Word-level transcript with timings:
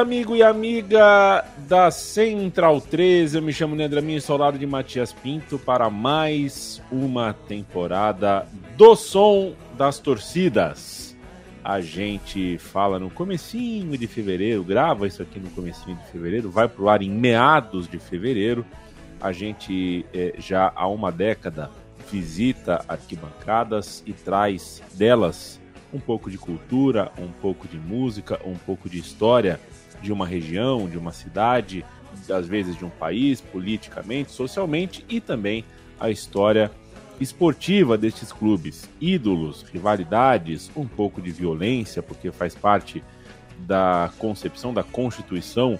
Amigo 0.00 0.34
e 0.34 0.42
amiga 0.42 1.44
da 1.68 1.90
Central 1.90 2.80
13. 2.80 3.36
Eu 3.36 3.42
me 3.42 3.52
chamo 3.52 3.76
Neandraminho, 3.76 4.18
sou 4.18 4.32
ao 4.32 4.40
lado 4.40 4.58
de 4.58 4.66
Matias 4.66 5.12
Pinto 5.12 5.58
para 5.58 5.90
mais 5.90 6.80
uma 6.90 7.34
temporada 7.34 8.46
do 8.78 8.96
Som 8.96 9.52
das 9.76 9.98
Torcidas. 9.98 11.14
A 11.62 11.82
gente 11.82 12.56
fala 12.56 12.98
no 12.98 13.10
comecinho 13.10 13.98
de 13.98 14.06
fevereiro, 14.06 14.64
grava 14.64 15.06
isso 15.06 15.20
aqui 15.20 15.38
no 15.38 15.50
comecinho 15.50 15.98
de 15.98 16.06
fevereiro, 16.10 16.50
vai 16.50 16.66
pro 16.66 16.88
ar 16.88 17.02
em 17.02 17.10
meados 17.10 17.86
de 17.86 17.98
fevereiro. 17.98 18.64
A 19.20 19.32
gente 19.32 20.06
eh, 20.14 20.34
já 20.38 20.72
há 20.74 20.88
uma 20.88 21.12
década 21.12 21.70
visita 22.10 22.82
arquibancadas 22.88 24.02
e 24.06 24.14
traz 24.14 24.82
delas 24.94 25.60
um 25.92 26.00
pouco 26.00 26.30
de 26.30 26.38
cultura, 26.38 27.12
um 27.18 27.28
pouco 27.28 27.68
de 27.68 27.76
música, 27.76 28.40
um 28.46 28.54
pouco 28.54 28.88
de 28.88 28.98
história 28.98 29.60
de 30.02 30.12
uma 30.12 30.26
região, 30.26 30.88
de 30.88 30.98
uma 30.98 31.12
cidade, 31.12 31.84
às 32.30 32.46
vezes 32.46 32.76
de 32.76 32.84
um 32.84 32.90
país, 32.90 33.40
politicamente, 33.40 34.32
socialmente 34.32 35.04
e 35.08 35.20
também 35.20 35.64
a 35.98 36.10
história 36.10 36.70
esportiva 37.20 37.98
destes 37.98 38.32
clubes, 38.32 38.88
ídolos, 39.00 39.62
rivalidades, 39.70 40.70
um 40.74 40.86
pouco 40.86 41.20
de 41.20 41.30
violência, 41.30 42.02
porque 42.02 42.32
faz 42.32 42.54
parte 42.54 43.04
da 43.58 44.10
concepção, 44.18 44.72
da 44.72 44.82
constituição 44.82 45.78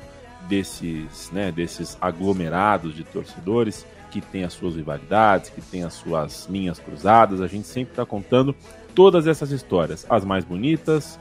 desses, 0.49 1.31
né, 1.33 1.51
desses 1.51 1.97
aglomerados 2.01 2.95
de 2.95 3.05
torcedores 3.05 3.87
que 4.11 4.21
tem 4.21 4.45
as 4.45 4.53
suas 4.53 4.75
rivalidades, 4.75 5.51
que 5.51 5.61
tem 5.63 5.85
as 5.85 5.95
suas 5.95 6.47
linhas 6.51 6.79
cruzadas. 6.79 7.41
A 7.41 7.47
gente 7.47 7.67
sempre 7.67 7.93
está 7.93 8.05
contando 8.05 8.55
todas 8.95 9.27
essas 9.27 9.51
histórias, 9.51 10.05
as 10.11 10.25
mais 10.25 10.45
bonitas, 10.45 11.19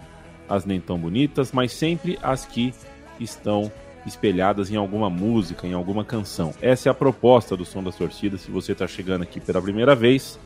as 0.50 0.66
nem 0.66 0.81
tão 0.81 0.97
bonitas, 0.97 1.52
mas 1.52 1.72
sempre 1.72 2.17
as 2.22 2.45
que 2.45 2.73
estão 3.20 3.72
espelhadas 4.06 4.72
em 4.72 4.75
alguma 4.75 5.09
música, 5.09 5.67
em 5.67 5.73
alguma 5.73 6.03
canção. 6.03 6.53
Essa 6.62 6.89
é 6.89 6.92
a 6.92 6.94
proposta 6.94 7.56
do 7.56 7.66
Som 7.66 7.84
das 7.84 7.95
Torcidas. 7.95 8.42
Se 8.42 8.52
você 8.52 8.72
está 8.72 8.88
chegando 8.88 9.23
aqui 9.23 9.39
pela 9.39 9.62
primeira 9.62 9.95
vez, 9.95 10.39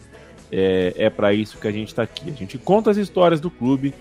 é, 0.52 0.94
é 0.98 1.10
para 1.10 1.34
isso 1.34 1.58
que 1.58 1.68
a 1.68 1.72
gente 1.72 1.90
está 1.90 2.04
aqui. 2.04 2.30
A 2.30 2.34
gente 2.34 2.58
conta 2.58 2.92
as 2.92 2.98
histórias 2.98 3.40
do 3.40 3.50
clube, 3.50 3.94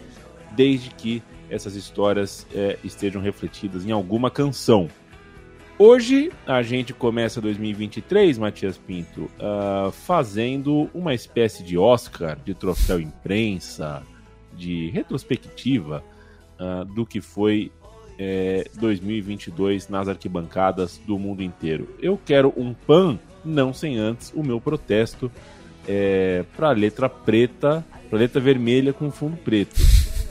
desde 0.52 0.90
que 0.90 1.22
essas 1.50 1.74
histórias 1.74 2.46
é, 2.54 2.78
estejam 2.82 3.20
refletidas 3.20 3.84
em 3.84 3.90
alguma 3.90 4.30
canção. 4.30 4.88
Hoje 5.78 6.30
a 6.46 6.62
gente 6.62 6.94
começa 6.94 7.40
2023, 7.40 8.38
Matias 8.38 8.78
Pinto, 8.78 9.22
uh, 9.22 9.90
fazendo 9.90 10.88
uma 10.94 11.12
espécie 11.12 11.62
de 11.62 11.76
Oscar, 11.76 12.38
de 12.44 12.54
troféu 12.54 13.00
imprensa, 13.00 14.02
de 14.54 14.90
retrospectiva 14.90 16.04
uh, 16.60 16.84
do 16.84 17.04
que 17.04 17.20
foi 17.20 17.72
é, 18.18 18.64
2022 18.78 19.88
nas 19.88 20.08
arquibancadas 20.08 21.00
do 21.06 21.18
mundo 21.18 21.42
inteiro. 21.42 21.88
Eu 22.00 22.18
quero 22.24 22.52
um 22.56 22.74
pan, 22.74 23.18
não 23.44 23.72
sem 23.72 23.98
antes 23.98 24.32
o 24.34 24.42
meu 24.42 24.60
protesto 24.60 25.30
é, 25.86 26.44
para 26.56 26.70
letra 26.70 27.08
preta, 27.08 27.84
para 28.08 28.18
letra 28.18 28.40
vermelha 28.40 28.92
com 28.92 29.10
fundo 29.10 29.36
preto. 29.36 29.80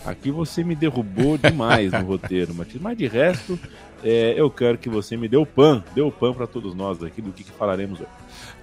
Aqui 0.06 0.31
você 0.31 0.64
me 0.64 0.75
derrubou 0.75 1.38
demais 1.38 1.91
no 1.91 2.03
roteiro, 2.03 2.56
Matias. 2.56 2.81
Mas 2.81 2.97
de 2.97 3.08
resto, 3.08 3.59
é, 4.03 4.34
eu 4.36 4.50
quero 4.50 4.78
que 4.78 4.90
você 4.90 5.16
me 5.16 5.28
dê 5.28 5.38
o 5.38 5.46
pan, 5.46 5.84
dê 5.94 6.02
o 6.02 6.12
pan 6.12 6.34
para 6.34 6.47
todos 6.47 6.74
nós 6.74 7.03
aqui 7.03 7.22
do 7.22 7.31
que, 7.31 7.44
que 7.44 7.52
falaremos 7.52 8.00
hoje. 8.00 8.09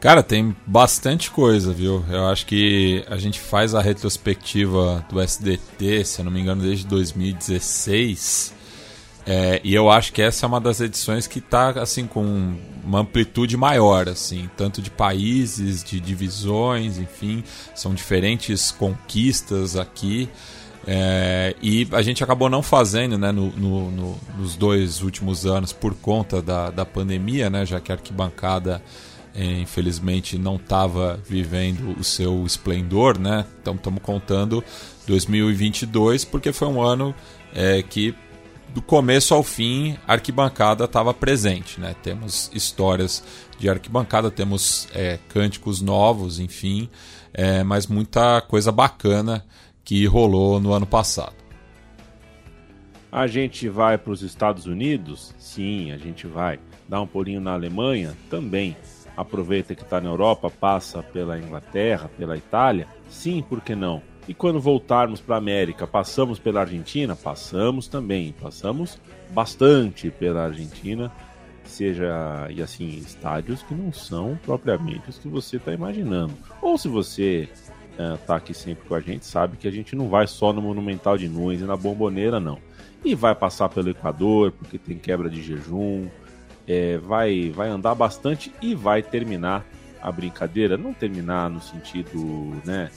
Cara, 0.01 0.23
tem 0.23 0.55
bastante 0.67 1.31
coisa, 1.31 1.73
viu? 1.73 2.05
Eu 2.09 2.27
acho 2.27 2.47
que 2.47 3.05
a 3.09 3.17
gente 3.17 3.39
faz 3.39 3.75
a 3.75 3.81
retrospectiva 3.81 5.05
do 5.09 5.21
SDT, 5.21 6.05
se 6.05 6.21
eu 6.21 6.25
não 6.25 6.33
me 6.33 6.41
engano, 6.41 6.63
desde 6.63 6.87
2016. 6.87 8.58
É, 9.31 9.61
e 9.63 9.75
eu 9.75 9.91
acho 9.91 10.11
que 10.11 10.23
essa 10.23 10.47
é 10.47 10.49
uma 10.49 10.59
das 10.59 10.81
edições 10.81 11.27
que 11.27 11.39
está 11.39 11.69
assim 11.83 12.07
com 12.07 12.57
uma 12.83 13.01
amplitude 13.01 13.59
maior, 13.59 14.09
assim, 14.09 14.49
tanto 14.57 14.81
de 14.81 14.91
países, 14.91 15.85
de 15.85 16.01
divisões, 16.01 16.97
enfim, 16.97 17.45
são 17.75 17.93
diferentes 17.93 18.71
conquistas 18.71 19.77
aqui. 19.77 20.31
É, 20.87 21.55
e 21.61 21.87
a 21.93 22.01
gente 22.01 22.25
acabou 22.25 22.49
não 22.49 22.63
fazendo 22.63 23.19
né, 23.19 23.31
no, 23.31 23.51
no, 23.51 23.91
no, 23.91 24.19
nos 24.39 24.57
dois 24.57 25.03
últimos 25.03 25.45
anos 25.45 25.75
por 25.75 25.95
conta 25.95 26.41
da, 26.41 26.71
da 26.71 26.87
pandemia, 26.87 27.51
né, 27.51 27.67
já 27.67 27.79
que 27.79 27.93
a 27.93 27.97
arquibancada 27.97 28.83
é, 29.35 29.45
infelizmente 29.61 30.39
não 30.39 30.57
estava 30.57 31.21
vivendo 31.29 31.95
o 32.01 32.03
seu 32.03 32.47
esplendor. 32.47 33.19
Né? 33.19 33.45
Então 33.61 33.75
estamos 33.75 34.03
contando 34.03 34.65
2022 35.07 36.25
porque 36.25 36.51
foi 36.51 36.69
um 36.69 36.81
ano 36.81 37.15
é, 37.55 37.83
que 37.83 38.15
do 38.75 38.83
começo 38.83 39.35
ao 39.35 39.43
fim, 39.43 39.97
arquibancada 40.07 40.85
estava 40.85 41.13
presente. 41.15 41.81
Né? 41.81 41.95
Temos 42.03 42.51
histórias 42.55 43.25
de 43.59 43.69
arquibancada, 43.69 44.31
temos 44.31 44.89
é, 44.95 45.19
cânticos 45.29 45.81
novos, 45.81 46.39
enfim, 46.39 46.89
é, 47.33 47.63
mas 47.63 47.87
muita 47.87 48.41
coisa 48.43 48.71
bacana 48.71 49.45
que 49.85 50.05
rolou 50.07 50.61
no 50.61 50.73
ano 50.73 50.87
passado. 50.87 51.35
A 53.11 53.27
gente 53.27 53.69
vai 53.69 53.97
para 53.97 54.13
os 54.13 54.23
Estados 54.23 54.67
Unidos? 54.67 55.35
Sim, 55.39 55.93
a 55.93 55.97
gente 55.97 56.27
vai. 56.27 56.59
Dá 56.87 57.01
um 57.01 57.07
pulinho 57.07 57.41
na 57.41 57.55
Alemanha? 57.55 58.15
Também. 58.29 58.77
Aproveita 59.17 59.75
que 59.75 59.83
está 59.83 60.01
na 60.01 60.11
Europa, 60.11 60.51
passa 60.51 61.03
pela 61.03 61.39
Inglaterra, 61.39 62.11
pela 62.17 62.37
Itália? 62.37 62.87
Sim, 63.09 63.43
por 63.43 63.61
que 63.63 63.75
não? 63.75 64.03
E 64.29 64.35
quando 64.35 64.61
voltarmos 64.61 65.23
para 65.23 65.37
a 65.37 65.39
América, 65.39 65.87
passamos 65.87 66.39
pela 66.39 66.61
Argentina? 66.61 67.17
Passamos 67.17 67.89
também. 67.89 68.35
Passamos 68.39 69.01
bastante 69.31 70.11
pela 70.11 70.45
Argentina, 70.45 71.11
seja 71.65 72.47
e 72.51 72.63
assim 72.63 72.89
estádios 72.89 73.63
que 73.63 73.75
não 73.75 73.91
são 73.91 74.39
propriamente 74.45 75.09
os 75.09 75.17
que 75.17 75.29
você 75.29 75.57
está 75.57 75.73
imaginando. 75.73 76.35
Ou 76.61 76.77
se 76.77 76.89
você 76.89 77.49
está 78.21 78.37
aqui 78.37 78.53
sempre 78.53 78.87
com 78.87 78.95
a 78.95 79.01
gente, 79.01 79.25
sabe 79.25 79.57
que 79.57 79.67
a 79.67 79.73
gente 79.73 79.97
não 79.97 80.11
vai 80.11 80.27
só 80.27 80.53
no 80.53 80.61
Monumental 80.61 81.17
de 81.17 81.27
Nunes 81.27 81.63
e 81.63 81.65
na 81.65 81.77
Bomboneira, 81.77 82.39
não. 82.39 82.59
E 83.03 83.15
vai 83.15 83.35
passar 83.35 83.71
pelo 83.71 83.89
Equador, 83.89 84.53
porque 84.53 84.77
tem 84.77 84.99
quebra 84.99 85.31
de 85.31 85.43
jejum, 85.43 86.07
é, 86.67 86.99
vai, 86.99 87.51
vai 87.51 87.71
andar 87.71 87.95
bastante 87.95 88.53
e 88.61 88.75
vai 88.75 89.03
terminar 89.03 89.65
a 90.03 90.13
brincadeira. 90.13 90.77
Não 90.77 90.93
terminar 90.93 91.49
no 91.49 91.63
sentido, 91.63 92.61
né? 92.65 92.91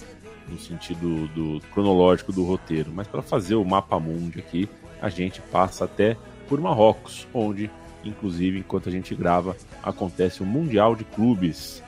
No 0.52 0.60
sentido 0.60 1.28
do 1.30 1.62
cronológico 1.74 2.34
do 2.34 2.44
roteiro, 2.44 2.92
mas 2.94 3.08
para 3.08 3.22
fazer 3.22 3.56
o 3.56 3.64
mapa 3.64 4.00
mundi 4.00 4.40
aqui, 4.40 4.70
a 5.02 5.08
gente 5.08 5.42
passa 5.42 5.86
até 5.86 6.18
por 6.50 6.60
Marrocos, 6.60 7.26
onde, 7.34 7.72
inclusive, 8.04 8.60
enquanto 8.60 8.90
a 8.90 8.92
gente 8.92 9.16
grava, 9.16 9.56
acontece 9.82 10.44
o 10.44 10.46
Mundial 10.46 10.96
de 10.96 11.06
Clubes 11.06 11.82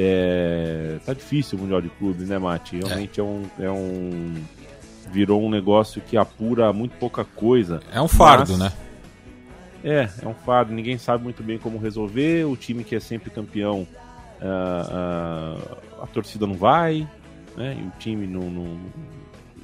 é, 0.00 0.98
tá 1.04 1.12
difícil 1.12 1.58
o 1.58 1.60
Mundial 1.60 1.80
de 1.80 1.88
Clubes, 1.88 2.28
né, 2.28 2.38
Mati? 2.38 2.76
Realmente 2.76 3.20
é. 3.20 3.22
é. 3.22 3.26
um, 3.26 3.50
é 3.58 3.70
um. 3.70 4.34
Virou 5.10 5.42
um 5.42 5.50
negócio 5.50 6.00
que 6.00 6.16
apura 6.16 6.72
muito 6.72 6.96
pouca 6.98 7.24
coisa. 7.24 7.80
É 7.92 8.00
um 8.00 8.06
fardo, 8.06 8.56
mas... 8.56 8.60
né? 8.60 8.72
É, 9.82 10.08
é 10.22 10.28
um 10.28 10.34
fardo. 10.34 10.72
Ninguém 10.72 10.98
sabe 10.98 11.24
muito 11.24 11.42
bem 11.42 11.58
como 11.58 11.78
resolver. 11.78 12.44
O 12.44 12.56
time 12.56 12.84
que 12.84 12.94
é 12.94 13.00
sempre 13.00 13.30
campeão, 13.30 13.88
uh, 14.40 15.64
uh, 15.64 16.02
a 16.02 16.06
torcida 16.06 16.46
não 16.46 16.54
vai, 16.54 17.08
né? 17.58 17.76
E 17.78 17.86
o 17.86 17.92
time 17.98 18.26
não, 18.26 18.48
não, 18.48 18.78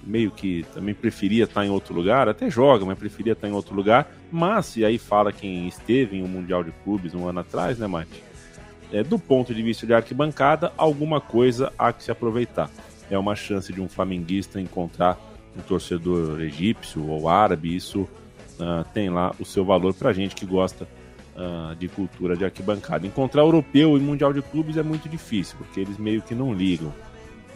meio 0.03 0.31
que 0.31 0.67
também 0.75 0.95
preferia 0.95 1.45
estar 1.45 1.65
em 1.65 1.71
outro 1.71 1.95
lugar, 1.95 2.29
até 2.29 2.51
joga, 2.51 2.85
mas 2.85 2.99
preferia 2.99 3.33
estar 3.33 3.49
em 3.49 3.53
outro 3.53 3.75
lugar. 3.75 4.13
Mas, 4.31 4.77
e 4.77 4.85
aí 4.85 4.99
fala 4.99 5.33
quem 5.33 5.67
esteve 5.67 6.17
em 6.17 6.23
um 6.23 6.29
Mundial 6.29 6.63
de 6.65 6.73
Clubes 6.83 7.15
um 7.15 7.27
ano 7.27 7.41
atrás, 7.41 7.79
né, 7.79 7.87
Mate? 7.87 8.23
É, 8.93 9.03
do 9.03 9.19
ponto 9.19 9.55
de 9.55 9.63
vista 9.63 9.87
de 9.87 9.95
arquibancada, 9.95 10.73
alguma 10.77 11.21
coisa 11.21 11.73
há 11.79 11.93
que 11.93 12.03
se 12.05 12.11
aproveitar. 12.11 12.71
É 13.11 13.19
uma 13.19 13.35
chance 13.35 13.73
de 13.73 13.81
um 13.81 13.89
flamenguista 13.89 14.61
encontrar 14.61 15.19
um 15.57 15.63
torcedor 15.63 16.41
egípcio 16.41 17.09
ou 17.09 17.29
árabe, 17.29 17.75
isso 17.75 18.03
uh, 18.03 18.85
tem 18.93 19.09
lá 19.09 19.33
o 19.39 19.45
seu 19.45 19.65
valor 19.65 19.95
pra 19.95 20.13
gente 20.13 20.35
que 20.35 20.45
gosta 20.45 20.87
uh, 21.37 21.75
de 21.77 21.89
cultura 21.89 22.37
de 22.37 22.45
arquibancada. 22.45 23.07
Encontrar 23.07 23.43
europeu 23.43 23.97
e 23.97 24.01
mundial 24.01 24.33
de 24.33 24.43
clubes 24.43 24.77
é 24.77 24.83
muito 24.83 25.09
difícil, 25.09 25.57
porque 25.59 25.81
eles 25.81 25.97
meio 25.97 26.23
que 26.23 26.35
não 26.35 26.53
ligam. 26.53 26.93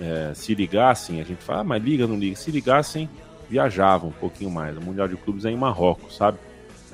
É, 0.01 0.33
se 0.35 0.55
ligassem, 0.55 1.21
a 1.21 1.25
gente 1.25 1.43
fala, 1.43 1.61
ah, 1.61 1.65
mas 1.65 1.83
liga, 1.83 2.07
não 2.07 2.17
liga. 2.17 2.37
Se 2.37 2.51
ligassem, 2.51 3.09
viajavam 3.49 4.11
um 4.11 4.13
pouquinho 4.13 4.51
mais. 4.51 4.77
O 4.77 4.81
mundial 4.81 5.09
de 5.09 5.17
clubes 5.17 5.45
é 5.45 5.51
em 5.51 5.57
Marrocos, 5.57 6.17
sabe? 6.17 6.39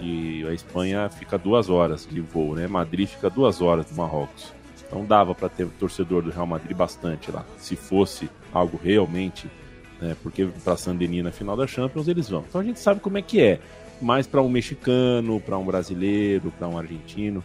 E 0.00 0.44
a 0.46 0.52
Espanha 0.52 1.08
fica 1.08 1.38
duas 1.38 1.68
horas 1.68 2.06
de 2.10 2.20
voo, 2.20 2.54
né? 2.54 2.66
Madrid 2.66 3.08
fica 3.08 3.30
duas 3.30 3.60
horas 3.60 3.86
de 3.86 3.94
Marrocos. 3.94 4.52
Então 4.86 5.04
dava 5.04 5.34
para 5.34 5.48
ter 5.48 5.66
torcedor 5.78 6.22
do 6.22 6.30
Real 6.30 6.46
Madrid 6.46 6.76
bastante 6.76 7.30
lá. 7.30 7.44
Se 7.58 7.76
fosse 7.76 8.28
algo 8.52 8.78
realmente, 8.82 9.48
né? 10.00 10.16
porque 10.22 10.46
para 10.62 10.76
Sandeni 10.76 11.22
na 11.22 11.32
final 11.32 11.56
da 11.56 11.66
Champions 11.66 12.08
eles 12.08 12.28
vão. 12.28 12.44
Então 12.48 12.60
a 12.60 12.64
gente 12.64 12.78
sabe 12.78 13.00
como 13.00 13.18
é 13.18 13.22
que 13.22 13.40
é 13.40 13.60
mas 14.00 14.26
para 14.26 14.42
um 14.42 14.48
mexicano, 14.48 15.40
para 15.40 15.56
um 15.56 15.64
brasileiro, 15.64 16.52
para 16.58 16.68
um 16.68 16.78
argentino, 16.78 17.42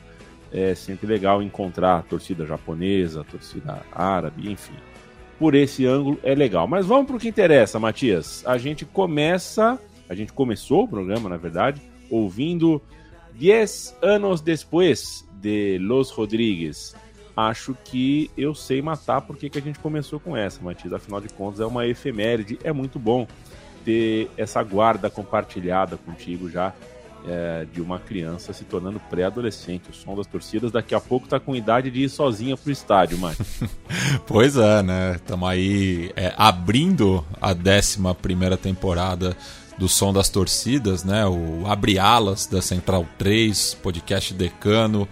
é 0.52 0.74
sempre 0.74 1.08
legal 1.08 1.42
encontrar 1.42 1.98
a 1.98 2.02
torcida 2.02 2.46
japonesa, 2.46 3.22
a 3.22 3.24
torcida 3.24 3.82
árabe, 3.92 4.52
enfim. 4.52 4.74
Por 5.40 5.56
esse 5.56 5.86
ângulo 5.86 6.20
é 6.22 6.36
legal. 6.36 6.68
Mas 6.68 6.86
vamos 6.86 7.08
para 7.08 7.16
o 7.16 7.20
que 7.20 7.30
interessa, 7.30 7.80
Matias. 7.80 8.44
A 8.46 8.58
gente 8.58 8.86
começa, 8.86 9.80
a 10.10 10.14
gente 10.14 10.34
começou 10.34 10.84
o 10.84 10.88
programa, 10.88 11.30
na 11.30 11.38
verdade, 11.38 11.82
ouvindo 12.10 12.82
10 13.34 13.96
anos 14.02 14.42
depois 14.42 15.26
de 15.42 15.78
Los 15.80 16.12
Rodrigues. 16.12 16.94
Acho 17.36 17.74
que 17.86 18.30
eu 18.38 18.54
sei 18.54 18.82
matar 18.82 19.22
porque 19.22 19.50
que 19.50 19.58
a 19.58 19.62
gente 19.62 19.80
começou 19.80 20.20
com 20.20 20.36
essa, 20.36 20.62
Matias. 20.62 20.92
Afinal 20.92 21.22
de 21.22 21.30
contas, 21.30 21.62
é 21.62 21.66
uma 21.66 21.88
efeméride, 21.88 22.60
é 22.64 22.74
muito 22.74 23.00
bom 23.00 23.26
ter 23.86 24.30
essa 24.36 24.62
guarda 24.62 25.10
compartilhada 25.10 25.96
contigo 25.96 26.50
já 26.50 26.74
é, 27.28 27.66
de 27.72 27.82
uma 27.82 28.00
criança 28.00 28.54
se 28.54 28.64
tornando 28.64 29.00
pré-adolescente. 29.10 29.90
O 29.90 29.94
som 29.94 30.16
das 30.16 30.28
torcidas 30.28 30.72
daqui 30.72 30.96
a 30.96 31.00
pouco 31.00 31.28
tá 31.28 31.40
com 31.40 31.56
idade 31.56 31.92
de 31.92 32.04
ir 32.04 32.10
sozinha 32.10 32.56
pro 32.56 32.72
estádio, 32.72 33.18
Mike. 33.18 33.70
pois 34.26 34.56
é, 34.56 34.82
né? 34.84 35.16
Estamos 35.16 35.50
aí 35.50 36.12
é, 36.16 36.34
abrindo 36.38 37.26
a 37.42 37.52
11 37.52 38.00
primeira 38.22 38.58
temporada 38.58 39.36
do 39.78 39.88
Som 39.88 40.12
das 40.12 40.30
Torcidas, 40.30 41.04
né? 41.04 41.26
O 41.26 41.66
Abre 41.66 41.98
Alas 41.98 42.46
da 42.46 42.62
Central 42.62 43.06
3, 43.18 43.76
podcast 43.82 44.34
decano, 44.34 45.08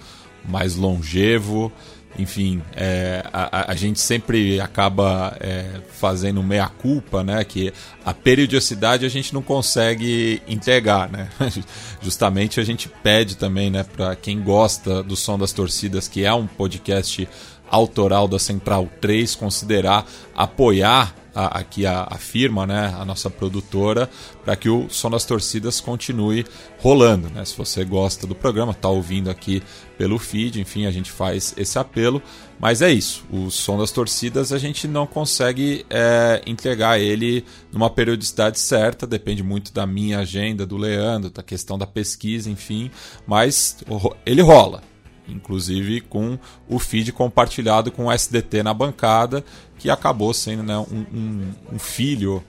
mais 0.48 0.76
longevo. 0.76 1.72
Enfim, 2.18 2.64
é, 2.76 3.24
a, 3.32 3.72
a, 3.72 3.76
gente 3.76 4.00
sempre 4.00 4.60
acaba 4.60 5.38
é, 5.40 5.82
fazendo 5.92 6.42
meia-culpa, 6.42 7.24
né? 7.24 7.44
Que 7.44 7.72
a 8.04 8.14
periodicidade 8.14 9.06
a 9.06 9.10
gente 9.10 9.34
não 9.34 9.42
consegue 9.42 10.42
entregar, 10.48 11.10
né? 11.10 11.30
Justamente 12.02 12.60
a 12.60 12.64
gente 12.64 12.90
pede 12.90 13.38
também, 13.38 13.70
né, 13.70 13.84
para 13.84 14.16
quem 14.16 14.42
gosta 14.42 15.04
do 15.04 15.16
Som 15.16 15.38
das 15.38 15.52
Torcidas, 15.52 16.08
que 16.08 16.26
é 16.26 16.34
um 16.34 16.48
podcast 16.48 17.28
autoral 17.70 18.28
da 18.28 18.40
Central 18.40 18.90
3, 19.00 19.36
considerar 19.36 20.06
apoiar 20.36 21.14
a, 21.38 21.60
aqui 21.60 21.86
a, 21.86 22.08
a, 22.10 22.18
firma, 22.18 22.66
né, 22.66 22.96
a 22.98 23.06
nossa 23.06 23.30
produtora, 23.30 24.10
para 24.44 24.56
que 24.56 24.68
o 24.68 24.90
Som 24.90 25.12
das 25.12 25.24
Torcidas 25.24 25.80
continue 25.80 26.44
rolando. 26.80 27.30
Né? 27.30 27.46
Se 27.46 27.56
você 27.56 27.86
gosta 27.86 28.26
do 28.26 28.34
programa, 28.34 28.72
está 28.72 28.90
ouvindo 28.90 29.30
aqui 29.30 29.62
pelo 30.00 30.18
feed, 30.18 30.60
enfim, 30.60 30.88
a 30.88 30.92
gente 30.92 31.12
faz 31.12 31.54
esse 31.56 31.78
apelo. 31.78 32.22
Mas 32.60 32.82
é 32.82 32.92
isso, 32.92 33.24
o 33.32 33.52
Som 33.52 33.78
das 33.78 33.92
Torcidas 33.92 34.52
a 34.52 34.58
gente 34.58 34.88
não 34.88 35.06
consegue 35.06 35.86
é, 35.92 36.42
entregar 36.48 37.00
ele 37.00 37.46
numa 37.72 37.88
periodicidade 37.88 38.60
certa, 38.60 39.06
depende 39.06 39.44
muito 39.44 39.72
da 39.72 39.86
minha 39.86 40.20
agenda, 40.20 40.66
do 40.66 40.76
Leandro, 40.76 41.30
da 41.30 41.44
questão 41.44 41.78
da 41.78 41.86
pesquisa, 41.86 42.50
enfim, 42.50 42.90
mas 43.28 43.78
ele 44.26 44.42
rola 44.42 44.82
inclusive 45.28 46.02
com 46.02 46.38
o 46.68 46.80
feed 46.80 47.12
compartilhado 47.12 47.92
com 47.92 48.06
o 48.06 48.12
SDT 48.12 48.64
na 48.64 48.74
bancada, 48.74 49.44
que 49.78 49.90
acabou 49.90 50.34
sendo 50.34 50.64
né, 50.64 50.78
um, 50.78 51.06
um, 51.14 51.54
um, 51.74 51.80
filho 51.80 52.44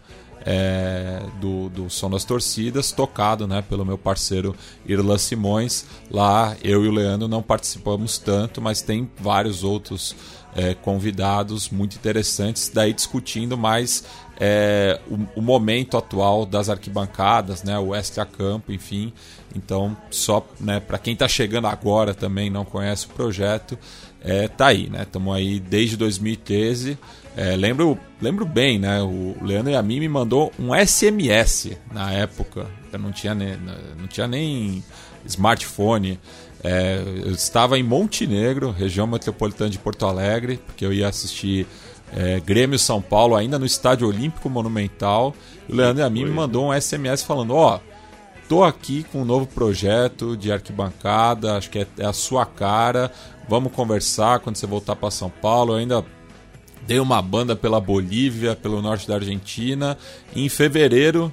é, 0.44 1.22
do, 1.40 1.69
do 1.69 1.90
Som 1.90 2.10
das 2.10 2.25
Torcidas, 2.25 2.92
tocado 2.92 3.46
né, 3.46 3.62
pelo 3.62 3.84
meu 3.84 3.98
parceiro 3.98 4.54
Irlan 4.86 5.19
Simões. 5.19 5.84
Lá 6.10 6.56
eu 6.62 6.84
e 6.84 6.88
o 6.88 6.92
Leandro 6.92 7.28
não 7.28 7.42
participamos 7.42 8.19
tanto, 8.19 8.60
mas 8.60 8.80
tem 8.80 9.10
vários 9.20 9.62
outros 9.62 10.16
é, 10.54 10.75
convidados 10.75 11.69
muito 11.69 11.96
interessantes, 11.96 12.70
daí 12.72 12.92
discutindo 12.92 13.56
mais 13.56 14.04
é, 14.40 15.00
o, 15.08 15.40
o, 15.40 15.43
momento 15.43 15.96
atual 15.96 16.46
das 16.46 16.69
arquibancadas, 16.69 17.64
né, 17.64 17.79
o 17.79 17.94
extra 17.94 18.25
campo, 18.25 18.73
enfim. 18.73 19.12
Então, 19.55 19.96
só 20.11 20.46
né, 20.61 20.79
para 20.79 20.99
quem 20.99 21.14
está 21.14 21.26
chegando 21.26 21.67
agora 21.67 22.14
também 22.14 22.49
não 22.49 22.64
conhece 22.64 23.06
o 23.06 23.11
projeto, 23.11 23.76
é, 24.20 24.49
tá 24.49 24.69
aí, 24.69 24.88
né? 24.88 25.02
Estamos 25.02 25.35
aí 25.35 25.61
desde 25.61 25.96
2013. 25.96 26.99
É, 27.37 27.55
lembro, 27.56 27.99
lembro 28.20 28.44
bem, 28.44 28.79
né? 28.79 29.00
O 29.00 29.37
Leandro 29.40 29.76
a 29.76 29.82
mim 29.82 30.00
me 30.00 30.08
mandou 30.08 30.52
um 30.58 30.75
SMS 30.75 31.76
na 31.93 32.12
época. 32.12 32.67
Eu 32.93 32.99
não 32.99 33.12
tinha 33.12 33.35
nem, 33.35 33.56
não 33.96 34.08
tinha 34.08 34.26
nem 34.26 34.82
smartphone. 35.25 36.19
É, 36.62 37.00
eu 37.25 37.31
estava 37.31 37.79
em 37.79 37.82
Montenegro, 37.85 38.73
região 38.73 39.06
metropolitana 39.06 39.70
de 39.70 39.79
Porto 39.79 40.05
Alegre, 40.05 40.58
porque 40.67 40.85
eu 40.85 40.93
ia 40.93 41.06
assistir 41.06 41.67
é, 42.16 42.40
Grêmio 42.40 42.78
São 42.78 43.00
Paulo, 43.00 43.37
ainda 43.37 43.58
no 43.58 43.66
Estádio 43.66 44.08
Olímpico 44.08 44.49
Monumental. 44.49 45.34
E 45.69 45.72
o 45.72 45.76
Leandro 45.76 46.05
a 46.05 46.10
mim 46.10 46.25
me 46.25 46.31
mandou 46.31 46.69
um 46.69 46.81
SMS 46.81 47.22
falando: 47.22 47.55
Ó, 47.55 47.76
oh, 47.76 47.81
tô 48.49 48.64
aqui 48.64 49.05
com 49.12 49.22
um 49.22 49.25
novo 49.25 49.46
projeto 49.46 50.37
de 50.37 50.50
arquibancada, 50.50 51.56
acho 51.56 51.70
que 51.70 51.81
é, 51.81 51.87
é 51.99 52.06
a 52.06 52.12
sua 52.12 52.46
cara. 52.46 53.10
Vamos 53.49 53.72
conversar 53.72 54.40
quando 54.40 54.56
você 54.56 54.66
voltar 54.66 54.96
para 54.96 55.10
São 55.10 55.31
Paulo. 55.31 55.72
Eu 55.72 55.78
ainda 55.78 56.05
dei 56.87 57.00
uma 57.00 57.20
banda 57.20 57.55
pela 57.55 57.81
Bolívia, 57.81 58.56
pelo 58.56 58.81
norte 58.81 59.06
da 59.06 59.14
Argentina. 59.14 59.96
Em 60.34 60.49
fevereiro 60.49 61.32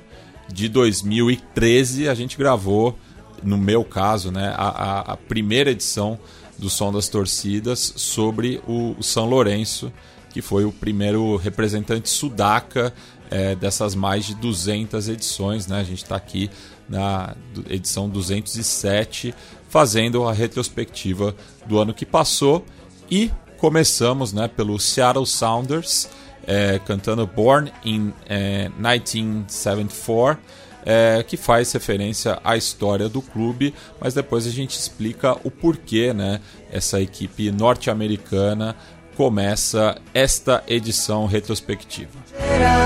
de 0.51 0.69
2013 0.69 2.07
a 2.07 2.13
gente 2.13 2.37
gravou, 2.37 2.97
no 3.41 3.57
meu 3.57 3.83
caso, 3.83 4.31
né, 4.31 4.53
a, 4.55 4.67
a, 4.67 4.99
a 5.13 5.17
primeira 5.17 5.71
edição 5.71 6.19
do 6.57 6.69
Som 6.69 6.91
das 6.91 7.09
Torcidas 7.09 7.93
sobre 7.95 8.61
o, 8.67 8.95
o 8.97 9.03
São 9.03 9.25
Lourenço 9.25 9.91
que 10.35 10.41
foi 10.41 10.65
o 10.65 10.71
primeiro 10.73 11.37
representante 11.37 12.09
sudaca 12.09 12.93
é, 13.31 13.55
dessas 13.55 13.95
mais 13.95 14.25
de 14.25 14.35
200 14.35 15.07
edições. 15.07 15.65
Né? 15.65 15.79
A 15.79 15.83
gente 15.85 16.03
está 16.03 16.17
aqui 16.17 16.51
na 16.89 17.33
edição 17.69 18.09
207, 18.09 19.33
fazendo 19.69 20.27
a 20.27 20.33
retrospectiva 20.33 21.33
do 21.65 21.79
ano 21.79 21.93
que 21.93 22.05
passou 22.05 22.65
e 23.09 23.31
começamos 23.57 24.33
né, 24.33 24.49
pelo 24.49 24.77
Seattle 24.77 25.25
Sounders, 25.25 26.09
é, 26.45 26.79
cantando 26.79 27.25
Born 27.25 27.71
in 27.85 28.11
é, 28.27 28.67
1974. 28.67 30.65
É, 30.87 31.23
que 31.23 31.35
faz 31.35 31.71
referência 31.71 32.39
à 32.43 32.55
história 32.55 33.09
do 33.09 33.19
clube, 33.19 33.73
mas 33.99 34.13
depois 34.13 34.45
a 34.45 34.51
gente 34.51 34.77
explica 34.77 35.35
o 35.43 35.49
porquê 35.49 36.13
né, 36.13 36.39
essa 36.71 37.01
equipe 37.01 37.49
norte-americana 37.49 38.75
começa 39.15 39.97
esta 40.13 40.63
edição 40.67 41.25
retrospectiva. 41.25 42.11
Pero 42.37 42.85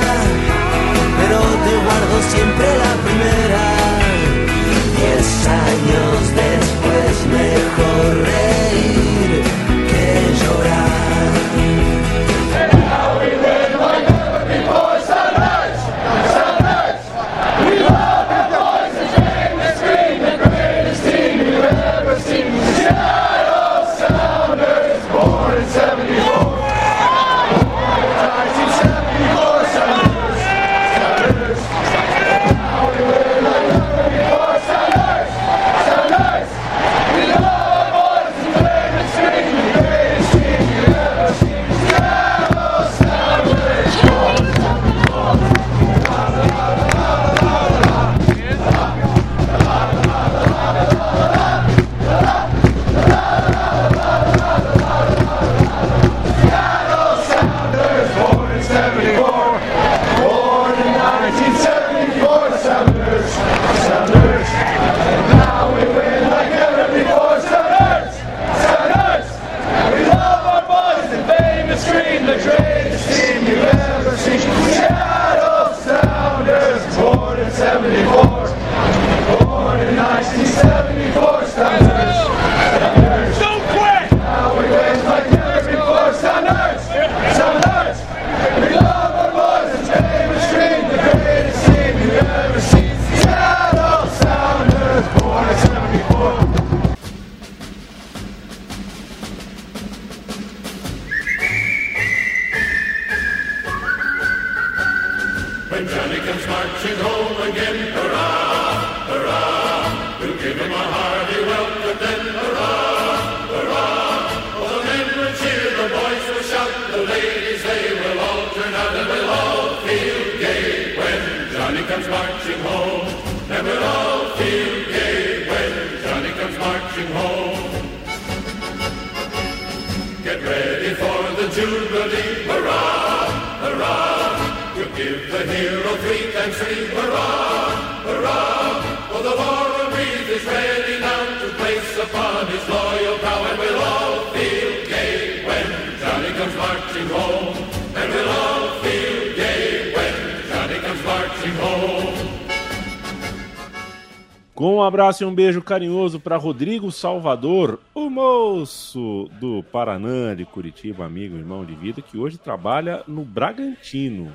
abraço 155.09 155.23
e 155.23 155.25
um 155.25 155.33
beijo 155.33 155.61
carinhoso 155.61 156.19
para 156.19 156.37
Rodrigo 156.37 156.91
Salvador, 156.91 157.79
o 157.95 158.11
moço 158.11 159.27
do 159.39 159.63
Paraná 159.63 160.35
de 160.35 160.45
Curitiba, 160.45 161.03
amigo, 161.03 161.35
irmão 161.35 161.65
de 161.65 161.73
vida, 161.73 161.99
que 161.99 162.15
hoje 162.15 162.37
trabalha 162.37 163.03
no 163.07 163.25
Bragantino, 163.25 164.31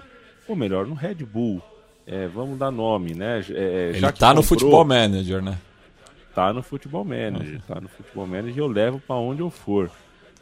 ou 0.49 0.57
melhor, 0.57 0.85
no 0.85 0.95
Red 0.95 1.17
Bull. 1.17 1.63
É, 2.05 2.27
vamos 2.27 2.59
dar 2.59 2.73
nome, 2.73 3.15
né? 3.15 3.45
É, 3.51 3.93
Ele 3.95 4.13
tá 4.13 4.35
no 4.35 4.43
Futebol 4.43 4.85
Manager, 4.85 5.41
né? 5.41 5.59
Tá 6.35 6.53
no 6.53 6.63
Futebol 6.63 7.05
Manager, 7.05 7.63
tá 7.69 7.81
no 7.81 7.89
Futebol 7.89 8.27
Manager 8.27 8.57
e 8.57 8.59
eu 8.59 8.67
levo 8.67 8.99
para 8.99 9.15
onde 9.15 9.43
eu 9.43 9.51
for. 9.51 9.89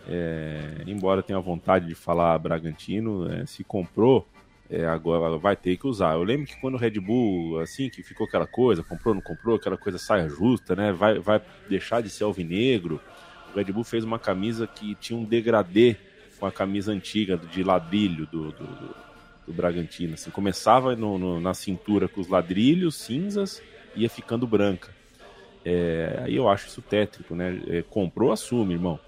É, 0.09 0.83
embora 0.87 1.23
tenha 1.23 1.39
vontade 1.41 1.87
de 1.87 1.95
falar 1.95 2.39
Bragantino, 2.39 3.31
é, 3.31 3.45
se 3.45 3.63
comprou, 3.63 4.27
é, 4.73 4.87
agora 4.87 5.37
vai 5.37 5.55
ter 5.55 5.77
que 5.77 5.87
usar. 5.87 6.15
Eu 6.15 6.23
lembro 6.23 6.47
que 6.47 6.59
quando 6.59 6.77
o 6.77 6.79
Red 6.79 6.99
Bull, 6.99 7.61
assim, 7.61 7.91
que 7.91 8.03
ficou 8.03 8.27
aquela 8.27 8.47
coisa, 8.47 8.83
comprou, 8.83 9.15
não 9.15 9.21
comprou, 9.21 9.57
aquela 9.57 9.77
coisa 9.77 9.99
saia 9.99 10.27
justa, 10.31 10.75
né? 10.75 10.91
Vai, 10.91 11.19
vai 11.19 11.43
deixar 11.69 12.01
de 12.01 12.09
ser 12.09 12.25
alvinegro. 12.25 12.99
O 13.53 13.59
Red 13.59 13.71
Bull 13.71 13.85
fez 13.85 14.03
uma 14.03 14.19
camisa 14.19 14.67
que 14.67 14.95
tinha 14.95 15.19
um 15.19 15.25
degradê 15.25 15.97
com 16.41 16.47
a 16.47 16.51
camisa 16.51 16.91
antiga 16.91 17.37
de 17.37 17.63
ladrilho 17.63 18.27
do, 18.33 18.51
do, 18.51 18.65
do, 18.65 18.97
do 19.49 19.53
Bragantino. 19.53 20.15
Assim, 20.15 20.31
começava 20.31 20.97
no, 20.97 21.19
no, 21.19 21.39
na 21.39 21.53
cintura 21.53 22.09
com 22.09 22.23
os 22.23 22.29
ladrilhos 22.29 22.95
cinzas 22.95 23.63
ia 23.95 24.09
ficando 24.09 24.47
branca. 24.47 24.89
É, 25.67 26.23
aí 26.25 26.35
eu 26.35 26.49
acho 26.49 26.69
isso 26.69 26.81
tétrico, 26.81 27.35
né? 27.35 27.61
É, 27.67 27.83
comprou, 27.83 28.33
assume, 28.33 28.73
irmão. 28.73 28.99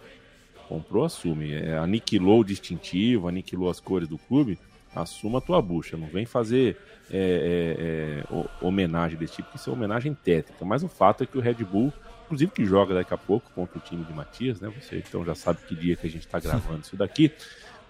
Comprou, 0.68 1.04
assume. 1.04 1.54
É, 1.54 1.78
aniquilou 1.78 2.40
o 2.40 2.44
distintivo, 2.44 3.28
aniquilou 3.28 3.70
as 3.70 3.80
cores 3.80 4.06
do 4.06 4.18
clube 4.18 4.58
assuma 4.94 5.38
a 5.38 5.40
tua 5.40 5.60
bucha, 5.60 5.96
não 5.96 6.06
vem 6.06 6.24
fazer 6.24 6.76
é, 7.10 8.24
é, 8.30 8.34
é, 8.34 8.46
homenagem 8.60 9.18
desse 9.18 9.36
tipo, 9.36 9.50
que 9.50 9.56
isso 9.56 9.70
é 9.70 9.72
homenagem 9.72 10.14
tétrica. 10.14 10.64
Mas 10.64 10.82
o 10.82 10.88
fato 10.88 11.24
é 11.24 11.26
que 11.26 11.36
o 11.36 11.40
Red 11.40 11.64
Bull, 11.64 11.92
inclusive 12.24 12.50
que 12.52 12.64
joga 12.64 12.94
daqui 12.94 13.12
a 13.12 13.18
pouco 13.18 13.50
contra 13.54 13.78
o 13.78 13.80
time 13.80 14.04
de 14.04 14.12
Matias, 14.12 14.60
né? 14.60 14.72
Você 14.80 14.96
então 14.96 15.24
já 15.24 15.34
sabe 15.34 15.60
que 15.66 15.74
dia 15.74 15.96
que 15.96 16.06
a 16.06 16.10
gente 16.10 16.26
está 16.26 16.38
gravando 16.38 16.80
isso 16.82 16.96
daqui. 16.96 17.32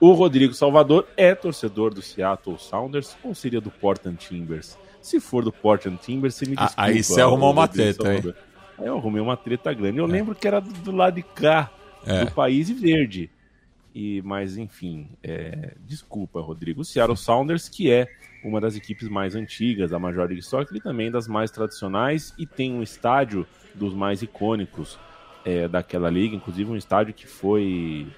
O 0.00 0.12
Rodrigo 0.12 0.52
Salvador 0.52 1.06
é 1.16 1.34
torcedor 1.34 1.94
do 1.94 2.02
Seattle 2.02 2.58
Sounders 2.58 3.16
ou 3.22 3.34
seria 3.34 3.60
do 3.60 3.70
Portland 3.70 4.16
Timbers? 4.16 4.76
Se 5.00 5.20
for 5.20 5.44
do 5.44 5.52
Portland 5.52 5.98
Timbers, 5.98 6.34
você 6.34 6.46
me 6.46 6.56
desculpa. 6.56 6.82
Aí 6.82 7.02
você 7.02 7.20
arrumou 7.20 7.52
uma 7.52 7.68
treta, 7.68 8.08
aí. 8.08 8.34
Aí 8.78 8.86
eu 8.86 8.96
arrumei 8.96 9.20
uma 9.20 9.36
treta 9.36 9.72
grande. 9.72 9.98
Eu 9.98 10.06
é. 10.06 10.08
lembro 10.08 10.34
que 10.34 10.48
era 10.48 10.60
do, 10.60 10.72
do 10.72 10.90
lado 10.90 11.14
de 11.14 11.22
cá, 11.22 11.70
é. 12.06 12.24
do 12.24 12.30
país 12.32 12.68
verde. 12.70 13.30
E, 13.94 14.20
mas 14.22 14.56
enfim, 14.56 15.08
é, 15.22 15.74
desculpa, 15.86 16.40
Rodrigo. 16.40 16.80
O 16.80 16.84
Seattle 16.84 17.16
Sounders, 17.16 17.68
que 17.68 17.90
é 17.90 18.08
uma 18.42 18.60
das 18.60 18.74
equipes 18.74 19.08
mais 19.08 19.36
antigas 19.36 19.90
da 19.90 19.98
Major 19.98 20.26
League 20.26 20.42
Soccer 20.42 20.76
e 20.76 20.80
também 20.80 21.10
das 21.10 21.28
mais 21.28 21.50
tradicionais 21.50 22.34
e 22.36 22.44
tem 22.44 22.72
um 22.72 22.82
estádio 22.82 23.46
dos 23.74 23.94
mais 23.94 24.20
icônicos 24.20 24.98
é, 25.44 25.68
daquela 25.68 26.10
liga, 26.10 26.34
inclusive 26.34 26.70
um 26.70 26.76
estádio 26.76 27.14
que 27.14 27.26
foi 27.26 28.08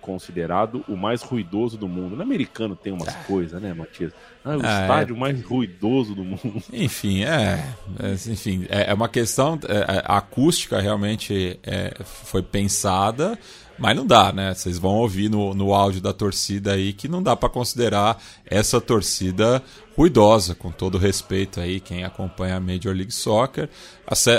considerado 0.00 0.84
o 0.86 0.96
mais 0.96 1.22
ruidoso 1.22 1.78
do 1.78 1.88
mundo. 1.88 2.14
No 2.14 2.22
americano 2.22 2.76
tem 2.76 2.92
umas 2.92 3.08
ah. 3.08 3.24
coisas, 3.26 3.60
né, 3.60 3.72
Matias? 3.72 4.12
Ah, 4.44 4.50
o 4.50 4.60
ah, 4.62 4.82
estádio 4.82 5.16
é... 5.16 5.18
mais 5.18 5.42
ruidoso 5.42 6.14
do 6.14 6.22
mundo. 6.22 6.62
Enfim, 6.70 7.24
é, 7.24 7.64
é 7.98 8.12
enfim, 8.30 8.66
é, 8.68 8.90
é 8.90 8.94
uma 8.94 9.08
questão 9.08 9.58
é, 9.66 10.02
a 10.04 10.18
acústica 10.18 10.78
realmente 10.78 11.58
é, 11.62 11.94
foi 12.04 12.42
pensada 12.42 13.38
mas 13.78 13.96
não 13.96 14.06
dá, 14.06 14.32
né? 14.32 14.54
Vocês 14.54 14.78
vão 14.78 14.92
ouvir 14.92 15.28
no, 15.28 15.54
no 15.54 15.74
áudio 15.74 16.00
da 16.00 16.12
torcida 16.12 16.72
aí 16.72 16.92
que 16.92 17.08
não 17.08 17.22
dá 17.22 17.34
para 17.34 17.48
considerar 17.48 18.22
essa 18.46 18.80
torcida 18.80 19.62
ruidosa, 19.96 20.54
com 20.54 20.70
todo 20.70 20.98
respeito 20.98 21.60
aí, 21.60 21.80
quem 21.80 22.04
acompanha 22.04 22.56
a 22.56 22.60
Major 22.60 22.94
League 22.94 23.12
Soccer. 23.12 23.68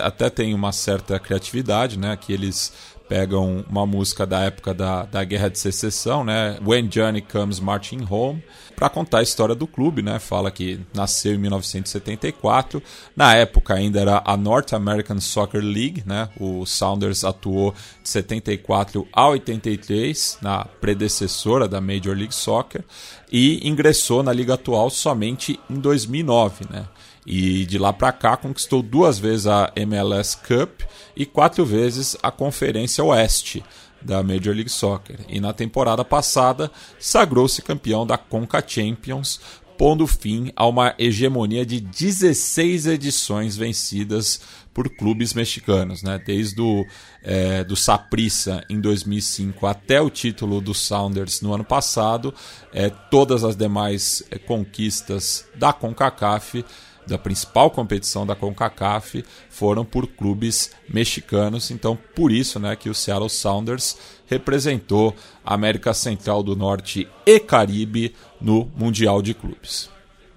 Até 0.04 0.30
tem 0.30 0.54
uma 0.54 0.72
certa 0.72 1.20
criatividade, 1.20 1.98
né? 1.98 2.16
Que 2.18 2.34
eles 2.34 2.74
pegam 3.08 3.64
uma 3.70 3.86
música 3.86 4.26
da 4.26 4.42
época 4.42 4.74
da, 4.74 5.04
da 5.04 5.24
Guerra 5.24 5.50
de 5.50 5.60
Secessão, 5.60 6.24
né? 6.24 6.58
When 6.66 6.88
Johnny 6.88 7.22
Comes 7.22 7.60
Marching 7.60 8.06
Home, 8.10 8.44
para 8.76 8.90
contar 8.90 9.20
a 9.20 9.24
história 9.24 9.56
do 9.56 9.66
clube, 9.66 10.02
né? 10.02 10.20
Fala 10.20 10.52
que 10.52 10.80
nasceu 10.94 11.34
em 11.34 11.38
1974. 11.38 12.82
Na 13.16 13.36
época 13.36 13.74
ainda 13.74 14.00
era 14.02 14.22
a 14.26 14.36
North 14.36 14.74
American 14.74 15.20
Soccer 15.20 15.62
League, 15.62 16.04
né? 16.06 16.30
O 16.40 16.66
Sounders 16.66 17.24
atuou 17.24 17.74
de 18.04 18.10
74 18.10 19.08
a 19.14 19.28
83 19.30 20.40
na 20.42 20.66
predecessora 20.66 21.68
da 21.68 21.80
Major 21.80 22.16
League 22.16 22.36
Soccer 22.36 22.84
e 23.32 23.68
ingressou 23.68 24.24
na 24.24 24.34
liga 24.34 24.56
atual 24.56 24.90
somente 24.90 25.60
em 25.70 25.76
2009, 25.80 26.66
né? 26.70 26.86
E 27.26 27.66
de 27.66 27.78
lá 27.78 27.92
para 27.92 28.12
cá 28.12 28.38
conquistou 28.38 28.82
duas 28.82 29.18
vezes 29.18 29.48
a 29.48 29.72
MLS 29.76 30.38
Cup 30.38 30.82
e 31.16 31.26
quatro 31.26 31.66
vezes 31.66 32.16
a 32.22 32.30
Conferência 32.30 33.04
Oeste 33.04 33.64
da 34.02 34.22
Major 34.22 34.54
League 34.54 34.70
Soccer. 34.70 35.18
E 35.28 35.40
na 35.40 35.52
temporada 35.52 36.06
passada 36.06 36.72
sagrou-se 37.00 37.62
campeão 37.62 38.06
da 38.06 38.18
Conca 38.18 38.64
Champions, 38.66 39.40
pondo 39.78 40.06
fim 40.08 40.52
a 40.56 40.66
uma 40.68 40.94
hegemonia 40.98 41.66
de 41.66 41.80
16 41.80 42.86
edições 42.86 43.58
vencidas 43.58 44.40
por 44.74 44.90
clubes 44.90 45.34
mexicanos, 45.34 46.04
né? 46.04 46.22
desde 46.24 46.62
o 46.62 46.86
é, 47.24 47.64
do 47.64 47.76
Saprissa 47.76 48.64
em 48.70 48.80
2005 48.80 49.66
até 49.66 50.02
o 50.02 50.10
título 50.10 50.60
do 50.60 50.74
Sounders 50.74 51.42
no 51.42 51.54
ano 51.54 51.64
passado, 51.64 52.34
é, 52.74 52.90
todas 52.90 53.44
as 53.44 53.56
demais 53.56 54.22
é, 54.30 54.38
conquistas 54.38 55.46
da 55.56 55.72
CONCACAF 55.72 56.64
da 57.08 57.18
principal 57.18 57.70
competição 57.70 58.26
da 58.26 58.36
CONCACAF 58.36 59.24
foram 59.50 59.86
por 59.86 60.08
clubes 60.08 60.76
mexicanos, 60.90 61.72
então 61.72 61.98
por 62.16 62.32
isso 62.32 62.60
né, 62.60 62.76
que 62.76 62.90
o 62.90 62.96
Seattle 62.96 63.30
Sounders 63.30 63.98
representou 64.28 65.14
a 65.44 65.54
América 65.54 65.94
Central 65.94 66.42
do 66.42 66.56
Norte 66.56 67.08
e 67.26 67.40
Caribe 67.40 68.14
no 68.42 68.72
Mundial 68.76 69.22
de 69.22 69.34
Clubes. 69.34 69.90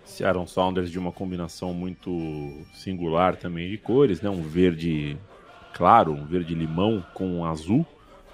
Seattle 0.04 0.48
Sounders 0.48 0.90
de 0.90 0.98
uma 0.98 1.12
combinação 1.12 1.72
muito 1.72 2.10
singular 2.74 3.36
também 3.36 3.70
de 3.70 3.78
cores, 3.78 4.20
né? 4.20 4.28
um 4.28 4.42
verde 4.42 5.16
claro, 5.72 6.12
um 6.12 6.24
verde 6.24 6.54
limão 6.54 7.04
com 7.14 7.38
um 7.38 7.44
azul, 7.44 7.86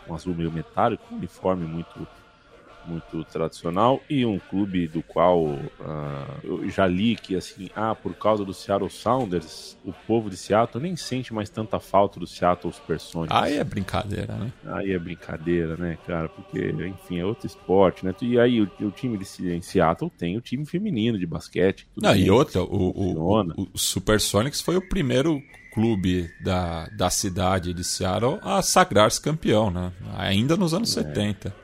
um 0.08 0.14
azul 0.14 0.34
meio 0.34 0.50
metálico, 0.50 1.04
um 1.12 1.18
uniforme 1.18 1.66
muito 1.66 2.06
muito 2.86 3.24
tradicional 3.24 4.02
e 4.08 4.24
um 4.24 4.38
clube 4.38 4.86
do 4.86 5.02
qual 5.02 5.44
uh, 5.44 5.60
eu 6.42 6.68
já 6.70 6.86
li 6.86 7.16
que 7.16 7.36
assim, 7.36 7.70
ah, 7.74 7.94
por 7.94 8.14
causa 8.14 8.44
do 8.44 8.52
Seattle 8.52 8.90
Sounders, 8.90 9.76
o 9.84 9.92
povo 9.92 10.30
de 10.30 10.36
Seattle 10.36 10.82
nem 10.82 10.96
sente 10.96 11.32
mais 11.32 11.48
tanta 11.48 11.78
falta 11.80 12.18
do 12.18 12.26
Seattle 12.26 12.72
Supersonics. 12.72 13.36
Aí 13.36 13.56
é 13.56 13.64
brincadeira, 13.64 14.34
né? 14.34 14.52
Aí 14.66 14.92
é 14.92 14.98
brincadeira, 14.98 15.76
né, 15.76 15.98
cara? 16.06 16.28
Porque, 16.28 16.70
enfim, 16.70 17.18
é 17.18 17.24
outro 17.24 17.46
esporte, 17.46 18.04
né? 18.04 18.14
E 18.20 18.38
aí 18.38 18.60
o, 18.60 18.70
o 18.80 18.90
time 18.90 19.18
de 19.18 19.24
em 19.44 19.62
Seattle 19.62 20.10
tem 20.16 20.36
o 20.36 20.40
time 20.40 20.64
feminino 20.64 21.18
de 21.18 21.26
basquete. 21.26 21.86
Não, 21.96 22.14
e 22.14 22.30
outra, 22.30 22.62
o, 22.62 22.66
o, 22.66 23.40
o, 23.40 23.68
o 23.72 23.78
Supersonics 23.78 24.60
foi 24.60 24.76
o 24.76 24.88
primeiro 24.88 25.42
clube 25.74 26.30
da, 26.40 26.86
da 26.96 27.10
cidade 27.10 27.74
de 27.74 27.82
Seattle 27.82 28.38
a 28.42 28.62
sagrar-se 28.62 29.20
campeão, 29.20 29.70
né? 29.70 29.92
Ainda 30.16 30.56
nos 30.56 30.72
anos 30.72 30.96
é. 30.96 31.02
70. 31.02 31.63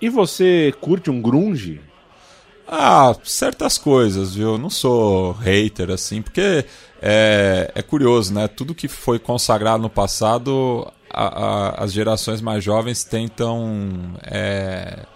E 0.00 0.08
você 0.08 0.72
curte 0.80 1.10
um 1.10 1.20
grunge? 1.20 1.80
Ah, 2.66 3.16
certas 3.24 3.78
coisas, 3.78 4.34
viu? 4.34 4.58
Não 4.58 4.68
sou 4.68 5.32
hater 5.32 5.90
assim, 5.90 6.20
porque 6.20 6.64
é, 7.00 7.72
é 7.74 7.82
curioso, 7.82 8.32
né? 8.32 8.46
Tudo 8.46 8.74
que 8.74 8.88
foi 8.88 9.18
consagrado 9.18 9.82
no 9.82 9.88
passado, 9.88 10.86
a, 11.10 11.44
a, 11.44 11.84
as 11.84 11.92
gerações 11.92 12.40
mais 12.40 12.62
jovens 12.62 13.02
tentam 13.04 14.14
é, 14.22 15.06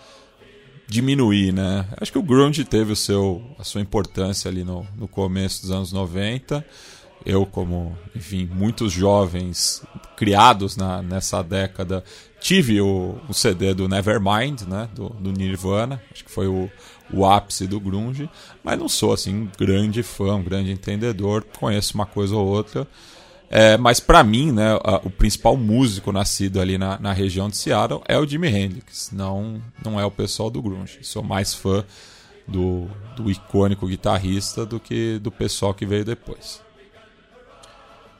diminuir, 0.88 1.52
né? 1.52 1.86
Acho 2.00 2.10
que 2.10 2.18
o 2.18 2.22
grunge 2.22 2.64
teve 2.64 2.92
o 2.92 2.96
seu, 2.96 3.42
a 3.58 3.64
sua 3.64 3.82
importância 3.82 4.50
ali 4.50 4.64
no, 4.64 4.86
no 4.96 5.06
começo 5.06 5.62
dos 5.62 5.70
anos 5.70 5.92
90 5.92 6.64
eu 7.24 7.46
como 7.46 7.96
enfim 8.14 8.48
muitos 8.52 8.92
jovens 8.92 9.82
criados 10.16 10.76
na, 10.76 11.02
nessa 11.02 11.42
década 11.42 12.02
tive 12.42 12.80
o, 12.80 13.16
o 13.28 13.32
CD 13.32 13.72
do 13.72 13.88
Nevermind, 13.88 14.62
né, 14.62 14.88
do, 14.94 15.08
do, 15.10 15.32
Nirvana, 15.32 16.02
acho 16.12 16.24
que 16.24 16.30
foi 16.30 16.48
o, 16.48 16.68
o 17.12 17.24
ápice 17.24 17.66
do 17.66 17.78
grunge, 17.78 18.28
mas 18.64 18.78
não 18.78 18.88
sou 18.88 19.12
assim 19.12 19.48
grande 19.58 20.02
fã, 20.02 20.34
um 20.34 20.42
grande 20.42 20.72
entendedor, 20.72 21.44
conheço 21.58 21.94
uma 21.94 22.04
coisa 22.04 22.34
ou 22.34 22.46
outra. 22.46 22.86
É, 23.48 23.76
mas 23.76 24.00
para 24.00 24.24
mim, 24.24 24.50
né, 24.50 24.74
o 25.04 25.10
principal 25.10 25.56
músico 25.56 26.10
nascido 26.10 26.60
ali 26.60 26.78
na, 26.78 26.98
na, 26.98 27.12
região 27.12 27.50
de 27.50 27.56
Seattle 27.56 28.02
é 28.08 28.18
o 28.18 28.26
Jimi 28.26 28.48
Hendrix, 28.48 29.10
não, 29.12 29.62
não 29.84 30.00
é 30.00 30.04
o 30.04 30.10
pessoal 30.10 30.50
do 30.50 30.62
grunge. 30.62 30.98
Sou 31.02 31.22
mais 31.22 31.54
fã 31.54 31.84
do, 32.48 32.88
do 33.14 33.30
icônico 33.30 33.86
guitarrista 33.86 34.64
do 34.64 34.80
que 34.80 35.18
do 35.18 35.30
pessoal 35.30 35.74
que 35.74 35.84
veio 35.84 36.04
depois. 36.04 36.62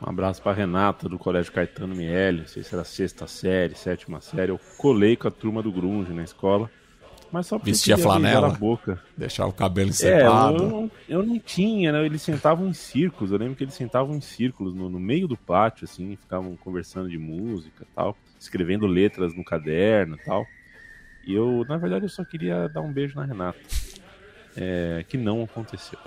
Um 0.04 0.10
abraço 0.10 0.42
para 0.42 0.52
Renata 0.52 1.08
do 1.08 1.16
Colégio 1.16 1.52
Caetano 1.52 1.94
Miele, 1.94 2.40
não 2.40 2.48
sei 2.48 2.64
se 2.64 2.74
era 2.74 2.82
sexta 2.82 3.28
série, 3.28 3.76
sétima 3.76 4.20
série. 4.20 4.50
Eu 4.50 4.58
colei 4.76 5.16
com 5.16 5.28
a 5.28 5.30
turma 5.30 5.62
do 5.62 5.70
grunge 5.70 6.12
na 6.12 6.24
escola. 6.24 6.68
Mas 7.30 7.46
só 7.46 7.56
Vestia 7.56 7.96
flanela, 7.96 8.48
a 8.48 8.50
boca. 8.50 9.00
deixava 9.16 9.48
o 9.48 9.52
cabelo 9.54 9.90
encepado. 9.90 10.62
É, 10.62 10.66
eu, 10.66 10.70
não, 10.70 10.90
eu 11.08 11.22
não 11.22 11.38
tinha, 11.38 11.92
né? 11.92 12.04
Eles 12.04 12.20
sentavam 12.20 12.66
em 12.68 12.74
círculos. 12.74 13.30
Eu 13.30 13.38
lembro 13.38 13.54
que 13.54 13.64
eles 13.64 13.74
sentavam 13.74 14.14
em 14.14 14.20
círculos 14.20 14.74
no, 14.74 14.90
no 14.90 15.00
meio 15.00 15.26
do 15.26 15.36
pátio, 15.36 15.84
assim, 15.84 16.16
ficavam 16.16 16.56
conversando 16.56 17.08
de 17.08 17.16
música 17.16 17.86
tal, 17.94 18.14
escrevendo 18.38 18.86
letras 18.86 19.34
no 19.34 19.44
caderno 19.44 20.18
tal. 20.26 20.44
E 21.24 21.32
eu, 21.32 21.64
na 21.66 21.78
verdade, 21.78 22.04
eu 22.04 22.08
só 22.10 22.24
queria 22.24 22.68
dar 22.68 22.82
um 22.82 22.92
beijo 22.92 23.14
na 23.14 23.24
Renata. 23.24 23.58
É, 24.54 25.04
que 25.08 25.16
não 25.16 25.42
aconteceu. 25.42 25.98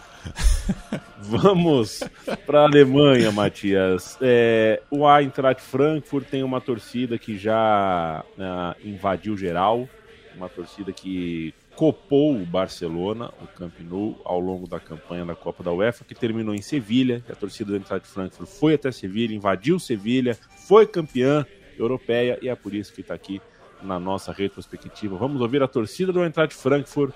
Vamos 1.17 2.03
para 2.45 2.61
a 2.61 2.63
Alemanha, 2.65 3.31
Matias. 3.31 4.17
É, 4.21 4.81
o 4.91 5.09
Eintracht 5.09 5.61
Frankfurt 5.63 6.27
tem 6.27 6.43
uma 6.43 6.61
torcida 6.61 7.17
que 7.17 7.37
já 7.37 8.23
uh, 8.37 8.87
invadiu 8.87 9.35
geral 9.35 9.89
uma 10.35 10.49
torcida 10.49 10.91
que 10.91 11.53
copou 11.75 12.35
o 12.35 12.45
Barcelona, 12.45 13.31
o 13.41 13.47
Camp 13.47 13.73
Nou, 13.79 14.19
ao 14.23 14.39
longo 14.39 14.67
da 14.67 14.79
campanha 14.79 15.25
da 15.25 15.35
Copa 15.35 15.63
da 15.63 15.71
UEFA, 15.71 16.05
que 16.05 16.15
terminou 16.15 16.53
em 16.53 16.61
Sevilha. 16.61 17.23
A 17.29 17.35
torcida 17.35 17.71
do 17.71 17.77
Eintracht 17.77 18.07
Frankfurt 18.07 18.47
foi 18.47 18.75
até 18.75 18.91
Sevilha, 18.91 19.33
invadiu 19.33 19.79
Sevilha, 19.79 20.37
foi 20.67 20.85
campeã 20.85 21.45
europeia 21.77 22.37
e 22.41 22.47
é 22.47 22.55
por 22.55 22.73
isso 22.73 22.93
que 22.93 23.01
está 23.01 23.13
aqui 23.13 23.41
na 23.81 23.99
nossa 23.99 24.31
retrospectiva. 24.31 25.17
Vamos 25.17 25.41
ouvir 25.41 25.61
a 25.61 25.67
torcida 25.67 26.13
do 26.13 26.23
Eintracht 26.23 26.55
Frankfurt 26.55 27.13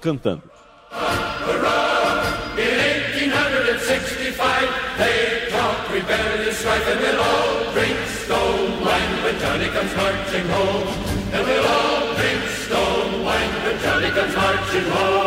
cantando. 0.00 0.42
In 0.92 2.78
1865, 2.78 4.98
they 4.98 5.48
talked 5.50 5.90
rebellious 5.90 6.64
and 6.64 7.00
we'll 7.00 7.20
all 7.20 7.72
drink 7.72 7.98
stone 8.06 8.84
wine 8.84 9.22
when 9.22 9.38
Johnny 9.40 9.68
comes 9.68 9.94
marching 9.96 10.46
home. 10.48 10.88
And 11.32 11.46
we'll 11.46 11.66
all 11.66 12.14
drink 12.14 12.48
stone 12.48 13.24
wine 13.24 13.62
when 13.64 13.78
Johnny 13.82 14.10
comes 14.10 14.34
marching 14.34 14.84
home. 14.90 15.25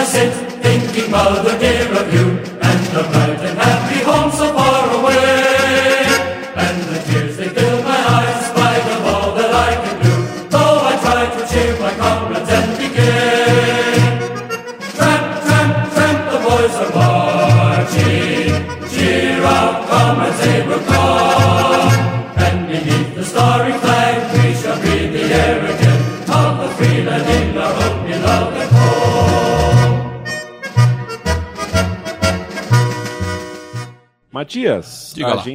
Blessed 0.00 0.49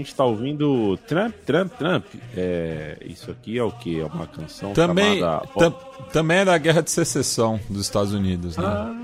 gente 0.06 0.12
está 0.12 0.24
ouvindo 0.24 0.98
Trump, 1.08 1.34
Trump, 1.46 1.74
Trump. 1.74 2.06
É, 2.38 2.98
isso 3.06 3.32
aqui 3.32 3.58
é 3.58 3.64
o 3.64 3.72
que? 3.72 4.00
É 4.00 4.06
uma 4.06 4.28
canção 4.28 4.72
também, 4.72 5.20
chamada... 5.20 5.48
tam, 5.58 5.72
também 6.14 6.38
é 6.38 6.46
da 6.46 6.58
Guerra 6.58 6.82
de 6.82 6.92
Secessão 6.92 7.60
dos 7.68 7.82
Estados 7.82 8.14
Unidos, 8.14 8.56
né? 8.56 8.66
Ah, 8.66 8.96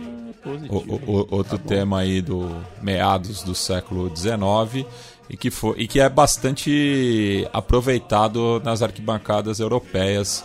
positivo. 0.43 0.85
O, 1.07 1.11
o, 1.11 1.27
outro 1.31 1.57
tá 1.57 1.67
tema 1.67 1.99
aí 1.99 2.21
do 2.21 2.47
meados 2.81 3.41
do 3.41 3.55
século 3.55 4.15
XIX 4.15 4.85
e 5.27 5.35
que, 5.35 5.49
foi, 5.49 5.79
e 5.79 5.87
que 5.87 5.99
é 5.99 6.07
bastante 6.07 7.47
aproveitado 7.51 8.61
nas 8.63 8.83
arquibancadas 8.83 9.59
europeias. 9.59 10.43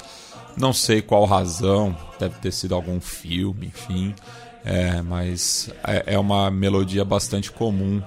Não 0.57 0.73
sei 0.73 1.03
qual 1.03 1.27
razão, 1.27 1.95
deve 2.19 2.37
ter 2.37 2.51
sido 2.51 2.75
algum 2.75 2.99
filme, 2.99 3.67
enfim. 3.67 4.15
É, 4.65 5.03
mas 5.03 5.71
é, 5.87 6.15
é 6.15 6.19
uma 6.19 6.51
melodia 6.51 7.05
bastante 7.05 7.53
comum 7.53 8.03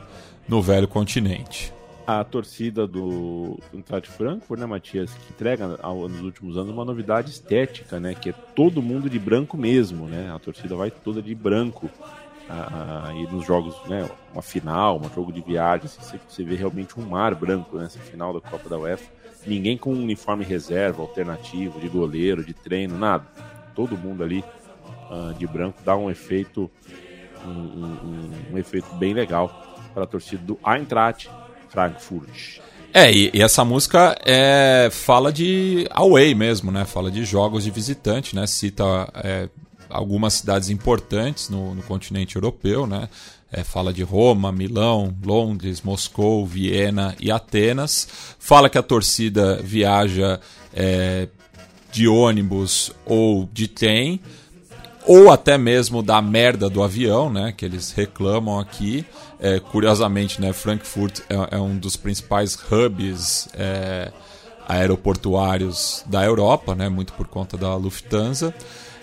no 0.47 0.63
velho 0.63 0.87
continente 0.87 1.71
a 2.09 2.23
torcida 2.23 2.87
do 2.87 3.59
Eintracht 3.71 4.09
Frankfurt, 4.09 4.59
né, 4.59 4.65
Matias, 4.65 5.13
que 5.13 5.31
entrega 5.31 5.77
ao, 5.79 6.09
nos 6.09 6.21
últimos 6.21 6.57
anos 6.57 6.71
uma 6.71 6.83
novidade 6.83 7.29
estética, 7.29 7.99
né, 7.99 8.15
que 8.15 8.31
é 8.31 8.33
todo 8.55 8.81
mundo 8.81 9.07
de 9.07 9.19
branco 9.19 9.55
mesmo, 9.55 10.07
né, 10.07 10.31
a 10.33 10.39
torcida 10.39 10.75
vai 10.75 10.89
toda 10.89 11.21
de 11.21 11.35
branco 11.35 11.87
a, 12.49 13.09
a, 13.09 13.13
e 13.13 13.27
nos 13.31 13.45
jogos, 13.45 13.75
né, 13.87 14.09
uma 14.33 14.41
final, 14.41 14.99
um 14.99 15.13
jogo 15.13 15.31
de 15.31 15.39
viagem, 15.39 15.85
assim, 15.85 16.01
você, 16.01 16.19
você 16.27 16.43
vê 16.43 16.55
realmente 16.55 16.99
um 16.99 17.07
mar 17.07 17.35
branco 17.35 17.77
nessa 17.77 17.99
final 17.99 18.33
da 18.33 18.41
Copa 18.41 18.67
da 18.67 18.79
UEFA, 18.79 19.07
ninguém 19.45 19.77
com 19.77 19.93
um 19.93 20.01
uniforme 20.01 20.43
reserva, 20.43 21.03
alternativo, 21.03 21.79
de 21.79 21.87
goleiro, 21.87 22.43
de 22.43 22.55
treino, 22.55 22.97
nada, 22.97 23.23
todo 23.75 23.95
mundo 23.95 24.23
ali 24.23 24.43
uh, 25.11 25.31
de 25.35 25.45
branco 25.45 25.79
dá 25.85 25.95
um 25.95 26.09
efeito 26.09 26.71
um, 27.45 27.51
um, 27.51 28.31
um 28.53 28.57
efeito 28.57 28.95
bem 28.95 29.13
legal 29.13 29.63
para 29.93 30.05
a 30.05 30.07
torcida 30.07 30.41
do 30.43 30.57
Eintracht 30.65 31.29
Frankfurt. 31.69 32.59
É, 32.93 33.11
e, 33.11 33.29
e, 33.33 33.41
essa 33.41 33.63
música 33.63 34.17
é, 34.25 34.89
fala 34.91 35.31
de 35.31 35.87
away 35.91 36.33
mesmo, 36.33 36.71
né? 36.71 36.85
Fala 36.85 37.11
de 37.11 37.23
jogos 37.23 37.63
de 37.63 37.71
visitante, 37.71 38.35
né? 38.35 38.47
Cita 38.47 38.83
é, 39.23 39.47
algumas 39.89 40.33
cidades 40.33 40.69
importantes 40.69 41.49
no, 41.49 41.75
no 41.75 41.83
continente 41.83 42.35
europeu, 42.35 42.87
né? 42.87 43.07
É, 43.51 43.63
fala 43.63 43.91
de 43.91 44.03
Roma, 44.03 44.51
Milão, 44.51 45.15
Londres, 45.23 45.81
Moscou, 45.81 46.45
Viena 46.45 47.15
e 47.19 47.31
Atenas. 47.31 48.07
Fala 48.39 48.69
que 48.69 48.77
a 48.77 48.83
torcida 48.83 49.59
viaja 49.63 50.39
é, 50.73 51.27
de 51.91 52.07
ônibus 52.07 52.91
ou 53.05 53.49
de 53.51 53.67
trem, 53.67 54.19
ou 55.05 55.31
até 55.31 55.57
mesmo 55.57 56.03
da 56.03 56.21
merda 56.21 56.69
do 56.69 56.83
avião, 56.83 57.31
né? 57.31 57.51
Que 57.55 57.65
eles 57.65 57.91
reclamam 57.91 58.59
aqui. 58.59 59.05
É, 59.39 59.59
curiosamente, 59.59 60.41
né, 60.41 60.51
Frankfurt 60.51 61.21
é, 61.29 61.55
é, 61.55 61.59
um 61.59 61.77
dos 61.77 61.95
principais 61.95 62.57
hubs 62.69 63.47
é, 63.53 64.11
aeroportuários 64.67 66.03
da 66.05 66.25
Europa, 66.25 66.75
né, 66.75 66.89
muito 66.89 67.13
por 67.13 67.27
conta 67.27 67.57
da 67.57 67.73
Lufthansa. 67.75 68.53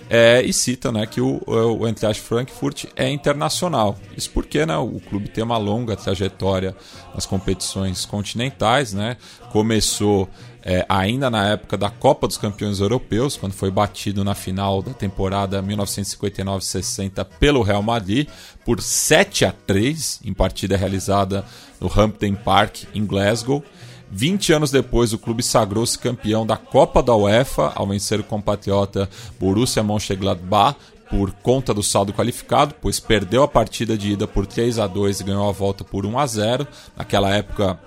É, 0.09 0.41
e 0.43 0.53
cita 0.53 0.93
né, 0.93 1.05
que 1.05 1.21
o, 1.21 1.43
o 1.47 1.87
Eintracht 1.87 2.23
Frankfurt 2.23 2.85
é 2.95 3.11
internacional. 3.11 3.99
Isso 4.17 4.31
porque 4.31 4.65
né, 4.65 4.77
o 4.77 5.01
clube 5.01 5.29
tem 5.29 5.43
uma 5.43 5.59
longa 5.59 5.97
trajetória 5.97 6.77
nas 7.13 7.27
competições 7.27 8.05
continentais. 8.07 8.93
Né? 8.93 9.17
Começou 9.51 10.29
é, 10.69 10.85
ainda 10.89 11.31
na 11.31 11.51
época 11.51 11.77
da 11.77 11.89
Copa 11.89 12.27
dos 12.27 12.37
Campeões 12.37 12.81
Europeus, 12.81 13.37
quando 13.37 13.53
foi 13.53 13.71
batido 13.71 14.25
na 14.25 14.35
final 14.35 14.83
da 14.83 14.93
temporada 14.93 15.63
1959-60 15.63 17.25
pelo 17.39 17.63
Real 17.63 17.85
Madrid 17.85 18.29
por 18.65 18.83
7 18.83 19.45
a 19.45 19.53
3 19.53 20.23
em 20.25 20.35
partida 20.35 20.77
realizada 20.77 21.45
no 21.81 21.89
Hampden 21.89 22.35
Park, 22.35 22.83
em 22.93 23.07
Glasgow. 23.07 23.63
20 24.11 24.55
anos 24.55 24.73
depois, 24.73 25.13
o 25.13 25.19
clube 25.19 25.41
sagrou-se 25.41 25.97
campeão 25.97 26.45
da 26.45 26.57
Copa 26.57 27.01
da 27.01 27.15
UEFA 27.15 27.73
ao 27.77 27.87
vencer 27.87 28.19
o 28.19 28.25
compatriota 28.25 29.09
Borussia 29.39 29.85
Mönchengladbach 29.85 30.77
por 31.09 31.31
conta 31.31 31.73
do 31.73 31.83
saldo 31.83 32.13
qualificado, 32.13 32.75
pois 32.83 32.99
perdeu 32.99 33.45
a 33.45 33.49
partida 33.49 33.97
de 33.97 34.13
ida 34.13 34.27
por 34.27 34.45
3 34.45 34.81
a 34.81 34.89
2 34.89 35.21
e 35.21 35.25
ganhou 35.25 35.49
a 35.49 35.53
volta 35.53 35.85
por 35.85 36.05
1 36.05 36.19
a 36.19 36.27
0. 36.27 36.67
Naquela 36.97 37.33
época 37.33 37.79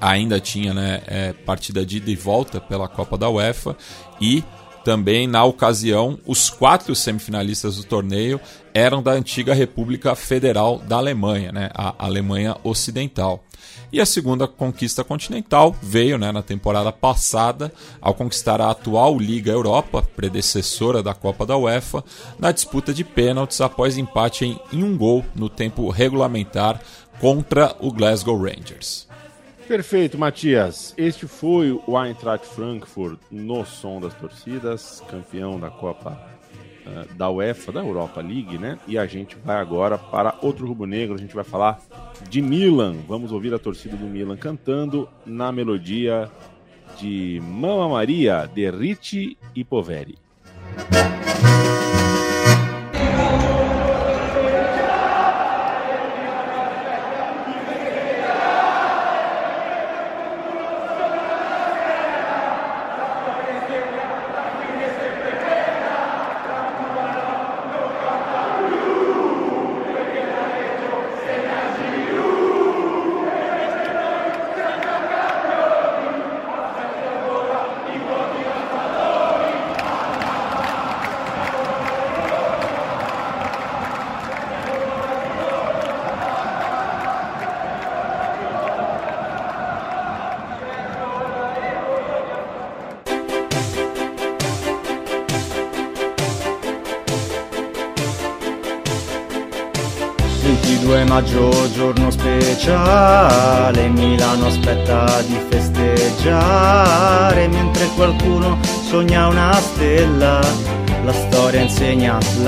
ainda 0.00 0.40
tinha 0.40 0.74
né, 0.74 1.02
é, 1.06 1.32
partida 1.32 1.84
de 1.84 1.98
ida 1.98 2.10
e 2.10 2.16
volta 2.16 2.60
pela 2.60 2.88
Copa 2.88 3.16
da 3.16 3.28
UEFA 3.28 3.76
e 4.20 4.44
também 4.84 5.26
na 5.26 5.44
ocasião 5.44 6.16
os 6.24 6.48
quatro 6.48 6.94
semifinalistas 6.94 7.76
do 7.76 7.84
torneio 7.84 8.40
eram 8.72 9.02
da 9.02 9.10
antiga 9.10 9.52
República 9.52 10.14
Federal 10.14 10.78
da 10.78 10.96
Alemanha, 10.96 11.50
né, 11.50 11.70
a 11.74 11.94
Alemanha 11.98 12.56
Ocidental. 12.62 13.42
E 13.92 14.00
a 14.00 14.06
segunda 14.06 14.46
conquista 14.46 15.02
continental 15.02 15.74
veio 15.80 16.18
né, 16.18 16.30
na 16.30 16.42
temporada 16.42 16.92
passada, 16.92 17.72
ao 18.00 18.14
conquistar 18.14 18.60
a 18.60 18.70
atual 18.70 19.18
Liga 19.18 19.50
Europa, 19.50 20.02
predecessora 20.14 21.02
da 21.02 21.14
Copa 21.14 21.46
da 21.46 21.56
UEFA, 21.56 22.04
na 22.38 22.52
disputa 22.52 22.92
de 22.92 23.04
pênaltis 23.04 23.60
após 23.60 23.96
empate 23.96 24.44
em, 24.44 24.60
em 24.72 24.84
um 24.84 24.96
gol 24.96 25.24
no 25.34 25.48
tempo 25.48 25.88
regulamentar 25.88 26.80
contra 27.20 27.74
o 27.80 27.90
Glasgow 27.90 28.36
Rangers. 28.36 29.05
Perfeito, 29.66 30.16
Matias. 30.16 30.94
Este 30.96 31.26
foi 31.26 31.72
o 31.72 32.00
Eintracht 32.00 32.46
Frankfurt 32.46 33.18
no 33.30 33.66
som 33.66 34.00
das 34.00 34.14
torcidas, 34.14 35.02
campeão 35.10 35.58
da 35.58 35.68
Copa 35.70 36.18
uh, 36.86 37.14
da 37.14 37.28
UEFA, 37.28 37.72
da 37.72 37.80
Europa 37.80 38.20
League, 38.20 38.58
né? 38.58 38.78
E 38.86 38.96
a 38.96 39.06
gente 39.06 39.36
vai 39.44 39.56
agora 39.56 39.98
para 39.98 40.36
outro 40.40 40.66
rubro-negro, 40.68 41.16
a 41.16 41.18
gente 41.18 41.34
vai 41.34 41.42
falar 41.42 41.80
de 42.30 42.40
Milan. 42.40 42.96
Vamos 43.08 43.32
ouvir 43.32 43.52
a 43.54 43.58
torcida 43.58 43.96
do 43.96 44.06
Milan 44.06 44.36
cantando 44.36 45.08
na 45.26 45.50
melodia 45.50 46.30
de 46.96 47.42
Mamma 47.42 47.88
Maria, 47.88 48.48
de 48.52 48.70
Ricci 48.70 49.36
e 49.52 49.64
Poveri. 49.64 50.16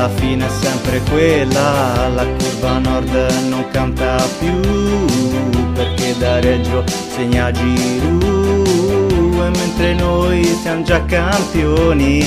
La 0.09 0.15
fine 0.21 0.47
è 0.47 0.49
sempre 0.49 1.01
quella, 1.11 2.09
la 2.15 2.25
curva 2.25 2.79
nord 2.79 3.31
non 3.49 3.69
canta 3.71 4.17
più, 4.39 4.61
perché 5.75 6.17
da 6.19 6.41
Reggio 6.41 6.85
segna 7.15 7.51
Giroud, 7.51 8.67
e 9.45 9.51
mentre 9.51 9.95
noi 9.95 10.45
siamo 10.63 10.83
già 10.83 11.05
campioni, 11.05 12.27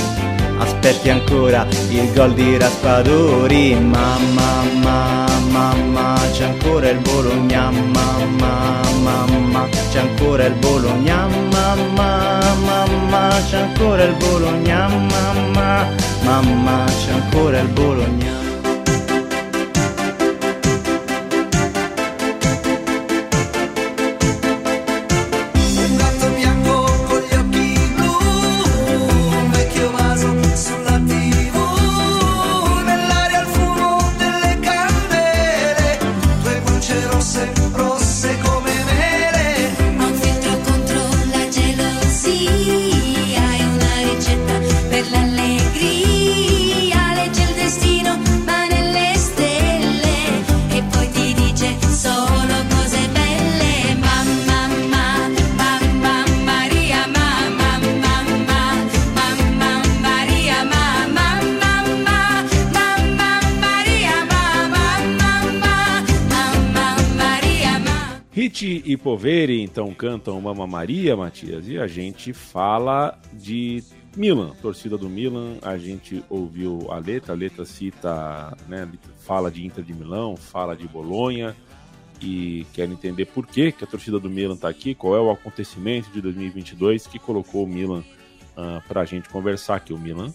aspetti 0.59 1.09
ancora 1.09 1.65
il 1.89 2.13
gol 2.13 2.33
di 2.33 2.57
Raspadori. 2.57 3.73
Mamma 3.75 4.63
mamma 4.81 5.25
mamma 5.49 6.19
c'è 6.31 6.45
ancora 6.45 6.89
il 6.89 6.99
Bologna 6.99 7.71
mamma 7.71 8.79
mamma 9.01 9.67
c'è 9.91 9.99
ancora 9.99 10.45
il 10.45 10.53
Bologna 10.53 11.27
mamma 11.27 12.39
mamma 12.63 13.29
c'è 13.49 13.57
ancora 13.57 14.03
il 14.03 14.13
Bologna 14.13 14.87
mamma 14.87 16.00
mamma 16.23 16.85
c'è 16.85 17.11
ancora 17.11 17.59
il 17.59 17.67
Bologna 17.69 18.30
Poveri 69.21 69.61
então 69.61 69.93
cantam 69.93 70.41
Mama 70.41 70.65
Maria, 70.65 71.15
Matias, 71.15 71.67
e 71.67 71.77
a 71.77 71.85
gente 71.85 72.33
fala 72.33 73.19
de 73.31 73.83
Milan, 74.17 74.49
torcida 74.63 74.97
do 74.97 75.07
Milan. 75.07 75.59
A 75.61 75.77
gente 75.77 76.23
ouviu 76.27 76.87
a 76.89 76.97
letra, 76.97 77.33
a 77.33 77.35
letra 77.35 77.63
cita, 77.63 78.57
né, 78.67 78.89
fala 79.19 79.51
de 79.51 79.63
Inter 79.63 79.83
de 79.83 79.93
Milão, 79.93 80.35
fala 80.35 80.75
de 80.75 80.87
Bolonha 80.87 81.55
e 82.19 82.65
quer 82.73 82.89
entender 82.89 83.25
por 83.25 83.45
que, 83.45 83.71
que 83.71 83.83
a 83.83 83.87
torcida 83.87 84.19
do 84.19 84.27
Milan 84.27 84.55
está 84.55 84.69
aqui, 84.69 84.95
qual 84.95 85.15
é 85.15 85.21
o 85.21 85.29
acontecimento 85.29 86.09
de 86.09 86.19
2022 86.19 87.05
que 87.05 87.19
colocou 87.19 87.65
o 87.65 87.67
Milan 87.67 87.99
uh, 87.99 88.03
ah, 88.57 88.83
para 88.87 89.01
a 89.01 89.05
gente 89.05 89.29
conversar 89.29 89.81
que 89.81 89.93
o 89.93 89.99
Milan 89.99 90.33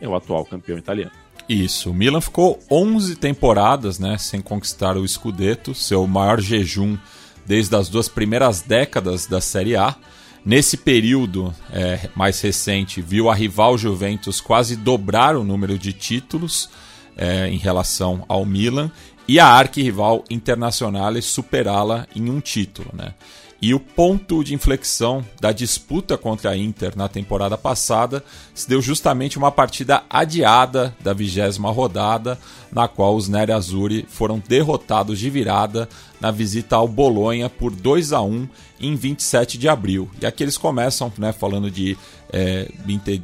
é 0.00 0.06
o 0.06 0.14
atual 0.14 0.44
campeão 0.44 0.78
italiano. 0.78 1.10
Isso, 1.48 1.90
o 1.90 1.94
Milan 1.94 2.20
ficou 2.20 2.60
11 2.70 3.16
temporadas 3.16 3.98
né, 3.98 4.16
sem 4.16 4.40
conquistar 4.40 4.96
o 4.96 5.08
Scudetto, 5.08 5.74
seu 5.74 6.06
maior 6.06 6.40
jejum 6.40 6.96
desde 7.48 7.74
as 7.74 7.88
duas 7.88 8.08
primeiras 8.08 8.60
décadas 8.60 9.24
da 9.24 9.40
Série 9.40 9.74
A. 9.74 9.96
Nesse 10.44 10.76
período 10.76 11.52
é, 11.72 12.10
mais 12.14 12.40
recente, 12.42 13.00
viu 13.00 13.30
a 13.30 13.34
rival 13.34 13.78
Juventus 13.78 14.40
quase 14.40 14.76
dobrar 14.76 15.34
o 15.34 15.42
número 15.42 15.78
de 15.78 15.94
títulos 15.94 16.68
é, 17.16 17.48
em 17.48 17.56
relação 17.56 18.24
ao 18.28 18.44
Milan 18.44 18.90
e 19.26 19.40
a 19.40 19.46
arquirrival 19.46 20.24
Internazionale 20.30 21.22
superá-la 21.22 22.06
em 22.14 22.30
um 22.30 22.38
título. 22.38 22.90
Né? 22.92 23.14
E 23.60 23.74
o 23.74 23.80
ponto 23.80 24.44
de 24.44 24.54
inflexão 24.54 25.24
da 25.40 25.50
disputa 25.50 26.16
contra 26.16 26.50
a 26.50 26.56
Inter 26.56 26.96
na 26.96 27.08
temporada 27.08 27.58
passada 27.58 28.24
se 28.54 28.68
deu 28.68 28.80
justamente 28.80 29.36
uma 29.36 29.50
partida 29.50 30.04
adiada 30.08 30.94
da 31.00 31.12
vigésima 31.12 31.70
rodada, 31.70 32.38
na 32.70 32.86
qual 32.86 33.16
os 33.16 33.28
Neri 33.28 33.50
Azzurri 33.50 34.06
foram 34.08 34.40
derrotados 34.46 35.18
de 35.18 35.28
virada 35.28 35.88
na 36.20 36.30
visita 36.30 36.76
ao 36.76 36.86
Bolonha 36.86 37.50
por 37.50 37.74
2 37.74 38.12
a 38.12 38.22
1 38.22 38.48
em 38.80 38.94
27 38.94 39.58
de 39.58 39.68
abril. 39.68 40.08
E 40.22 40.26
aqui 40.26 40.44
eles 40.44 40.56
começam 40.56 41.12
né, 41.18 41.32
falando 41.32 41.68
de 41.68 41.98
é, 42.32 42.70
Inter 42.86 43.20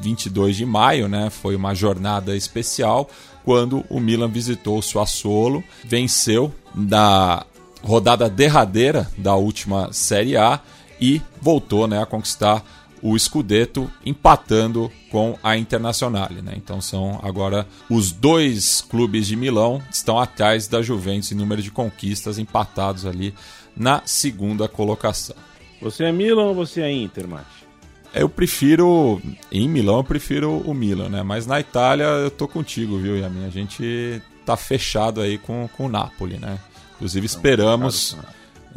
22 0.00 0.56
de 0.56 0.66
maio, 0.66 1.08
né? 1.08 1.30
Foi 1.30 1.54
uma 1.56 1.74
jornada 1.74 2.36
especial 2.36 3.08
quando 3.44 3.84
o 3.88 4.00
Milan 4.00 4.28
visitou 4.28 4.78
o 4.78 4.82
Sassuolo, 4.82 5.62
venceu 5.84 6.52
na 6.74 7.46
rodada 7.86 8.28
derradeira 8.28 9.08
da 9.16 9.36
última 9.36 9.92
Série 9.92 10.36
A 10.36 10.60
e 11.00 11.22
voltou 11.40 11.86
né, 11.86 12.02
a 12.02 12.06
conquistar 12.06 12.64
o 13.00 13.16
Scudetto 13.16 13.90
empatando 14.04 14.90
com 15.10 15.38
a 15.42 15.56
Internazionale. 15.56 16.42
Né? 16.42 16.54
Então 16.56 16.80
são 16.80 17.20
agora 17.22 17.66
os 17.88 18.10
dois 18.10 18.80
clubes 18.80 19.28
de 19.28 19.36
Milão 19.36 19.80
estão 19.90 20.18
atrás 20.18 20.66
da 20.66 20.82
Juventus 20.82 21.30
em 21.30 21.36
número 21.36 21.62
de 21.62 21.70
conquistas 21.70 22.38
empatados 22.38 23.06
ali 23.06 23.32
na 23.76 24.02
segunda 24.04 24.66
colocação. 24.66 25.36
Você 25.80 26.04
é 26.04 26.12
Milan 26.12 26.46
ou 26.46 26.54
você 26.54 26.80
é 26.80 26.90
Inter, 26.90 27.28
Mate? 27.28 27.66
Eu 28.14 28.28
prefiro. 28.30 29.20
Em 29.52 29.68
Milão 29.68 29.98
eu 29.98 30.04
prefiro 30.04 30.58
o 30.60 30.72
Milan, 30.72 31.10
né? 31.10 31.22
Mas 31.22 31.46
na 31.46 31.60
Itália 31.60 32.04
eu 32.04 32.30
tô 32.30 32.48
contigo, 32.48 32.96
viu, 32.96 33.18
Yamin? 33.18 33.44
A 33.44 33.50
gente 33.50 34.22
tá 34.44 34.56
fechado 34.56 35.20
aí 35.20 35.36
com, 35.36 35.68
com 35.76 35.84
o 35.84 35.88
Napoli, 35.88 36.38
né? 36.38 36.58
Inclusive 36.96 37.26
esperamos 37.26 38.16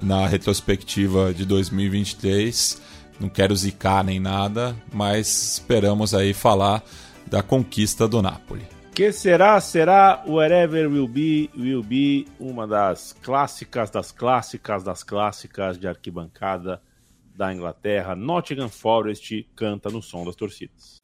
na 0.01 0.27
retrospectiva 0.27 1.34
de 1.34 1.45
2023 1.45 2.89
não 3.19 3.27
quero 3.27 3.53
zicar 3.53 4.03
nem 4.03 4.19
nada, 4.19 4.73
mas 4.93 5.53
esperamos 5.53 6.13
aí 6.13 6.34
falar 6.34 6.82
da 7.27 7.43
conquista 7.43 8.08
do 8.08 8.21
Napoli. 8.21 8.65
Que 8.95 9.12
será, 9.12 9.60
será, 9.60 10.23
wherever 10.25 10.88
will 10.88 11.08
be, 11.08 11.49
will 11.58 11.84
be, 11.84 12.27
uma 12.39 12.65
das 12.65 13.13
clássicas 13.21 13.89
das 13.89 14.12
clássicas 14.12 14.84
das 14.84 15.03
clássicas 15.03 15.77
de 15.77 15.88
arquibancada 15.88 16.82
da 17.36 17.53
Inglaterra. 17.53 18.15
Nottingham 18.15 18.69
Forest 18.69 19.45
canta 19.55 19.89
no 19.89 20.01
som 20.01 20.25
das 20.25 20.36
torcidas. 20.36 20.99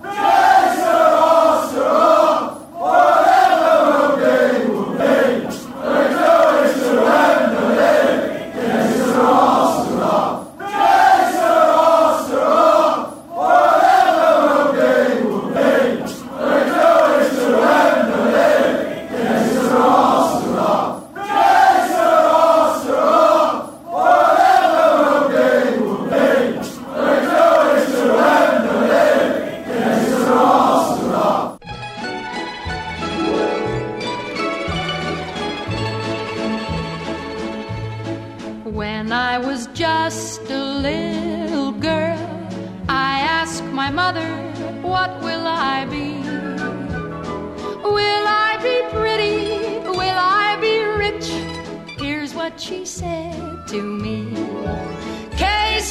When 7.06 7.46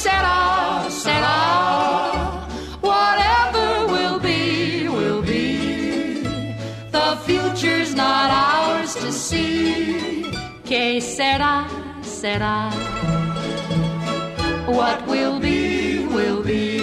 Sera, 0.05 0.85
sera, 0.87 1.37
whatever 2.79 3.87
will 3.91 4.19
be, 4.19 4.87
will 4.87 5.23
be. 5.23 6.21
The 6.91 7.17
future's 7.25 7.95
not 7.95 8.29
ours 8.29 8.93
to 8.93 9.11
see. 9.11 10.31
Que 10.63 11.01
sera, 11.01 11.67
sera. 12.03 12.69
What 14.67 15.07
will 15.07 15.39
be, 15.39 16.05
will 16.05 16.43
be. 16.43 16.74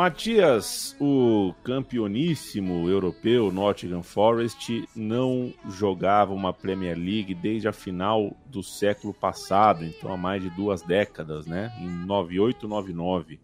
Matias, 0.00 0.96
o 0.98 1.52
campeoníssimo 1.62 2.88
europeu 2.88 3.52
Nottingham 3.52 4.02
Forest 4.02 4.88
não 4.96 5.52
jogava 5.68 6.32
uma 6.32 6.54
Premier 6.54 6.96
League 6.96 7.34
desde 7.34 7.68
a 7.68 7.72
final 7.72 8.34
do 8.46 8.62
século 8.62 9.12
passado, 9.12 9.84
então 9.84 10.10
há 10.10 10.16
mais 10.16 10.42
de 10.42 10.48
duas 10.48 10.80
décadas, 10.80 11.44
né? 11.44 11.70
Em 11.78 12.06
98-99 12.06 13.38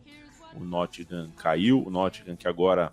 o 0.55 0.65
Nottingham 0.65 1.31
caiu, 1.37 1.87
o 1.87 1.91
Nottingham 1.91 2.37
que 2.37 2.49
agora 2.49 2.91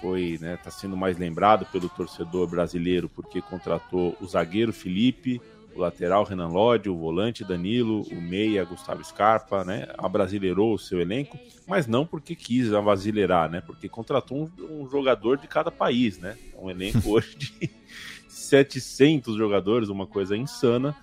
foi, 0.00 0.36
né, 0.40 0.56
tá 0.56 0.72
sendo 0.72 0.96
mais 0.96 1.16
lembrado 1.16 1.64
pelo 1.66 1.88
torcedor 1.88 2.48
brasileiro 2.48 3.08
porque 3.08 3.40
contratou 3.40 4.16
o 4.20 4.26
zagueiro 4.26 4.72
Felipe, 4.72 5.40
o 5.76 5.80
lateral 5.80 6.24
Renan 6.24 6.48
Lodge, 6.48 6.88
o 6.88 6.96
volante 6.96 7.44
Danilo, 7.44 8.02
o 8.10 8.20
meia 8.20 8.64
Gustavo 8.64 9.04
Scarpa, 9.04 9.64
né? 9.64 9.88
Abrasileirou 9.98 10.74
o 10.74 10.78
seu 10.78 11.00
elenco, 11.00 11.38
mas 11.66 11.86
não 11.86 12.06
porque 12.06 12.34
quis 12.34 12.72
abrasileirar, 12.72 13.50
né? 13.50 13.60
Porque 13.60 13.88
contratou 13.88 14.50
um, 14.58 14.82
um 14.82 14.90
jogador 14.90 15.36
de 15.36 15.46
cada 15.46 15.70
país, 15.70 16.18
né? 16.18 16.36
Um 16.58 16.70
elenco 16.70 17.00
hoje 17.12 17.36
de 17.36 17.70
700 18.28 19.36
jogadores, 19.36 19.88
uma 19.88 20.06
coisa 20.06 20.36
insana. 20.36 20.96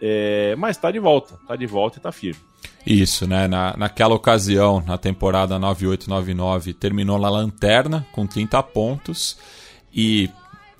É, 0.00 0.54
mas 0.56 0.76
tá 0.76 0.90
de 0.90 0.98
volta, 0.98 1.38
tá 1.46 1.54
de 1.54 1.66
volta 1.66 1.98
e 1.98 2.00
tá 2.00 2.10
firme. 2.10 2.40
Isso, 2.84 3.26
né? 3.26 3.46
Na, 3.46 3.76
naquela 3.76 4.14
ocasião, 4.14 4.82
na 4.84 4.98
temporada 4.98 5.58
98-99, 5.58 6.74
terminou 6.74 7.18
na 7.18 7.28
lanterna 7.28 8.06
com 8.12 8.26
30 8.26 8.62
pontos 8.64 9.38
e 9.94 10.28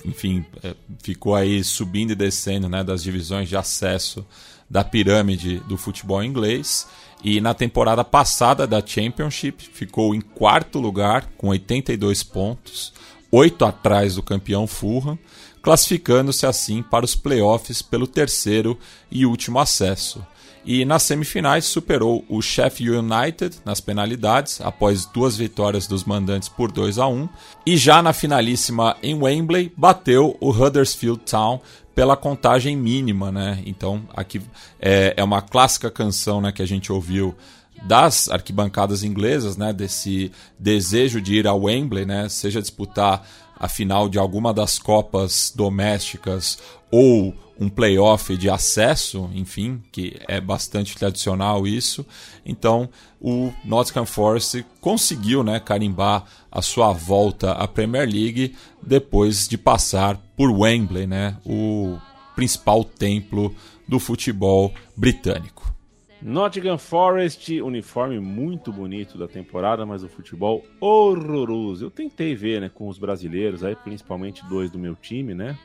enfim, 0.05 0.45
é, 0.63 0.75
ficou 1.03 1.35
aí 1.35 1.63
subindo 1.63 2.13
e 2.13 2.17
descendo 2.17 2.69
né, 2.69 2.83
das 2.83 3.03
divisões 3.03 3.49
de 3.49 3.57
acesso 3.57 4.27
da 4.69 4.83
pirâmide 4.83 5.61
do 5.61 5.77
futebol 5.77 6.23
inglês. 6.23 6.87
E 7.23 7.41
na 7.41 7.55
temporada 7.55 8.03
passada 8.03 8.67
da 8.67 8.85
Championship 8.85 9.63
ficou 9.73 10.15
em 10.15 10.21
quarto 10.21 10.81
lugar 10.81 11.31
com 11.37 11.49
82 11.49 12.23
pontos, 12.23 12.93
oito 13.31 13.65
atrás 13.65 14.17
do 14.17 14.23
campeão 14.23 14.67
Fulham, 14.67 15.19
classificando-se 15.63 16.47
assim 16.47 16.83
para 16.83 17.05
os 17.05 17.15
playoffs 17.15 17.81
pelo 17.81 18.07
terceiro 18.07 18.77
e 19.11 19.25
último 19.25 19.61
acesso. 19.61 20.27
E 20.65 20.85
nas 20.85 21.03
semifinais 21.03 21.65
superou 21.65 22.25
o 22.29 22.41
Sheffield 22.41 22.99
United 22.99 23.57
nas 23.65 23.81
penalidades, 23.81 24.61
após 24.61 25.05
duas 25.07 25.37
vitórias 25.37 25.87
dos 25.87 26.05
mandantes 26.05 26.49
por 26.49 26.71
2 26.71 26.99
a 26.99 27.07
1 27.09 27.29
E 27.67 27.77
já 27.77 28.01
na 28.01 28.13
finalíssima 28.13 28.97
em 29.03 29.15
Wembley, 29.15 29.73
bateu 29.77 30.37
o 30.41 30.51
Huddersfield 30.51 31.21
Town 31.25 31.61
pela 31.95 32.17
contagem 32.17 32.77
mínima, 32.77 33.31
né? 33.31 33.63
Então, 33.67 34.03
aqui 34.15 34.41
é, 34.81 35.15
é 35.17 35.25
uma 35.25 35.43
clássica 35.43 35.91
canção 35.91 36.41
né, 36.41 36.53
que 36.53 36.63
a 36.63 36.67
gente 36.67 36.93
ouviu 36.93 37.35
das 37.83 38.29
arquibancadas 38.29 39.03
inglesas, 39.03 39.57
né, 39.57 39.73
desse 39.73 40.31
desejo 40.59 41.21
de 41.21 41.35
ir 41.35 41.47
ao 41.49 41.63
Wembley, 41.63 42.07
né, 42.07 42.29
seja 42.29 42.63
disputar 42.63 43.27
a 43.59 43.69
final 43.69 44.09
de 44.09 44.19
alguma 44.19 44.55
das 44.55 44.79
copas 44.79 45.53
domésticas 45.55 46.59
ou 46.91 47.35
um 47.63 47.69
playoff 47.69 48.37
de 48.37 48.51
acesso, 48.51 49.31
enfim, 49.33 49.81
que 49.93 50.19
é 50.27 50.41
bastante 50.41 50.97
tradicional 50.97 51.65
isso. 51.65 52.05
Então, 52.45 52.89
o 53.21 53.53
Nottingham 53.65 54.05
Forest 54.05 54.67
conseguiu, 54.81 55.45
né, 55.45 55.61
carimbar 55.61 56.25
a 56.51 56.61
sua 56.61 56.93
volta 56.93 57.53
à 57.53 57.69
Premier 57.69 58.09
League 58.09 58.57
depois 58.83 59.47
de 59.47 59.57
passar 59.57 60.17
por 60.37 60.51
Wembley, 60.51 61.07
né, 61.07 61.37
o 61.47 61.97
principal 62.35 62.83
templo 62.83 63.55
do 63.87 64.01
futebol 64.01 64.75
britânico. 64.97 65.73
Nottingham 66.21 66.79
Forest, 66.79 67.61
uniforme 67.63 68.19
muito 68.19 68.73
bonito 68.73 69.17
da 69.17 69.29
temporada, 69.29 69.87
mas 69.87 70.03
o 70.03 70.09
futebol 70.09 70.65
horroroso. 70.81 71.85
Eu 71.85 71.91
tentei 71.91 72.35
ver, 72.35 72.61
né, 72.61 72.69
com 72.69 72.89
os 72.89 72.99
brasileiros 72.99 73.63
aí, 73.63 73.77
principalmente 73.77 74.45
dois 74.49 74.71
do 74.71 74.79
meu 74.79 74.97
time, 74.97 75.33
né? 75.33 75.57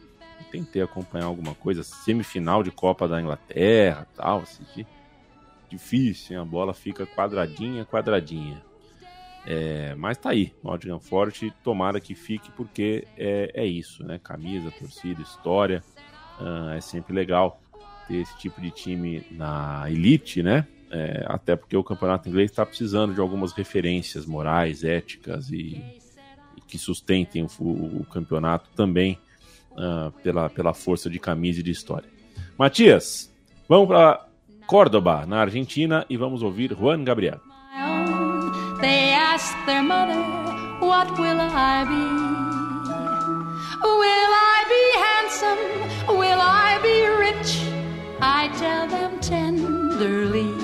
Tentei 0.52 0.82
acompanhar 0.82 1.26
alguma 1.26 1.54
coisa, 1.56 1.84
semifinal 1.84 2.64
de 2.64 2.72
Copa 2.72 3.08
da 3.08 3.22
Inglaterra, 3.22 4.08
tal, 4.16 4.40
assistir. 4.40 4.88
Difícil, 5.70 6.36
hein? 6.36 6.42
a 6.42 6.46
bola 6.46 6.74
fica 6.74 7.06
quadradinha, 7.06 7.86
quadradinha. 7.86 8.64
É, 9.46 9.96
mas 9.96 10.18
tá 10.18 10.32
aí, 10.32 10.54
Nottingham 10.64 11.00
Forest, 11.00 11.54
tomara 11.64 12.02
que 12.02 12.16
fique, 12.16 12.52
porque 12.52 13.08
é, 13.18 13.52
é 13.54 13.66
isso, 13.66 14.04
né? 14.04 14.20
Camisa, 14.22 14.72
torcida, 14.72 15.22
história. 15.22 15.84
Uh, 16.40 16.72
é 16.72 16.82
sempre 16.82 17.14
legal 17.14 17.62
ter 18.08 18.18
esse 18.18 18.38
tipo 18.38 18.62
de 18.62 18.72
time 18.72 19.26
na 19.32 19.86
elite, 19.90 20.44
né? 20.44 20.68
É, 20.90 21.26
até 21.28 21.56
porque 21.56 21.76
o 21.76 21.84
campeonato 21.84 22.30
inglês 22.30 22.50
está 22.50 22.66
precisando 22.66 23.14
de 23.14 23.20
algumas 23.20 23.52
referências 23.52 24.26
morais, 24.26 24.84
éticas 24.84 25.50
e, 25.50 25.84
e 26.56 26.62
que 26.66 26.78
sustentem 26.78 27.44
o, 27.44 27.64
o, 27.64 28.06
campeonato 28.06 28.70
também 28.76 29.20
uh, 29.78 30.12
pela, 30.24 30.50
pela 30.50 30.74
força 30.74 31.10
de 31.10 31.20
camisa 31.20 31.60
e 31.60 31.64
de 31.64 31.72
história. 31.72 32.10
Matias, 32.58 33.32
vamos 33.70 33.88
para 33.88 34.26
Córdoba, 34.66 35.26
na 35.26 35.40
Argentina, 35.40 36.06
e 36.10 36.18
vamos 36.18 36.42
ouvir 36.42 36.74
Juan 36.74 37.04
Gabriel. 37.04 37.40
They 38.82 39.14
ask 39.14 39.56
their 39.66 39.82
mother, 39.82 40.18
What 40.82 41.20
will 41.20 41.40
I 41.40 41.86
be? 41.86 42.28
Will 43.84 44.34
I 44.34 44.66
be 44.70 44.84
handsome? 45.06 46.18
Will 46.18 46.40
I 46.40 46.80
be 46.82 47.08
rich? 47.08 47.62
I 48.22 48.50
tell 48.58 48.88
them 48.88 49.20
tenderly. 49.20 50.57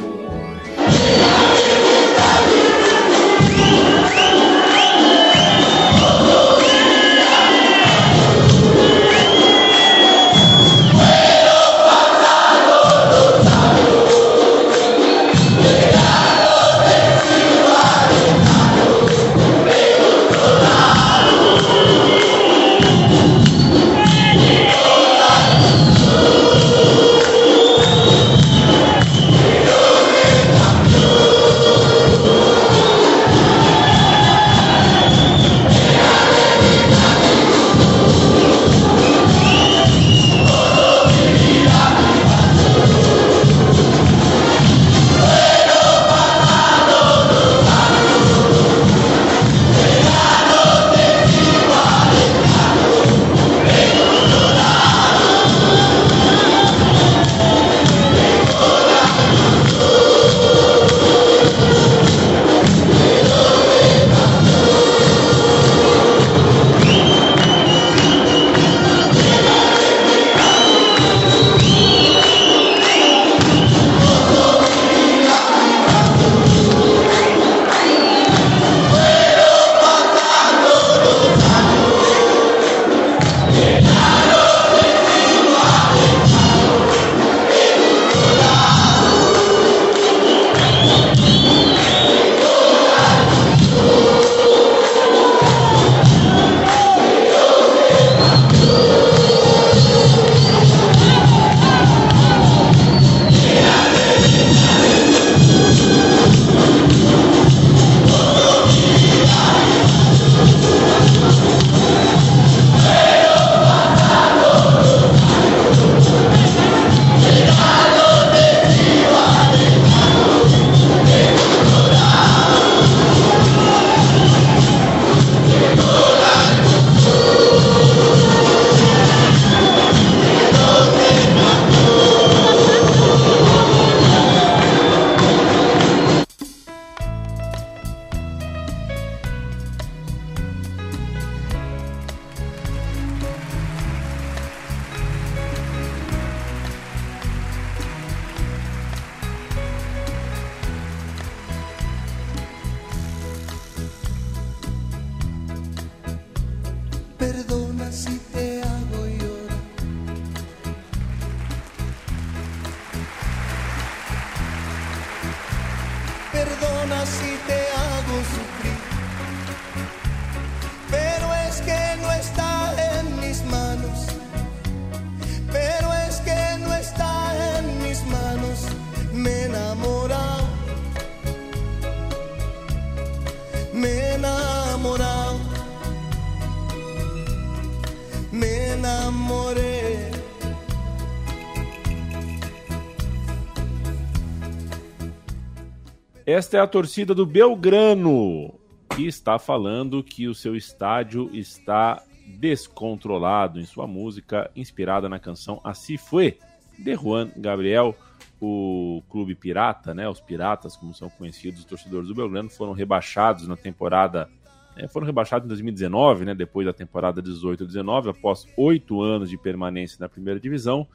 Esta 196.26 196.55
é 196.55 196.59
a 196.61 196.67
torcida 196.67 197.13
do 197.13 197.26
Belgrano, 197.26 198.53
que 198.95 199.05
está 199.05 199.38
falando 199.38 200.01
que 200.01 200.26
o 200.26 200.34
seu 200.34 200.55
estádio 200.55 201.30
está 201.34 202.01
descontrolado 202.26 203.59
em 203.59 203.65
sua 203.65 203.86
música 203.86 204.49
inspirada 204.55 205.09
na 205.09 205.19
canção 205.19 205.59
Assim 205.65 205.97
Foi, 205.97 206.38
de 206.80 206.95
Juan 206.95 207.30
Gabriel. 207.36 207.93
O 208.39 209.03
clube 209.09 209.36
pirata, 209.36 209.93
né, 209.93 210.07
os 210.07 210.21
piratas, 210.21 210.78
como 210.78 210.93
são 210.93 211.09
conhecidos, 211.09 211.59
os 211.59 211.65
torcedores 211.65 212.07
do 212.07 212.15
Belgrano, 212.15 212.49
foram 212.49 212.71
rebaixados 212.71 213.45
na 213.45 213.57
temporada. 213.57 214.30
eh, 214.78 214.88
foram 214.88 215.05
rebaixados 215.05 215.43
em 215.43 215.49
2019, 215.49 216.24
né, 216.24 216.34
depois 216.34 216.65
da 216.65 216.71
temporada 216.71 217.21
18-19, 217.21 218.11
após 218.11 218.47
oito 218.55 219.01
anos 219.01 219.30
de 219.30 219.38
permanência 219.38 219.97
na 219.99 220.07
primeira 220.07 220.39
divisão. 220.39 220.88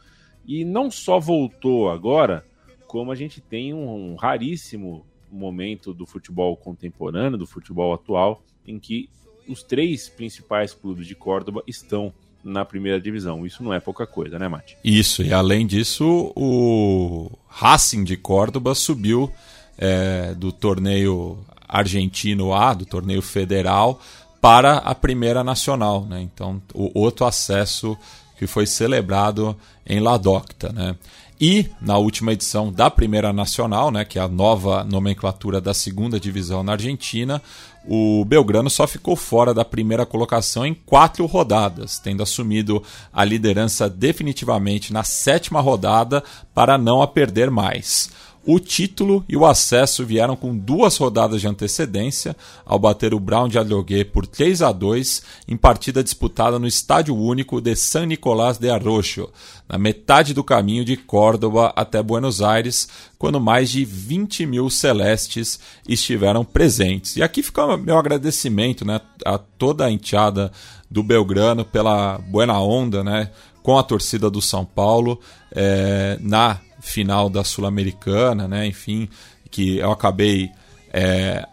E 0.46 0.64
não 0.64 0.90
só 0.90 1.20
voltou 1.20 1.90
agora, 1.90 2.46
como 2.86 3.12
a 3.12 3.14
gente 3.14 3.42
tem 3.42 3.74
um, 3.74 4.12
um 4.12 4.14
raríssimo 4.14 5.04
momento 5.30 5.92
do 5.92 6.06
futebol 6.06 6.56
contemporâneo, 6.56 7.38
do 7.38 7.46
futebol 7.46 7.92
atual, 7.92 8.42
em 8.66 8.78
que 8.78 9.08
os 9.48 9.62
três 9.62 10.08
principais 10.08 10.74
clubes 10.74 11.06
de 11.06 11.14
Córdoba 11.14 11.62
estão 11.66 12.12
na 12.44 12.64
primeira 12.64 13.00
divisão. 13.00 13.44
Isso 13.46 13.62
não 13.62 13.72
é 13.72 13.80
pouca 13.80 14.06
coisa, 14.06 14.38
né, 14.38 14.48
Mate? 14.48 14.76
Isso, 14.84 15.22
e 15.22 15.32
além 15.32 15.66
disso, 15.66 16.32
o 16.36 17.30
Racing 17.48 18.04
de 18.04 18.16
Córdoba 18.16 18.74
subiu 18.74 19.30
é, 19.76 20.34
do 20.34 20.52
torneio 20.52 21.38
argentino 21.68 22.52
A, 22.54 22.74
do 22.74 22.86
torneio 22.86 23.22
federal, 23.22 24.00
para 24.40 24.78
a 24.78 24.94
primeira 24.94 25.42
nacional. 25.42 26.04
Né? 26.04 26.20
Então, 26.22 26.62
o 26.72 26.98
outro 26.98 27.26
acesso 27.26 27.96
que 28.38 28.46
foi 28.46 28.66
celebrado 28.66 29.56
em 29.84 30.00
La 30.00 30.16
Docta. 30.16 30.72
Né? 30.72 30.96
E 31.40 31.66
na 31.80 31.96
última 31.98 32.32
edição 32.32 32.72
da 32.72 32.90
Primeira 32.90 33.32
Nacional, 33.32 33.92
né, 33.92 34.04
que 34.04 34.18
é 34.18 34.22
a 34.22 34.26
nova 34.26 34.82
nomenclatura 34.82 35.60
da 35.60 35.72
segunda 35.72 36.18
divisão 36.18 36.64
na 36.64 36.72
Argentina, 36.72 37.40
o 37.86 38.24
Belgrano 38.24 38.68
só 38.68 38.86
ficou 38.88 39.14
fora 39.14 39.54
da 39.54 39.64
primeira 39.64 40.04
colocação 40.04 40.66
em 40.66 40.74
quatro 40.74 41.24
rodadas, 41.26 41.98
tendo 41.98 42.22
assumido 42.22 42.82
a 43.12 43.24
liderança 43.24 43.88
definitivamente 43.88 44.92
na 44.92 45.04
sétima 45.04 45.60
rodada 45.60 46.24
para 46.52 46.76
não 46.76 47.00
a 47.00 47.06
perder 47.06 47.50
mais. 47.50 48.10
O 48.50 48.58
título 48.58 49.22
e 49.28 49.36
o 49.36 49.44
acesso 49.44 50.06
vieram 50.06 50.34
com 50.34 50.56
duas 50.56 50.96
rodadas 50.96 51.42
de 51.42 51.46
antecedência, 51.46 52.34
ao 52.64 52.78
bater 52.78 53.12
o 53.12 53.20
Brown 53.20 53.46
de 53.46 53.58
Adrogué 53.58 54.04
por 54.04 54.26
3 54.26 54.62
a 54.62 54.72
2 54.72 55.22
em 55.46 55.54
partida 55.54 56.02
disputada 56.02 56.58
no 56.58 56.66
Estádio 56.66 57.14
Único 57.14 57.60
de 57.60 57.76
San 57.76 58.06
Nicolás 58.06 58.56
de 58.56 58.70
Arrocho, 58.70 59.28
na 59.68 59.76
metade 59.76 60.32
do 60.32 60.42
caminho 60.42 60.82
de 60.82 60.96
Córdoba 60.96 61.74
até 61.76 62.02
Buenos 62.02 62.40
Aires, 62.40 62.88
quando 63.18 63.38
mais 63.38 63.68
de 63.68 63.84
20 63.84 64.46
mil 64.46 64.70
celestes 64.70 65.60
estiveram 65.86 66.42
presentes. 66.42 67.16
E 67.16 67.22
aqui 67.22 67.42
fica 67.42 67.76
meu 67.76 67.98
agradecimento 67.98 68.82
né, 68.82 68.98
a 69.26 69.36
toda 69.36 69.84
a 69.84 69.90
enteada 69.90 70.50
do 70.90 71.02
Belgrano 71.02 71.66
pela 71.66 72.16
buena 72.16 72.58
onda 72.58 73.04
né, 73.04 73.30
com 73.62 73.76
a 73.76 73.82
torcida 73.82 74.30
do 74.30 74.40
São 74.40 74.64
Paulo 74.64 75.20
é, 75.54 76.16
na 76.22 76.58
final 76.80 77.28
da 77.28 77.44
Sul-Americana, 77.44 78.46
né? 78.46 78.66
Enfim, 78.66 79.08
que 79.50 79.78
eu 79.78 79.90
acabei 79.90 80.50
é, 80.92 81.46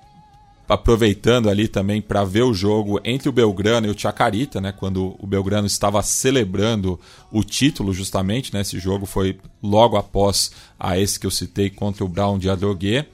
aproveitando 0.67 1.49
ali 1.49 1.67
também 1.67 2.01
para 2.01 2.23
ver 2.23 2.43
o 2.43 2.53
jogo 2.53 2.99
entre 3.03 3.29
o 3.29 3.31
Belgrano 3.31 3.87
e 3.87 3.89
o 3.89 3.99
Chacarita, 3.99 4.59
né? 4.59 4.71
Quando 4.71 5.15
o 5.19 5.27
Belgrano 5.27 5.67
estava 5.67 6.01
celebrando 6.01 6.99
o 7.31 7.43
título, 7.43 7.93
justamente, 7.93 8.53
né? 8.53 8.61
Esse 8.61 8.79
jogo 8.79 9.05
foi 9.05 9.37
logo 9.61 9.95
após 9.95 10.51
a 10.79 10.97
esse 10.97 11.19
que 11.19 11.27
eu 11.27 11.31
citei 11.31 11.69
contra 11.69 12.03
o 12.03 12.09
Brown 12.09 12.39
de 12.39 12.49
Adrogué, 12.49 13.05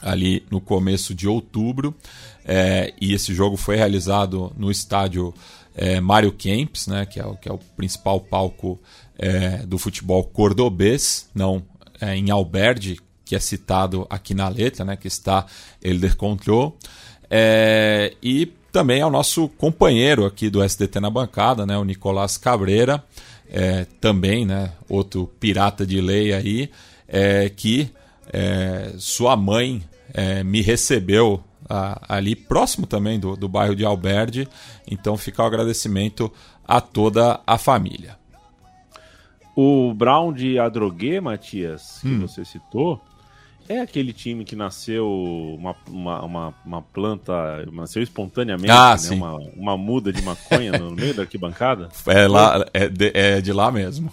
ali 0.00 0.44
no 0.50 0.60
começo 0.60 1.14
de 1.14 1.26
outubro. 1.26 1.94
É, 2.44 2.94
e 3.00 3.12
esse 3.12 3.34
jogo 3.34 3.56
foi 3.56 3.76
realizado 3.76 4.52
no 4.56 4.70
estádio 4.70 5.34
é, 5.74 6.00
Mário 6.00 6.30
Kempis, 6.30 6.86
né? 6.86 7.04
Que 7.04 7.18
é 7.20 7.24
que 7.42 7.48
é 7.48 7.52
o 7.52 7.58
principal 7.76 8.20
palco 8.20 8.78
é, 9.18 9.58
do 9.66 9.78
futebol 9.78 10.24
cordobês, 10.24 11.28
não 11.34 11.62
é, 12.00 12.16
em 12.16 12.30
Alberdi, 12.30 12.98
que 13.24 13.34
é 13.34 13.40
citado 13.40 14.06
aqui 14.08 14.34
na 14.34 14.48
letra, 14.48 14.84
né, 14.84 14.96
que 14.96 15.08
está 15.08 15.46
Elder 15.82 16.16
Control, 16.16 16.76
é, 17.28 18.14
e 18.22 18.46
também 18.70 19.00
ao 19.00 19.10
nosso 19.10 19.48
companheiro 19.48 20.24
aqui 20.24 20.48
do 20.48 20.62
SDT 20.62 21.00
na 21.00 21.10
bancada, 21.10 21.66
né, 21.66 21.76
o 21.76 21.84
Nicolás 21.84 22.36
Cabreira, 22.36 23.02
é, 23.50 23.86
também 24.00 24.44
né, 24.44 24.72
outro 24.88 25.26
pirata 25.40 25.86
de 25.86 26.00
lei 26.00 26.32
aí, 26.32 26.70
é, 27.08 27.48
que 27.48 27.90
é, 28.32 28.92
sua 28.98 29.36
mãe 29.36 29.82
é, 30.12 30.44
me 30.44 30.60
recebeu 30.60 31.42
ali 32.08 32.36
próximo 32.36 32.86
também 32.86 33.18
do, 33.18 33.36
do 33.36 33.48
bairro 33.48 33.74
de 33.74 33.84
Alberdi, 33.84 34.48
então 34.88 35.16
fica 35.16 35.42
o 35.42 35.46
agradecimento 35.46 36.32
a 36.64 36.80
toda 36.80 37.40
a 37.44 37.58
família. 37.58 38.16
O 39.56 39.94
Brown 39.94 40.32
de 40.34 40.58
Adrogué, 40.58 41.18
Matias, 41.20 41.98
que 42.02 42.08
Hum. 42.08 42.20
você 42.20 42.44
citou, 42.44 43.02
é 43.68 43.80
aquele 43.80 44.12
time 44.12 44.44
que 44.44 44.54
nasceu 44.54 45.10
uma, 45.58 45.74
uma, 45.88 46.22
uma, 46.24 46.54
uma 46.64 46.82
planta, 46.82 47.64
nasceu 47.72 48.02
espontaneamente, 48.02 48.70
Ah, 48.70 48.90
né? 48.92 48.98
sim. 48.98 49.14
Uma, 49.16 49.34
uma 49.56 49.76
muda 49.78 50.12
de 50.12 50.20
maconha 50.22 50.72
no 50.78 50.90
meio 50.94 51.14
da 51.14 51.22
arquibancada? 51.22 51.88
É, 52.06 52.28
lá, 52.28 52.66
é, 52.74 52.86
de, 52.88 53.10
é 53.14 53.40
de 53.40 53.52
lá 53.52 53.72
mesmo. 53.72 54.12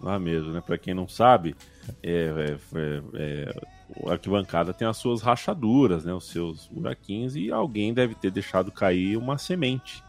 Lá 0.00 0.18
mesmo, 0.18 0.50
né? 0.52 0.60
Pra 0.60 0.76
quem 0.76 0.92
não 0.92 1.06
sabe, 1.08 1.54
é, 2.02 2.56
é, 2.74 2.78
é, 2.78 3.02
é, 3.14 3.60
a 4.08 4.12
arquibancada 4.12 4.74
tem 4.74 4.88
as 4.88 4.96
suas 4.96 5.22
rachaduras, 5.22 6.04
né? 6.04 6.12
Os 6.12 6.26
seus 6.28 6.66
buraquinhos, 6.66 7.36
e 7.36 7.52
alguém 7.52 7.94
deve 7.94 8.16
ter 8.16 8.32
deixado 8.32 8.72
cair 8.72 9.16
uma 9.16 9.38
semente. 9.38 10.02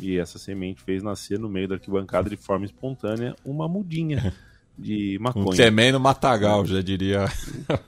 E 0.00 0.18
essa 0.18 0.38
semente 0.38 0.82
fez 0.82 1.02
nascer 1.02 1.38
no 1.38 1.48
meio 1.48 1.68
da 1.68 1.74
arquibancada 1.74 2.28
de 2.30 2.36
forma 2.36 2.64
espontânea 2.64 3.34
uma 3.44 3.68
mudinha 3.68 4.32
de 4.78 5.18
Um 5.20 5.22
maconha. 5.24 5.56
tremendo 5.56 6.00
matagal, 6.00 6.64
já 6.66 6.80
diria 6.80 7.26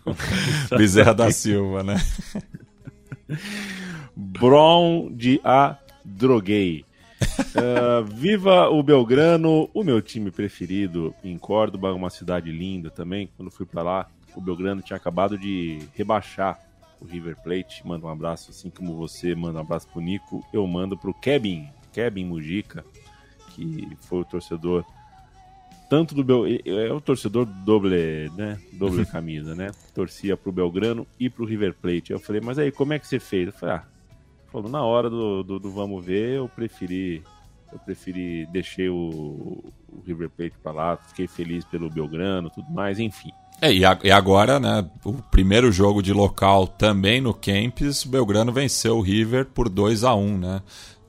Bezerra 0.77 1.15
da 1.15 1.31
Silva, 1.31 1.83
né? 1.83 1.97
Bron 4.15 5.11
de 5.13 5.41
A. 5.45 5.79
Droguei. 6.05 6.85
Ah, 7.55 8.03
viva 8.05 8.69
o 8.69 8.83
Belgrano, 8.83 9.71
o 9.73 9.85
meu 9.85 10.03
time 10.03 10.31
preferido 10.31 11.15
em 11.23 11.39
Córdoba, 11.39 11.93
uma 11.93 12.11
cidade 12.11 12.51
linda 12.51 12.91
também. 12.91 13.29
Quando 13.37 13.51
fui 13.51 13.65
pra 13.65 13.83
lá, 13.83 14.09
o 14.35 14.41
Belgrano 14.41 14.83
tinha 14.83 14.97
acabado 14.97 15.39
de 15.39 15.79
rebaixar 15.95 16.59
o 17.01 17.05
River 17.05 17.37
Plate. 17.43 17.87
Manda 17.87 18.07
um 18.07 18.11
abraço, 18.11 18.51
assim 18.51 18.69
como 18.71 18.97
você 18.97 19.35
manda 19.35 19.59
um 19.59 19.63
abraço 19.63 19.89
pro 19.89 20.01
Nico, 20.01 20.45
eu 20.53 20.67
mando 20.67 20.97
pro 20.99 21.15
Kevin, 21.15 21.69
Kevin 21.93 22.25
Mujica, 22.27 22.85
que 23.55 23.89
foi 24.01 24.21
o 24.21 24.25
torcedor 24.25 24.85
tanto 25.91 26.15
do 26.15 26.25
Bel... 26.25 26.45
é 26.47 26.91
o 26.93 27.01
torcedor 27.03 27.45
doble, 27.45 28.31
né? 28.37 28.59
Doble 28.73 29.05
camisa, 29.13 29.55
né? 29.55 29.71
Torcia 29.95 30.37
pro 30.39 30.51
Belgrano 30.51 31.07
e 31.21 31.29
pro 31.29 31.45
River 31.45 31.75
Plate. 31.75 32.13
Eu 32.13 32.19
falei, 32.19 32.41
mas 32.43 32.59
aí, 32.59 32.73
como 32.73 32.95
é 32.95 32.99
que 32.99 33.07
você 33.07 33.21
fez? 33.21 33.49
Eu 33.49 33.53
falei, 33.53 33.75
ah, 33.75 33.85
falou, 34.51 34.71
na 34.71 34.83
hora 34.83 35.11
do, 35.11 35.43
do, 35.43 35.59
do 35.59 35.71
vamos 35.71 36.03
ver, 36.05 36.37
eu 36.37 36.49
preferi 36.49 37.23
eu 37.71 37.79
preferi 37.79 38.47
deixei 38.53 38.89
o, 38.91 38.95
o 39.89 40.03
River 40.07 40.29
Plate 40.31 40.55
pra 40.63 40.73
lá, 40.73 40.97
fiquei 40.97 41.27
feliz 41.27 41.65
pelo 41.65 41.89
Belgrano, 41.91 42.51
tudo 42.51 42.71
mais, 42.71 42.99
enfim. 42.99 43.31
É, 43.63 43.73
e, 43.73 43.83
a- 43.85 43.99
e 44.05 44.11
agora, 44.11 44.61
né, 44.61 44.87
o 45.05 45.15
primeiro 45.15 45.73
jogo 45.73 46.03
de 46.03 46.13
local 46.13 46.67
também 46.67 47.21
no 47.21 47.33
Kempis, 47.33 48.05
o 48.05 48.09
Belgrano 48.11 48.53
venceu 48.53 48.99
o 48.99 49.01
River 49.01 49.47
por 49.47 49.71
2 49.71 50.05
a 50.05 50.15
1 50.15 50.39
né? 50.39 50.63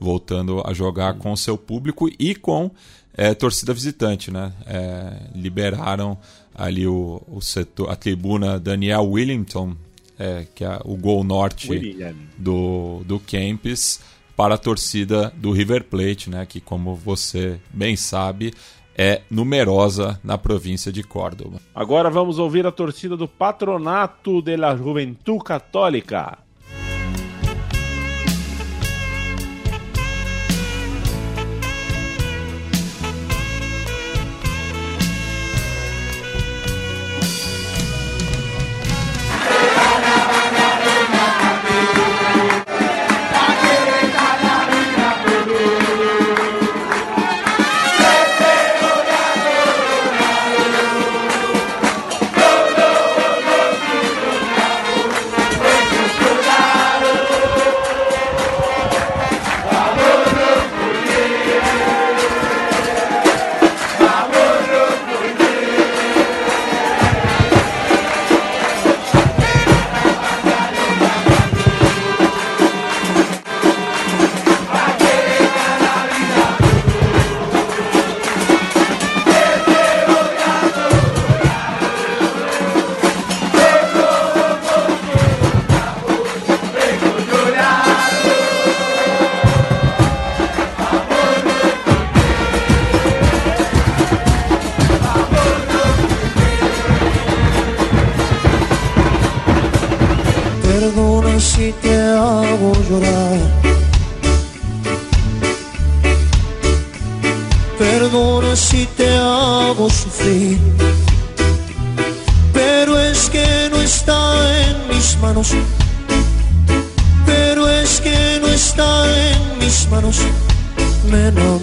Voltando 0.04 0.62
a 0.64 0.72
jogar 0.74 1.14
com 1.14 1.32
o 1.32 1.36
seu 1.36 1.56
público 1.56 2.08
e 2.18 2.34
com 2.34 2.70
é, 3.16 3.32
torcida 3.32 3.72
visitante, 3.72 4.30
né? 4.30 4.52
É, 4.66 5.12
liberaram 5.34 6.18
ali 6.54 6.86
o, 6.86 7.22
o 7.26 7.40
setor, 7.40 7.90
a 7.90 7.96
tribuna 7.96 8.60
Daniel 8.60 9.04
Willington, 9.04 9.74
é, 10.18 10.46
que 10.54 10.64
é 10.64 10.78
o 10.84 10.96
gol 10.96 11.24
norte 11.24 11.70
William. 11.70 12.14
do, 12.36 13.02
do 13.04 13.18
Kempis 13.18 14.00
para 14.36 14.54
a 14.54 14.58
torcida 14.58 15.32
do 15.36 15.52
River 15.52 15.84
Plate, 15.84 16.30
né, 16.30 16.44
que 16.46 16.60
como 16.60 16.94
você 16.94 17.60
bem 17.72 17.96
sabe 17.96 18.52
é 18.96 19.22
numerosa 19.28 20.20
na 20.22 20.38
província 20.38 20.92
de 20.92 21.02
Córdoba. 21.02 21.60
Agora 21.74 22.08
vamos 22.08 22.38
ouvir 22.38 22.64
a 22.64 22.70
torcida 22.70 23.16
do 23.16 23.26
Patronato 23.26 24.40
de 24.40 24.56
la 24.56 24.76
Juventud 24.76 25.42
Católica. 25.42 26.38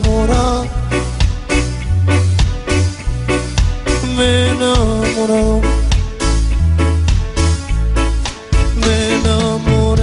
namorar 0.01 0.67
Me 4.15 4.53
namorou 4.59 5.61
Me 8.75 9.23
namorei 9.23 10.01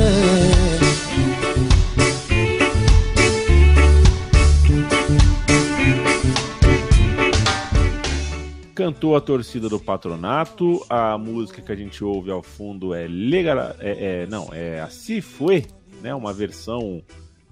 Cantou 8.74 9.16
a 9.16 9.20
torcida 9.20 9.68
do 9.68 9.80
patronato. 9.80 10.86
A 10.88 11.18
música 11.18 11.60
que 11.60 11.72
a 11.72 11.74
gente 11.74 12.04
ouve 12.04 12.30
ao 12.30 12.44
fundo 12.44 12.94
é 12.94 13.08
Legal. 13.08 13.74
É, 13.80 14.22
é, 14.22 14.26
não, 14.28 14.50
é 14.52 14.80
Assim 14.80 15.20
Foi, 15.20 15.66
né? 16.00 16.14
Uma 16.14 16.32
versão 16.32 17.02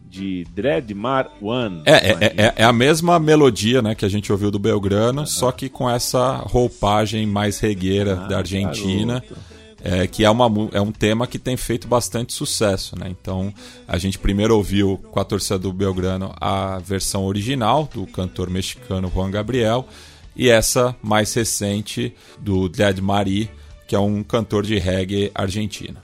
de 0.08 0.44
Dreadmar 0.54 1.30
One. 1.40 1.82
É, 1.84 1.92
é, 1.92 2.34
é, 2.36 2.54
é, 2.56 2.64
a 2.64 2.72
mesma 2.72 3.18
melodia 3.18 3.82
né, 3.82 3.94
que 3.94 4.04
a 4.04 4.08
gente 4.08 4.30
ouviu 4.32 4.50
do 4.50 4.58
Belgrano, 4.58 5.26
só 5.26 5.50
que 5.52 5.68
com 5.68 5.88
essa 5.90 6.36
roupagem 6.36 7.26
mais 7.26 7.58
regueira 7.58 8.20
Ah, 8.24 8.28
da 8.28 8.38
Argentina. 8.38 9.14
garoto. 9.20 9.56
É, 9.84 10.04
que 10.06 10.24
é, 10.24 10.30
uma, 10.30 10.46
é 10.72 10.80
um 10.80 10.90
tema 10.90 11.28
que 11.28 11.38
tem 11.38 11.56
feito 11.56 11.86
bastante 11.86 12.32
sucesso, 12.32 12.98
né? 12.98 13.06
Então, 13.08 13.54
a 13.86 13.98
gente 13.98 14.18
primeiro 14.18 14.56
ouviu 14.56 14.98
com 15.12 15.20
a 15.20 15.24
torcida 15.24 15.58
do 15.60 15.72
Belgrano 15.72 16.34
a 16.40 16.78
versão 16.80 17.24
original 17.24 17.88
do 17.94 18.04
cantor 18.06 18.50
mexicano 18.50 19.08
Juan 19.14 19.30
Gabriel 19.30 19.86
e 20.34 20.48
essa 20.48 20.96
mais 21.00 21.32
recente 21.34 22.12
do 22.40 22.68
Dead 22.68 22.98
Marie, 22.98 23.48
que 23.86 23.94
é 23.94 23.98
um 24.00 24.24
cantor 24.24 24.64
de 24.64 24.76
reggae 24.76 25.30
argentino. 25.32 25.98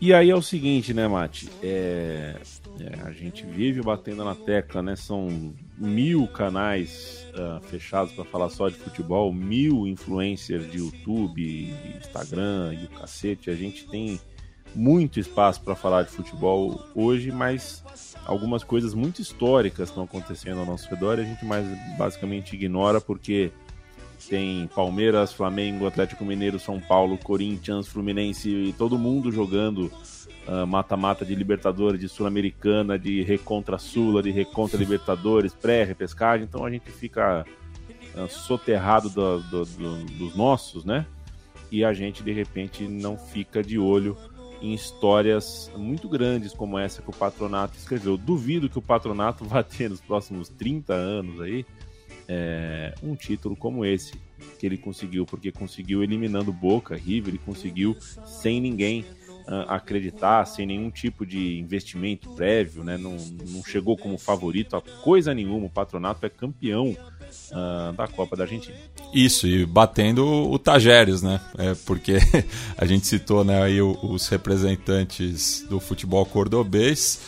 E 0.00 0.14
aí 0.14 0.30
é 0.30 0.36
o 0.36 0.42
seguinte, 0.42 0.94
né, 0.94 1.06
Mate? 1.06 1.50
É, 1.62 2.36
é, 2.80 3.06
a 3.06 3.12
gente 3.12 3.46
vive 3.46 3.80
batendo 3.82 4.24
na 4.24 4.34
tecla, 4.34 4.82
né? 4.82 4.96
São 4.96 5.54
mil 5.78 6.26
canais 6.26 7.26
ah, 7.36 7.60
fechados 7.62 8.12
para 8.12 8.24
falar 8.24 8.48
só 8.48 8.68
de 8.68 8.74
futebol, 8.74 9.32
mil 9.32 9.86
influencers 9.86 10.70
de 10.70 10.78
YouTube, 10.78 11.74
Instagram 11.98 12.74
e 12.74 12.84
o 12.86 12.88
cacete. 12.88 13.50
A 13.50 13.54
gente 13.54 13.86
tem 13.86 14.20
muito 14.74 15.20
espaço 15.20 15.60
para 15.62 15.76
falar 15.76 16.02
de 16.02 16.10
futebol 16.10 16.84
hoje, 16.94 17.30
mas 17.30 17.84
algumas 18.24 18.64
coisas 18.64 18.92
muito 18.92 19.22
históricas 19.22 19.88
estão 19.88 20.02
acontecendo 20.02 20.58
ao 20.58 20.66
nosso 20.66 20.88
redor 20.90 21.18
e 21.18 21.22
a 21.22 21.24
gente 21.24 21.44
mais 21.44 21.66
basicamente 21.96 22.54
ignora 22.54 23.00
porque 23.00 23.52
tem 24.28 24.68
Palmeiras, 24.74 25.32
Flamengo, 25.32 25.86
Atlético 25.86 26.24
Mineiro, 26.24 26.58
São 26.58 26.80
Paulo, 26.80 27.18
Corinthians, 27.18 27.86
Fluminense 27.86 28.48
e 28.48 28.72
todo 28.72 28.98
mundo 28.98 29.30
jogando 29.30 29.92
ah, 30.46 30.66
mata-mata 30.66 31.24
de 31.24 31.34
Libertadores, 31.34 32.00
de 32.00 32.08
Sul-Americana, 32.08 32.98
de 32.98 33.22
Recontra 33.22 33.78
Sula, 33.78 34.22
de 34.22 34.30
Recontra 34.30 34.78
Libertadores, 34.78 35.54
pré-repescagem. 35.54 36.46
Então 36.46 36.64
a 36.64 36.70
gente 36.70 36.90
fica 36.90 37.44
ah, 38.16 38.28
soterrado 38.28 39.08
do- 39.10 39.40
do- 39.40 39.64
do- 39.64 40.04
dos 40.18 40.36
nossos, 40.36 40.84
né? 40.84 41.06
E 41.70 41.84
a 41.84 41.92
gente 41.92 42.22
de 42.22 42.32
repente 42.32 42.86
não 42.86 43.16
fica 43.18 43.62
de 43.62 43.78
olho 43.78 44.16
em 44.62 44.72
histórias 44.72 45.70
muito 45.76 46.08
grandes 46.08 46.52
como 46.54 46.78
essa 46.78 47.02
que 47.02 47.10
o 47.10 47.12
Patronato 47.12 47.76
escreveu. 47.76 48.16
Duvido 48.16 48.68
que 48.68 48.78
o 48.78 48.82
Patronato 48.82 49.44
vá 49.48 49.62
ter 49.62 49.90
nos 49.90 50.00
próximos 50.00 50.48
30 50.48 50.94
anos 50.94 51.40
aí 51.40 51.66
é, 52.28 52.94
um 53.02 53.14
título 53.14 53.54
como 53.56 53.84
esse 53.84 54.14
que 54.58 54.64
ele 54.64 54.78
conseguiu, 54.78 55.26
porque 55.26 55.50
conseguiu 55.52 56.02
eliminando 56.02 56.52
Boca, 56.52 56.94
River, 56.96 57.30
ele 57.34 57.42
conseguiu 57.44 57.96
sem 58.24 58.60
ninguém 58.60 59.04
acreditar, 59.68 60.44
sem 60.46 60.66
nenhum 60.66 60.90
tipo 60.90 61.26
de 61.26 61.58
investimento 61.58 62.30
prévio, 62.30 62.82
né? 62.82 62.96
não, 62.96 63.16
não 63.48 63.62
chegou 63.64 63.96
como 63.96 64.16
favorito 64.18 64.76
a 64.76 64.80
coisa 64.80 65.34
nenhuma. 65.34 65.66
O 65.66 65.70
Patronato 65.70 66.24
é 66.24 66.28
campeão 66.28 66.96
ah, 67.52 67.92
da 67.96 68.08
Copa 68.08 68.36
da 68.36 68.44
Argentina. 68.44 68.76
Isso, 69.12 69.46
e 69.46 69.64
batendo 69.66 70.24
o 70.26 70.58
Tajeres, 70.58 71.22
né? 71.22 71.40
É, 71.58 71.74
porque 71.86 72.18
a 72.76 72.84
gente 72.84 73.06
citou 73.06 73.44
né, 73.44 73.62
aí 73.62 73.80
os 73.80 74.28
representantes 74.28 75.64
do 75.68 75.78
futebol 75.78 76.24
cordobês. 76.24 77.20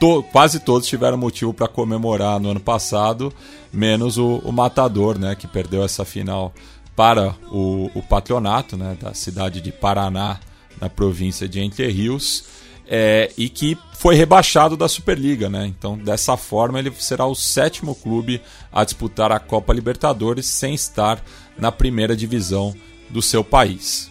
To- 0.00 0.22
quase 0.22 0.60
todos 0.60 0.88
tiveram 0.88 1.16
motivo 1.16 1.52
para 1.52 1.68
comemorar 1.68 2.40
no 2.40 2.50
ano 2.50 2.60
passado, 2.60 3.32
menos 3.72 4.18
o, 4.18 4.38
o 4.38 4.52
Matador, 4.52 5.18
né? 5.18 5.34
Que 5.34 5.46
perdeu 5.46 5.84
essa 5.84 6.04
final 6.04 6.52
para 6.96 7.34
o, 7.50 7.90
o 7.94 8.02
patronato 8.02 8.76
né, 8.76 8.96
da 9.00 9.12
cidade 9.14 9.60
de 9.60 9.72
Paraná, 9.72 10.38
na 10.80 10.88
província 10.88 11.48
de 11.48 11.60
Entre 11.60 11.86
Rios. 11.88 12.44
é, 12.86 13.32
e 13.38 13.48
que 13.48 13.78
foi 13.98 14.14
rebaixado 14.14 14.76
da 14.76 14.86
Superliga, 14.88 15.48
né? 15.48 15.66
Então, 15.66 15.96
dessa 15.96 16.36
forma, 16.36 16.78
ele 16.78 16.92
será 16.98 17.24
o 17.26 17.34
sétimo 17.34 17.94
clube 17.94 18.42
a 18.70 18.84
disputar 18.84 19.32
a 19.32 19.40
Copa 19.40 19.72
Libertadores 19.72 20.44
sem 20.46 20.74
estar 20.74 21.24
na 21.56 21.72
primeira 21.72 22.14
divisão 22.14 22.74
do 23.08 23.22
seu 23.22 23.42
país. 23.42 24.10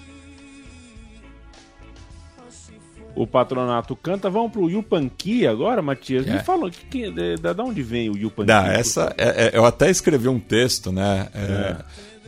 O 3.16 3.28
Patronato 3.28 3.96
canta. 3.96 4.28
Vamos 4.30 4.52
pro 4.52 4.70
Yupanqui 4.70 5.46
agora, 5.46 5.82
Matias? 5.82 6.26
É. 6.26 6.34
Me 6.34 6.40
fala, 6.40 6.72
que, 6.72 6.84
que, 6.86 7.12
de, 7.12 7.36
de 7.36 7.62
onde 7.62 7.84
vem 7.84 8.10
o 8.10 8.18
Yupanqui? 8.18 8.48
Não, 8.52 8.66
essa 8.66 9.14
é- 9.18 9.46
é- 9.48 9.52
eu 9.54 9.66
até 9.66 9.92
escrevi 9.92 10.28
um 10.28 10.40
texto, 10.40 10.92
né? 10.92 11.28
É, 11.36 11.76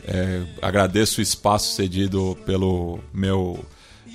é, 0.06 0.42
agradeço 0.62 1.18
o 1.18 1.22
espaço 1.22 1.74
cedido 1.74 2.38
pelo 2.46 3.00
meu 3.12 3.64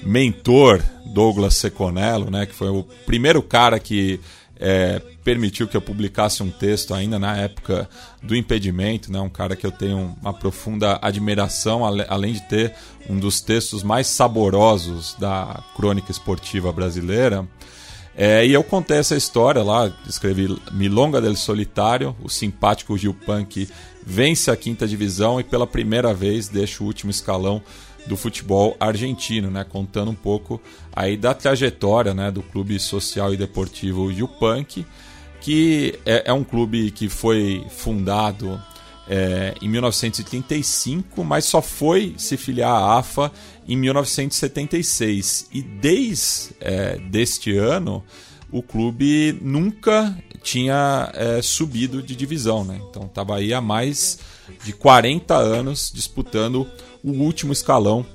mentor 0.04 0.82
Douglas 1.06 1.56
Seconello, 1.56 2.30
né? 2.30 2.46
Que 2.46 2.54
foi 2.54 2.70
o 2.70 2.84
primeiro 3.06 3.42
cara 3.42 3.80
que 3.80 4.20
é, 4.60 5.02
permitiu 5.24 5.68
que 5.68 5.76
eu 5.76 5.82
publicasse 5.82 6.44
um 6.44 6.50
texto 6.50 6.94
ainda 6.94 7.18
na 7.18 7.36
época 7.36 7.90
do 8.22 8.36
impedimento, 8.36 9.12
né? 9.12 9.20
Um 9.20 9.30
cara 9.30 9.56
que 9.56 9.66
eu 9.66 9.72
tenho 9.72 10.16
uma 10.22 10.34
profunda 10.34 11.00
admiração, 11.02 11.84
além 11.86 12.34
de 12.34 12.42
ter 12.48 12.74
um 13.10 13.18
dos 13.18 13.42
textos 13.42 13.84
mais 13.84 14.08
saborosos 14.08 15.16
da 15.20 15.64
crônica 15.76 16.12
esportiva 16.12 16.72
brasileira. 16.72 17.48
É, 18.16 18.46
e 18.46 18.54
eu 18.54 18.64
contei 18.64 18.98
essa 18.98 19.16
história 19.16 19.64
lá, 19.64 19.92
escrevi 20.08 20.56
Milonga 20.74 21.22
del 21.22 21.36
Solitário, 21.36 22.16
o 22.22 22.30
simpático 22.30 22.98
Gil 22.98 23.14
Punk 23.14 23.70
vence 24.06 24.52
a 24.52 24.56
quinta 24.56 24.88
divisão 24.88 25.40
e 25.40 25.44
pela 25.44 25.66
primeira 25.66 26.14
vez 26.14 26.50
deixa 26.50 26.84
o 26.84 26.88
último 26.88 27.10
escalão 27.10 27.62
do 28.08 28.18
futebol 28.18 28.76
argentino, 28.80 29.50
né, 29.50 29.64
contando 29.64 30.12
um 30.12 30.16
pouco 30.16 30.62
aí 30.94 31.16
da 31.16 31.34
trajetória, 31.34 32.14
né, 32.14 32.32
do 32.32 32.42
clube 32.42 32.80
social 32.80 33.34
e 33.34 33.38
deportivo 33.38 34.10
Punk, 34.40 34.86
que 35.40 36.00
é, 36.06 36.24
é 36.28 36.34
um 36.34 36.44
clube 36.44 36.92
que 36.92 37.10
foi 37.10 37.66
fundado 37.70 38.62
é, 39.08 39.56
em 39.62 39.68
1935, 39.68 41.24
mas 41.24 41.46
só 41.46 41.62
foi 41.62 42.14
se 42.18 42.38
filiar 42.38 42.72
à 42.72 43.00
AFA 43.00 43.32
em 43.68 43.76
1976. 43.76 45.48
E 45.52 45.62
desde 45.62 46.56
é, 46.60 46.98
deste 46.98 47.58
ano, 47.58 48.04
o 48.52 48.62
clube 48.62 49.38
nunca 49.42 50.16
tinha 50.44 51.12
é, 51.14 51.42
subido 51.42 52.02
de 52.02 52.16
divisão. 52.16 52.64
Né? 52.64 52.80
Então 52.90 53.04
estava 53.04 53.38
aí 53.38 53.54
há 53.54 53.62
mais 53.62 54.20
de 54.64 54.74
40 54.74 55.36
anos 55.36 55.92
disputando 55.94 56.68
o 57.04 57.12
último 57.12 57.52
escalão 57.54 58.06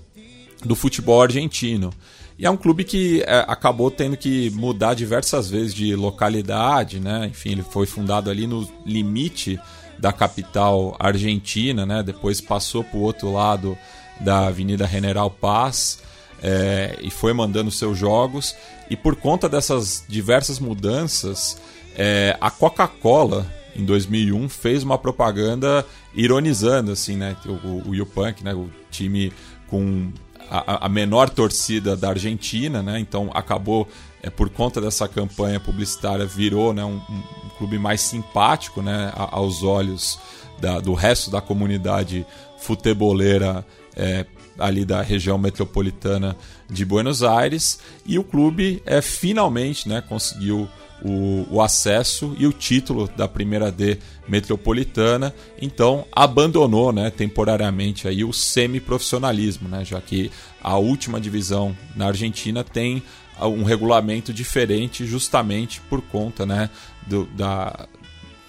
do 0.65 0.75
futebol 0.75 1.23
argentino. 1.23 1.93
E 2.39 2.45
é 2.45 2.51
um 2.51 2.57
clube 2.57 2.85
que 2.85 3.23
é, 3.27 3.45
acabou 3.49 3.91
tendo 3.91 4.17
que 4.17 4.51
mudar 4.51 4.95
diversas 4.95 5.49
vezes 5.49 5.73
de 5.73 5.97
localidade, 5.97 7.01
né? 7.01 7.27
Enfim, 7.31 7.53
ele 7.53 7.63
foi 7.63 7.87
fundado 7.87 8.31
ali 8.31 8.47
no 8.47 8.69
limite 8.85 9.59
da 9.99 10.13
capital 10.13 10.95
argentina, 10.99 11.87
né? 11.87 12.03
Depois 12.03 12.41
passou 12.41 12.85
para 12.85 12.99
o 12.99 13.03
outro 13.03 13.33
lado 13.33 13.77
da 14.21 14.49
Avenida 14.49 14.87
General 14.87 15.31
Paz 15.31 16.01
é, 16.43 16.99
e 17.01 17.11
foi 17.11 17.33
mandando 17.33 17.71
seus 17.71 17.97
jogos. 17.97 18.55
E 18.91 18.97
por 18.97 19.17
conta 19.17 19.49
dessas 19.49 20.05
diversas 20.07 20.59
mudanças, 20.59 21.59
é, 21.97 22.37
a 22.39 22.51
Coca-Cola 22.51 23.51
em 23.79 23.85
2001 23.85 24.49
fez 24.49 24.83
uma 24.83 24.99
propaganda 24.99 25.85
ironizando 26.15 26.93
assim, 26.93 27.17
né? 27.17 27.37
O, 27.47 27.91
o, 27.91 27.95
Yupank, 27.95 28.43
né? 28.43 28.55
O 28.55 28.69
time 28.91 29.33
com 29.69 30.11
a, 30.51 30.87
a 30.87 30.89
menor 30.89 31.29
torcida 31.31 31.97
da 31.97 32.11
Argentina, 32.11 32.83
né? 32.83 32.99
Então 33.01 33.31
acabou 33.35 33.89
é, 34.23 34.31
por 34.31 34.49
conta 34.51 34.81
dessa 34.81 35.07
campanha 35.09 35.61
publicitária 35.61 36.25
virou 36.27 36.73
né, 36.73 36.85
um, 36.85 36.97
um 36.97 37.49
clube 37.59 37.79
mais 37.79 38.01
simpático, 38.01 38.83
né? 38.83 39.13
a- 39.15 39.37
aos 39.37 39.63
olhos 39.63 40.19
da- 40.61 40.81
do 40.81 40.95
resto 40.95 41.31
da 41.31 41.41
comunidade 41.41 42.25
futeboleira 42.59 43.65
é, 43.95 44.27
ali 44.59 44.85
da 44.85 45.03
região 45.03 45.37
metropolitana 45.39 46.37
de 46.69 46.85
Buenos 46.85 47.23
Aires 47.23 47.79
e 48.07 48.19
o 48.19 48.25
clube 48.25 48.83
é 48.87 49.01
finalmente 49.03 49.89
né, 49.89 50.01
conseguiu 50.01 50.69
o, 51.07 51.47
o 51.51 51.63
acesso 51.63 52.35
e 52.39 52.47
o 52.47 52.53
título 52.53 53.09
da 53.17 53.29
primeira 53.29 53.71
D 53.71 53.99
metropolitana, 54.29 55.33
então 55.61 56.05
abandonou 56.11 56.93
né, 56.93 57.11
temporariamente 57.11 58.09
aí 58.09 58.25
o 58.25 58.33
semiprofissionalismo, 58.33 59.69
né, 59.69 59.85
já 59.85 60.01
que 60.01 60.31
a 60.63 60.77
última 60.77 61.21
divisão 61.21 61.77
na 61.95 62.09
Argentina 62.09 62.65
tem 62.65 63.03
um 63.41 63.65
regulamento 63.65 64.33
diferente 64.33 65.05
justamente 65.07 65.81
por 65.83 66.01
conta 66.01 66.47
né, 66.47 66.71
do, 67.07 67.25
da, 67.27 67.87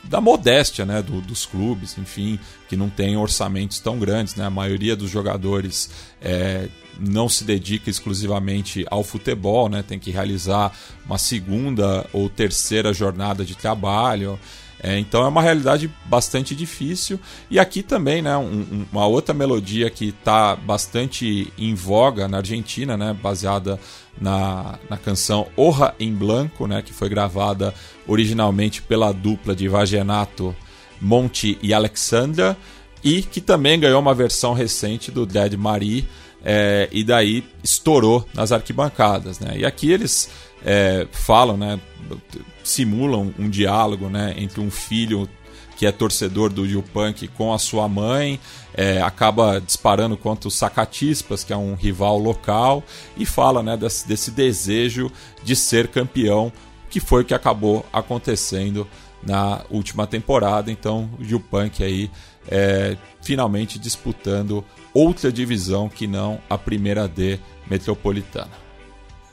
da 0.08 0.22
modéstia 0.22 0.86
né, 0.86 1.02
do- 1.02 1.22
dos 1.22 1.46
clubes, 1.46 1.98
enfim, 1.98 2.40
que 2.70 2.76
não 2.76 2.90
tem 2.90 3.18
orçamentos 3.18 3.80
tão 3.80 4.00
grandes. 4.00 4.36
Né? 4.36 4.46
A 4.46 4.50
maioria 4.50 4.96
dos 4.96 5.10
jogadores 5.10 5.90
é, 6.22 6.68
não 7.00 7.28
se 7.30 7.44
dedica 7.44 7.90
exclusivamente 7.90 8.86
ao 8.90 9.04
futebol, 9.04 9.70
né? 9.70 9.84
tem 9.84 10.00
que 10.00 10.12
realizar 10.12 10.72
uma 11.06 11.18
segunda 11.18 12.06
ou 12.14 12.30
terceira 12.30 12.94
jornada 12.94 13.44
de 13.46 13.56
trabalho. 13.56 14.40
É, 14.82 15.00
então 15.00 15.24
é 15.24 15.28
uma 15.28 15.42
realidade 15.42 15.92
bastante 16.06 16.56
difícil. 16.56 17.20
E 17.50 17.60
aqui 17.60 17.82
também, 17.82 18.22
né, 18.22 18.38
um, 18.38 18.86
uma 18.92 19.08
outra 19.08 19.34
melodia 19.34 19.90
que 19.90 20.10
está 20.10 20.56
bastante 20.56 21.52
em 21.58 21.74
voga 21.74 22.28
na 22.28 22.38
Argentina, 22.38 22.96
né, 22.96 23.16
baseada 23.20 23.80
na, 24.20 24.78
na 24.90 24.98
canção 24.98 25.48
Orra 25.56 25.96
em 26.00 26.14
Blanco, 26.14 26.68
né, 26.68 26.82
que 26.82 26.94
foi 26.94 27.10
gravada 27.10 27.74
originalmente 28.08 28.82
pela 28.82 29.12
dupla 29.12 29.56
de 29.56 29.68
Vagenato, 29.68 30.56
Monte 31.02 31.58
e 31.62 31.74
Alexandra, 31.74 32.56
e 33.04 33.22
que 33.22 33.42
também 33.42 33.80
ganhou 33.80 34.00
uma 34.00 34.14
versão 34.14 34.54
recente 34.54 35.12
do 35.12 35.26
Dead 35.26 35.54
Marie, 35.54 36.08
é, 36.44 36.88
e 36.92 37.04
daí 37.04 37.44
estourou 37.64 38.26
nas 38.34 38.52
arquibancadas. 38.52 39.40
Né? 39.40 39.58
E 39.58 39.66
aqui 39.66 39.92
eles 39.92 40.30
é, 40.64 41.08
falam, 41.12 41.58
né, 41.58 41.80
simulam 42.68 43.34
um 43.38 43.50
diálogo 43.50 44.10
né, 44.10 44.34
entre 44.38 44.60
um 44.60 44.70
filho 44.70 45.28
que 45.78 45.86
é 45.86 45.92
torcedor 45.92 46.50
do 46.50 46.66
Yu 46.66 46.82
Punk 46.82 47.28
com 47.30 47.54
a 47.54 47.60
sua 47.60 47.88
mãe, 47.88 48.40
é, 48.74 49.00
acaba 49.00 49.62
disparando 49.62 50.18
contra 50.18 50.48
os 50.48 50.56
Sacatispas, 50.56 51.44
que 51.44 51.54
é 51.54 51.58
um 51.58 51.76
rival 51.76 52.18
local, 52.18 52.84
e 53.16 53.28
fala 53.28 53.62
né, 53.62 53.78
desse, 53.78 54.08
desse 54.08 54.32
desejo 54.32 55.12
de 55.44 55.56
ser 55.56 55.88
campeão, 55.88 56.52
que 56.90 57.00
foi 57.00 57.22
o 57.22 57.26
que 57.26 57.34
acabou 57.34 57.86
acontecendo 57.94 58.88
na 59.22 59.62
última 59.70 60.08
temporada. 60.08 60.72
Então, 60.72 61.10
o 61.20 61.24
Yu 61.24 61.40
Punk 61.40 61.84
aí 61.84 62.10
é, 62.50 62.98
finalmente 63.22 63.78
disputando 63.78 64.66
outra 64.94 65.32
divisão 65.32 65.88
que 65.88 66.08
não 66.08 66.40
a 66.50 66.58
primeira 66.58 67.08
D 67.08 67.40
metropolitana. 67.70 68.67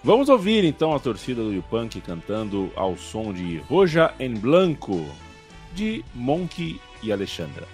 Vamos 0.05 0.29
ouvir 0.29 0.65
então 0.65 0.95
a 0.95 1.01
torcida 1.01 1.43
do 1.43 1.51
Yupunk 1.51 1.99
cantando 2.03 2.71
ao 2.77 2.95
som 2.95 3.33
de 3.33 3.57
Roja 3.57 4.13
em 4.21 4.35
Blanco, 4.35 5.03
de 5.75 6.05
Monkey 6.15 6.79
e 7.03 7.11
Alexandra. 7.11 7.67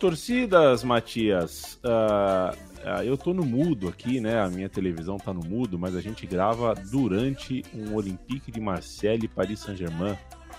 Torcidas, 0.00 0.82
Matias. 0.82 1.78
Ah, 1.84 2.54
ah, 2.84 3.04
eu 3.04 3.16
tô 3.16 3.34
no 3.34 3.44
mudo 3.44 3.86
aqui, 3.86 4.18
né? 4.20 4.40
A 4.40 4.48
minha 4.48 4.68
televisão 4.68 5.18
tá 5.18 5.32
no 5.32 5.44
mudo, 5.44 5.78
mas 5.78 5.94
a 5.94 6.00
gente 6.00 6.26
grava 6.26 6.74
durante 6.74 7.62
um 7.74 7.94
Olympique 7.94 8.50
de 8.50 8.60
Marseille 8.60 9.26
e 9.26 9.28
Paris 9.28 9.60
Saint-Germain. 9.60 10.16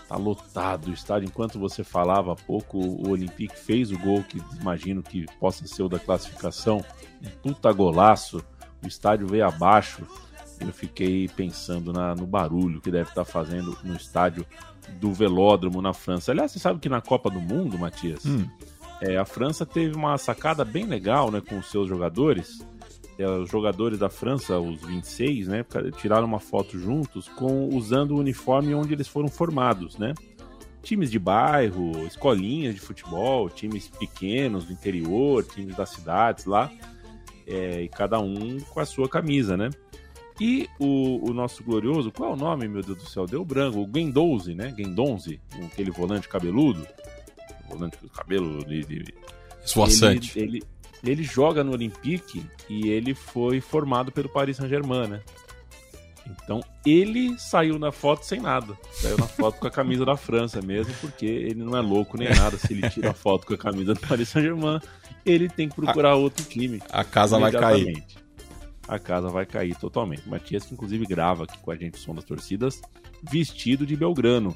Tá 0.07 0.15
lotado 0.15 0.89
o 0.89 0.93
estádio. 0.93 1.27
Enquanto 1.27 1.57
você 1.57 1.83
falava 1.83 2.33
há 2.33 2.35
pouco, 2.35 2.77
o 2.77 3.09
Olympique 3.09 3.57
fez 3.57 3.91
o 3.91 3.97
gol 3.97 4.23
que 4.23 4.39
imagino 4.59 5.01
que 5.01 5.25
possa 5.39 5.65
ser 5.65 5.83
o 5.83 5.89
da 5.89 5.97
classificação. 5.99 6.83
Um 7.23 7.29
puta 7.41 7.71
golaço. 7.73 8.43
O 8.83 8.87
estádio 8.87 9.27
veio 9.27 9.45
abaixo. 9.47 10.05
Eu 10.59 10.71
fiquei 10.71 11.27
pensando 11.29 11.91
na- 11.91 12.13
no 12.13 12.27
barulho 12.27 12.79
que 12.81 12.91
deve 12.91 13.09
estar 13.09 13.25
fazendo 13.25 13.75
no 13.83 13.95
estádio 13.95 14.45
do 14.99 15.11
Velódromo 15.13 15.81
na 15.81 15.93
França. 15.93 16.31
Aliás, 16.31 16.51
você 16.51 16.59
sabe 16.59 16.79
que 16.79 16.89
na 16.89 17.01
Copa 17.01 17.29
do 17.31 17.39
Mundo, 17.39 17.79
Matias, 17.79 18.25
Hum. 18.25 18.47
É, 19.01 19.17
a 19.17 19.25
França 19.25 19.65
teve 19.65 19.95
uma 19.95 20.17
sacada 20.17 20.63
bem 20.63 20.85
legal 20.85 21.31
né, 21.31 21.41
com 21.41 21.57
os 21.57 21.71
seus 21.71 21.87
jogadores. 21.87 22.65
É, 23.17 23.27
os 23.27 23.49
jogadores 23.49 23.97
da 23.97 24.09
França, 24.09 24.59
os 24.59 24.81
26, 24.81 25.47
né, 25.47 25.65
tiraram 25.97 26.25
uma 26.25 26.39
foto 26.39 26.77
juntos 26.77 27.27
com 27.27 27.67
usando 27.69 28.11
o 28.11 28.19
uniforme 28.19 28.75
onde 28.75 28.93
eles 28.93 29.07
foram 29.07 29.27
formados, 29.27 29.97
né? 29.97 30.13
Times 30.81 31.11
de 31.11 31.19
bairro, 31.19 32.05
escolinhas 32.07 32.73
de 32.73 32.81
futebol, 32.81 33.49
times 33.49 33.87
pequenos 33.87 34.65
do 34.65 34.73
interior, 34.73 35.43
times 35.43 35.75
das 35.75 35.89
cidades 35.89 36.45
lá, 36.45 36.71
é, 37.45 37.81
e 37.81 37.89
cada 37.89 38.19
um 38.19 38.59
com 38.59 38.79
a 38.79 38.85
sua 38.85 39.07
camisa, 39.07 39.55
né? 39.55 39.69
E 40.39 40.67
o, 40.79 41.29
o 41.29 41.33
nosso 41.33 41.63
glorioso, 41.63 42.11
qual 42.11 42.31
é 42.31 42.33
o 42.33 42.35
nome, 42.37 42.67
meu 42.67 42.81
Deus 42.81 42.97
do 42.97 43.07
céu? 43.07 43.27
Deu 43.27 43.45
branco, 43.45 43.79
o 43.79 43.85
Guendouzi, 43.85 44.55
né? 44.55 44.71
Guendouzi, 44.71 45.39
aquele 45.63 45.91
volante 45.91 46.27
cabeludo, 46.27 46.87
volante 47.71 47.97
com 47.97 48.07
cabelo 48.07 48.63
de, 48.65 49.05
Esvoaçante. 49.63 50.37
ele, 50.37 50.57
ele, 50.57 50.63
ele 51.03 51.23
joga 51.23 51.63
no 51.63 51.71
Olympique 51.71 52.45
e 52.69 52.89
ele 52.89 53.13
foi 53.13 53.61
formado 53.61 54.11
pelo 54.11 54.29
Paris 54.29 54.57
Saint-Germain, 54.57 55.07
né? 55.07 55.21
Então 56.43 56.63
ele 56.85 57.37
saiu 57.37 57.77
na 57.79 57.91
foto 57.91 58.23
sem 58.23 58.39
nada. 58.39 58.77
Saiu 58.93 59.17
na 59.17 59.27
foto 59.27 59.59
com 59.59 59.67
a 59.67 59.71
camisa 59.71 60.05
da 60.05 60.15
França 60.15 60.61
mesmo, 60.61 60.93
porque 61.01 61.25
ele 61.25 61.63
não 61.63 61.77
é 61.77 61.81
louco 61.81 62.17
nem 62.17 62.29
nada. 62.29 62.57
Se 62.57 62.73
ele 62.73 62.89
tira 62.89 63.11
a 63.11 63.13
foto 63.13 63.45
com 63.47 63.53
a 63.53 63.57
camisa 63.57 63.93
do 63.93 63.99
Paris 63.99 64.29
Saint-Germain, 64.29 64.79
ele 65.25 65.49
tem 65.49 65.67
que 65.69 65.75
procurar 65.75 66.15
outro 66.15 66.45
time. 66.45 66.81
A 66.89 67.03
casa 67.03 67.37
vai 67.39 67.51
cair. 67.51 68.03
A 68.87 68.99
casa 68.99 69.29
vai 69.29 69.45
cair 69.45 69.75
totalmente. 69.75 70.27
Matias, 70.27 70.65
que 70.65 70.73
inclusive 70.73 71.05
grava 71.05 71.43
aqui 71.43 71.57
com 71.59 71.71
a 71.71 71.75
gente 71.75 71.95
o 71.95 71.97
som 71.97 72.13
das 72.13 72.23
torcidas, 72.23 72.81
vestido 73.23 73.85
de 73.85 73.95
Belgrano. 73.95 74.55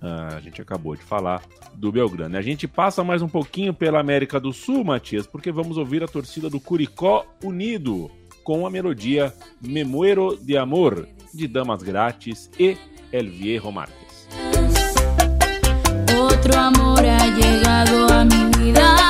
Ah, 0.00 0.34
a 0.36 0.40
gente 0.40 0.60
acabou 0.60 0.96
de 0.96 1.02
falar 1.02 1.42
do 1.74 1.92
Belgrano. 1.92 2.36
A 2.36 2.42
gente 2.42 2.66
passa 2.66 3.04
mais 3.04 3.22
um 3.22 3.28
pouquinho 3.28 3.72
pela 3.72 4.00
América 4.00 4.40
do 4.40 4.52
Sul, 4.52 4.84
Matias, 4.84 5.26
porque 5.26 5.52
vamos 5.52 5.76
ouvir 5.76 6.02
a 6.02 6.08
torcida 6.08 6.50
do 6.50 6.60
Curicó 6.60 7.24
Unido 7.42 8.10
com 8.42 8.66
a 8.66 8.70
melodia 8.70 9.32
Memuero 9.60 10.36
de 10.36 10.56
Amor, 10.56 11.08
de 11.32 11.46
Damas 11.46 11.82
Grátis 11.82 12.50
e 12.58 12.76
El 13.12 13.30
Viejo 13.30 13.70
Marques. 13.70 14.28
otro 16.18 16.58
amor 16.58 17.04
ha 17.04 17.26
llegado 17.28 18.12
a 18.12 18.24
mi 18.24 18.50
vida 18.58 19.01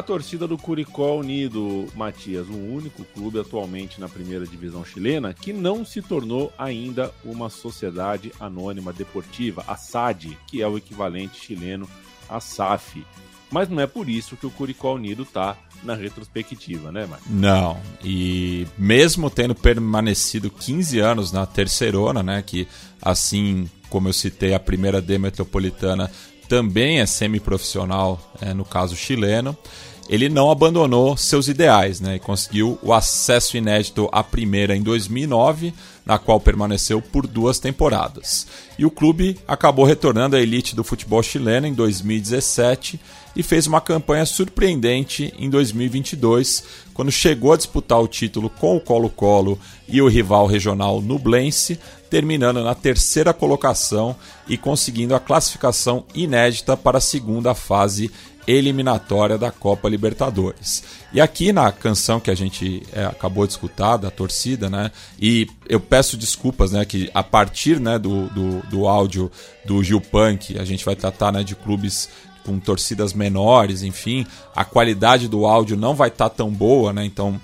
a 0.00 0.02
torcida 0.02 0.48
do 0.48 0.56
Curicó 0.56 1.16
Unido, 1.16 1.86
Matias, 1.94 2.48
o 2.48 2.56
único 2.56 3.04
clube 3.04 3.38
atualmente 3.38 4.00
na 4.00 4.08
primeira 4.08 4.46
divisão 4.46 4.82
chilena 4.82 5.34
que 5.34 5.52
não 5.52 5.84
se 5.84 6.00
tornou 6.00 6.50
ainda 6.56 7.12
uma 7.22 7.50
sociedade 7.50 8.32
anônima 8.40 8.94
deportiva, 8.94 9.62
a 9.68 9.76
SAD, 9.76 10.38
que 10.46 10.62
é 10.62 10.66
o 10.66 10.78
equivalente 10.78 11.44
chileno 11.44 11.86
à 12.30 12.40
SAF. 12.40 13.04
Mas 13.50 13.68
não 13.68 13.78
é 13.78 13.86
por 13.86 14.08
isso 14.08 14.38
que 14.38 14.46
o 14.46 14.50
Curicó 14.50 14.94
Unido 14.94 15.26
tá 15.26 15.54
na 15.84 15.94
retrospectiva, 15.94 16.90
né, 16.90 17.04
Matias? 17.04 17.30
Não, 17.30 17.78
e 18.02 18.66
mesmo 18.78 19.28
tendo 19.28 19.54
permanecido 19.54 20.50
15 20.50 20.98
anos 20.98 21.30
na 21.30 21.44
terceirona, 21.44 22.22
né, 22.22 22.42
que 22.42 22.66
assim 23.02 23.68
como 23.90 24.08
eu 24.08 24.14
citei, 24.14 24.54
a 24.54 24.60
primeira 24.60 25.02
D 25.02 25.18
metropolitana 25.18 26.10
também 26.48 27.00
é 27.00 27.06
semiprofissional, 27.06 28.18
é, 28.40 28.52
no 28.52 28.64
caso 28.64 28.96
chileno, 28.96 29.56
ele 30.10 30.28
não 30.28 30.50
abandonou 30.50 31.16
seus 31.16 31.46
ideais 31.46 32.00
né, 32.00 32.16
e 32.16 32.18
conseguiu 32.18 32.76
o 32.82 32.92
acesso 32.92 33.56
inédito 33.56 34.08
à 34.10 34.24
primeira 34.24 34.74
em 34.74 34.82
2009, 34.82 35.72
na 36.04 36.18
qual 36.18 36.40
permaneceu 36.40 37.00
por 37.00 37.28
duas 37.28 37.60
temporadas. 37.60 38.44
E 38.76 38.84
o 38.84 38.90
clube 38.90 39.38
acabou 39.46 39.84
retornando 39.84 40.34
à 40.34 40.40
elite 40.40 40.74
do 40.74 40.82
futebol 40.82 41.22
chileno 41.22 41.68
em 41.68 41.72
2017 41.72 42.98
e 43.36 43.42
fez 43.44 43.68
uma 43.68 43.80
campanha 43.80 44.26
surpreendente 44.26 45.32
em 45.38 45.48
2022, 45.48 46.64
quando 46.92 47.12
chegou 47.12 47.52
a 47.52 47.56
disputar 47.56 48.00
o 48.00 48.08
título 48.08 48.50
com 48.50 48.76
o 48.76 48.80
Colo-Colo 48.80 49.56
e 49.88 50.02
o 50.02 50.08
rival 50.08 50.46
regional 50.46 51.00
Nublense, 51.00 51.78
terminando 52.10 52.64
na 52.64 52.74
terceira 52.74 53.32
colocação 53.32 54.16
e 54.48 54.56
conseguindo 54.56 55.14
a 55.14 55.20
classificação 55.20 56.04
inédita 56.12 56.76
para 56.76 56.98
a 56.98 57.00
segunda 57.00 57.54
fase 57.54 58.10
eliminatória 58.46 59.36
da 59.36 59.50
Copa 59.50 59.88
Libertadores. 59.88 60.82
E 61.12 61.20
aqui 61.20 61.52
na 61.52 61.70
canção 61.70 62.20
que 62.20 62.30
a 62.30 62.34
gente 62.34 62.82
é, 62.92 63.04
acabou 63.04 63.46
de 63.46 63.52
escutar, 63.52 63.96
da 63.96 64.10
torcida, 64.10 64.70
né? 64.70 64.90
E 65.20 65.48
eu 65.68 65.80
peço 65.80 66.16
desculpas, 66.16 66.72
né? 66.72 66.84
Que 66.84 67.10
a 67.12 67.22
partir 67.22 67.80
né, 67.80 67.98
do, 67.98 68.28
do, 68.28 68.60
do 68.68 68.88
áudio 68.88 69.30
do 69.64 69.82
Gil 69.82 70.00
Punk, 70.00 70.58
a 70.58 70.64
gente 70.64 70.84
vai 70.84 70.96
tratar 70.96 71.32
né, 71.32 71.42
de 71.42 71.54
clubes 71.54 72.08
com 72.44 72.58
torcidas 72.58 73.12
menores, 73.12 73.82
enfim, 73.82 74.26
a 74.56 74.64
qualidade 74.64 75.28
do 75.28 75.44
áudio 75.46 75.76
não 75.76 75.94
vai 75.94 76.08
estar 76.08 76.30
tão 76.30 76.50
boa, 76.50 76.92
né? 76.92 77.04
Então 77.04 77.40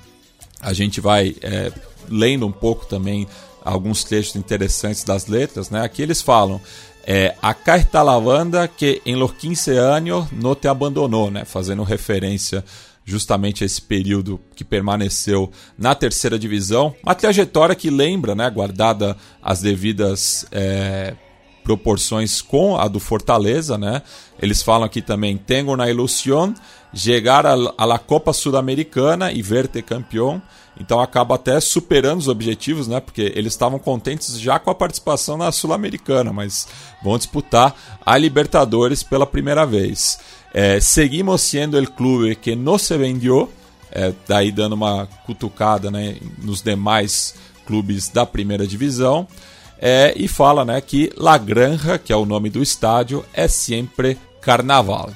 a 0.61 0.73
gente 0.73 1.01
vai 1.01 1.37
é, 1.43 1.71
lendo 2.09 2.47
um 2.47 2.53
pouco 2.53 2.87
também 2.87 3.27
alguns 3.65 4.05
trechos 4.05 4.37
interessantes 4.37 5.05
das 5.05 5.27
letras, 5.27 5.71
né? 5.71 5.83
Aqui 5.83 6.01
eles 6.01 6.23
falam 6.23 6.61
é, 7.07 7.37
Acá 7.41 7.77
está 7.77 8.03
la 8.03 8.19
banda 8.19 8.67
que 8.67 9.01
em 9.07 9.15
los 9.15 9.33
15 9.33 9.71
anos 9.79 10.27
não 10.33 10.57
te 10.57 10.67
abandonou, 10.67 11.31
né? 11.31 11.45
Fazendo 11.45 11.85
referência 11.85 12.65
justamente 13.05 13.63
a 13.63 13.67
esse 13.67 13.81
período 13.81 14.41
que 14.57 14.65
permaneceu 14.65 15.53
na 15.79 15.95
terceira 15.95 16.37
divisão. 16.37 16.93
Uma 17.05 17.15
trajetória 17.15 17.77
que 17.77 17.89
lembra, 17.89 18.35
né? 18.35 18.51
Guardada 18.51 19.17
as 19.41 19.61
devidas 19.61 20.45
é, 20.51 21.15
proporções 21.63 22.43
com 22.43 22.77
a 22.77 22.89
do 22.89 22.99
Fortaleza, 22.99 23.79
né? 23.79 24.03
Eles 24.43 24.61
falam 24.61 24.85
aqui 24.85 25.01
também, 25.01 25.37
tenho 25.37 25.77
na 25.77 25.89
ilusão 25.89 26.53
chegar 26.93 27.47
a, 27.47 27.55
la 27.55 27.99
Copa 28.01 28.33
Sul-Americana 28.33 29.31
e 29.31 29.43
verte 29.43 29.81
campeão. 29.81 30.43
Então 30.79 31.01
acaba 31.01 31.37
até 31.37 31.59
superando 31.59 32.21
os 32.21 32.29
objetivos, 32.29 32.87
né? 32.87 33.01
Porque 33.01 33.33
eles 33.35 33.53
estavam 33.53 33.79
contentes 33.79 34.39
já 34.39 34.59
com 34.59 34.71
a 34.71 34.75
participação 34.75 35.37
na 35.37 35.51
Sul-Americana, 35.51 36.33
mas 36.33 36.69
vão 37.03 37.17
disputar 37.17 37.75
a 38.05 38.17
Libertadores 38.19 39.03
pela 39.03 39.27
primeira 39.27 39.65
vez. 39.65 40.19
É, 40.53 40.81
seguimos 40.81 41.43
sendo 41.43 41.79
o 41.79 41.91
clube 41.91 42.37
que 42.37 42.55
não 42.55 42.79
se 42.79 42.97
vendeu, 42.97 43.51
é, 43.91 44.13
daí 44.29 44.53
dando 44.53 44.75
uma 44.75 45.07
cutucada 45.25 45.91
né, 45.91 46.17
nos 46.43 46.63
demais 46.63 47.35
clubes 47.67 48.09
da 48.09 48.27
primeira 48.27 48.67
divisão. 48.67 49.27
É, 49.79 50.15
e 50.17 50.27
fala 50.27 50.65
né, 50.65 50.81
que 50.81 51.13
La 51.17 51.37
Granja, 51.37 51.99
que 51.99 52.13
é 52.13 52.17
o 52.17 52.25
nome 52.25 52.49
do 52.49 52.63
estádio, 52.63 53.25
é 53.33 53.49
sempre 53.49 54.19
carnaval. 54.41 55.11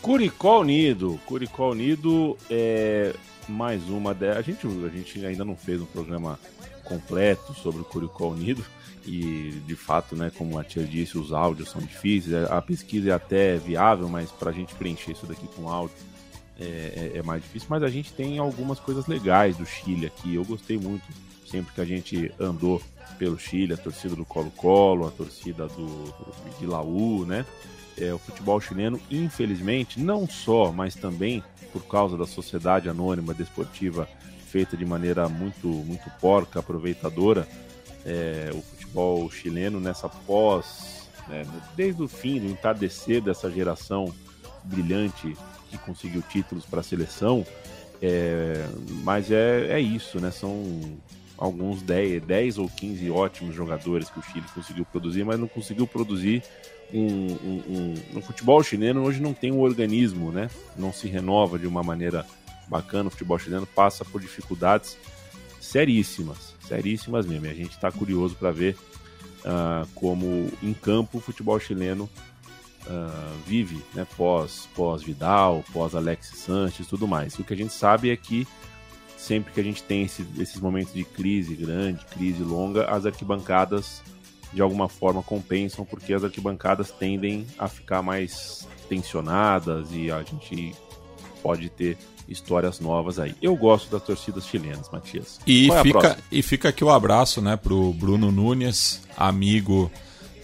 Curicó 0.00 0.60
Unido. 0.60 1.18
Curicó 1.26 1.70
Unido 1.70 2.36
é 2.50 3.14
mais 3.48 3.82
uma 3.88 4.14
delas. 4.14 4.38
A 4.38 4.42
gente, 4.42 4.66
a 4.66 4.88
gente 4.88 5.24
ainda 5.26 5.44
não 5.44 5.56
fez 5.56 5.80
um 5.80 5.86
programa 5.86 6.38
completo 6.84 7.52
sobre 7.54 7.82
o 7.82 7.84
Curicó 7.84 8.28
Unido. 8.28 8.64
E 9.06 9.62
de 9.66 9.74
fato, 9.74 10.14
né, 10.14 10.30
como 10.36 10.58
a 10.58 10.64
tia 10.64 10.84
disse, 10.84 11.16
os 11.16 11.32
áudios 11.32 11.70
são 11.70 11.80
difíceis. 11.80 12.34
A 12.50 12.60
pesquisa 12.60 13.10
é 13.10 13.12
até 13.12 13.56
viável, 13.56 14.08
mas 14.08 14.30
para 14.30 14.50
a 14.50 14.52
gente 14.52 14.74
preencher 14.74 15.12
isso 15.12 15.26
daqui 15.26 15.46
com 15.56 15.68
áudio 15.68 15.96
é, 16.60 17.12
é- 17.14 17.18
é 17.18 17.22
mais 17.22 17.42
difícil, 17.42 17.68
mas 17.70 17.82
a 17.82 17.88
gente 17.88 18.12
tem 18.12 18.38
algumas 18.38 18.78
coisas 18.80 19.06
legais 19.06 19.56
do 19.56 19.64
Chile 19.64 20.06
aqui. 20.06 20.34
Eu 20.34 20.44
gostei 20.44 20.76
muito 20.76 21.04
sempre 21.46 21.72
que 21.72 21.80
a 21.80 21.84
gente 21.84 22.30
andou 22.38 22.82
pelo 23.18 23.38
Chile, 23.38 23.72
a 23.72 23.76
torcida 23.78 24.14
do 24.14 24.24
Colo-Colo, 24.24 25.06
a 25.06 25.10
torcida 25.10 25.66
do, 25.68 25.86
do 25.86 26.58
de 26.58 26.66
Laú, 26.66 27.24
né? 27.24 27.46
É, 28.00 28.14
o 28.14 28.18
futebol 28.18 28.60
chileno, 28.60 29.00
infelizmente, 29.10 29.98
não 29.98 30.28
só, 30.28 30.70
mas 30.70 30.94
também 30.94 31.42
por 31.72 31.84
causa 31.86 32.16
da 32.16 32.26
sociedade 32.26 32.88
anônima 32.88 33.34
desportiva 33.34 34.08
feita 34.48 34.76
de 34.76 34.84
maneira 34.84 35.28
muito, 35.28 35.68
muito 35.68 36.08
porca, 36.20 36.60
aproveitadora, 36.60 37.46
é, 38.06 38.50
o 38.54 38.62
futebol 38.62 39.30
chileno 39.30 39.78
nessa 39.78 40.08
pós, 40.08 41.08
né, 41.28 41.44
desde 41.76 42.02
o 42.02 42.08
fim, 42.08 42.40
do 42.40 42.46
entardecer 42.46 43.20
dessa 43.20 43.50
geração 43.50 44.14
brilhante 44.64 45.36
que 45.70 45.78
conseguiu 45.78 46.22
títulos 46.22 46.64
para 46.64 46.80
a 46.80 46.82
seleção, 46.82 47.44
é, 48.00 48.66
mas 49.02 49.30
é, 49.30 49.72
é 49.72 49.80
isso, 49.80 50.20
né? 50.20 50.30
São 50.30 50.80
alguns 51.36 51.82
10, 51.82 52.22
10 52.22 52.58
ou 52.58 52.68
15 52.68 53.10
ótimos 53.10 53.54
jogadores 53.54 54.08
que 54.08 54.18
o 54.18 54.22
Chile 54.22 54.44
conseguiu 54.54 54.84
produzir, 54.84 55.24
mas 55.24 55.38
não 55.38 55.48
conseguiu 55.48 55.86
produzir 55.86 56.42
um, 56.92 57.26
um, 57.32 57.62
um- 57.68 57.94
no 58.14 58.22
futebol 58.22 58.62
chileno 58.62 59.02
hoje 59.02 59.20
não 59.20 59.34
tem 59.34 59.52
um 59.52 59.60
organismo, 59.60 60.30
né? 60.32 60.48
Não 60.76 60.92
se 60.92 61.06
renova 61.08 61.58
de 61.58 61.66
uma 61.66 61.82
maneira 61.82 62.24
bacana. 62.68 63.08
O 63.08 63.10
futebol 63.10 63.38
chileno 63.38 63.66
passa 63.66 64.04
por 64.04 64.20
dificuldades 64.20 64.96
seríssimas, 65.60 66.54
seríssimas 66.66 67.26
mesmo. 67.26 67.46
E 67.46 67.50
a 67.50 67.54
gente 67.54 67.72
está 67.72 67.90
curioso 67.92 68.34
para 68.36 68.50
ver 68.50 68.76
ah, 69.44 69.86
como 69.94 70.50
em 70.62 70.72
campo 70.72 71.18
o 71.18 71.20
futebol 71.20 71.58
chileno 71.60 72.08
ah, 72.88 73.32
vive, 73.46 73.80
né? 73.94 74.06
Pós, 74.16 74.68
pós 74.74 75.02
Vidal, 75.02 75.64
pós 75.72 75.94
Alexis 75.94 76.38
Sanches, 76.38 76.86
tudo 76.86 77.06
mais. 77.06 77.38
O 77.38 77.44
que 77.44 77.52
a 77.52 77.56
gente 77.56 77.72
sabe 77.72 78.10
é 78.10 78.16
que 78.16 78.46
sempre 79.16 79.52
que 79.52 79.60
a 79.60 79.64
gente 79.64 79.82
tem 79.82 80.04
esse- 80.04 80.26
esses 80.38 80.60
momentos 80.60 80.94
de 80.94 81.04
crise 81.04 81.54
grande, 81.54 82.04
crise 82.06 82.42
longa, 82.42 82.84
as 82.86 83.04
arquibancadas 83.04 84.00
de 84.52 84.62
alguma 84.62 84.88
forma 84.88 85.22
compensam, 85.22 85.84
porque 85.84 86.12
as 86.14 86.24
arquibancadas 86.24 86.90
tendem 86.90 87.46
a 87.58 87.68
ficar 87.68 88.02
mais 88.02 88.66
tensionadas 88.88 89.88
e 89.92 90.10
a 90.10 90.22
gente 90.22 90.74
pode 91.42 91.68
ter 91.68 91.96
histórias 92.28 92.80
novas 92.80 93.18
aí. 93.18 93.34
Eu 93.40 93.54
gosto 93.56 93.90
das 93.90 94.02
torcidas 94.02 94.46
chilenas, 94.46 94.88
Matias. 94.92 95.38
E 95.46 95.70
é 95.70 95.82
fica, 95.82 96.18
e 96.30 96.42
fica 96.42 96.68
aqui 96.68 96.84
o 96.84 96.90
abraço, 96.90 97.40
né, 97.40 97.56
pro 97.56 97.92
Bruno 97.94 98.30
Nunes, 98.30 99.00
amigo 99.16 99.90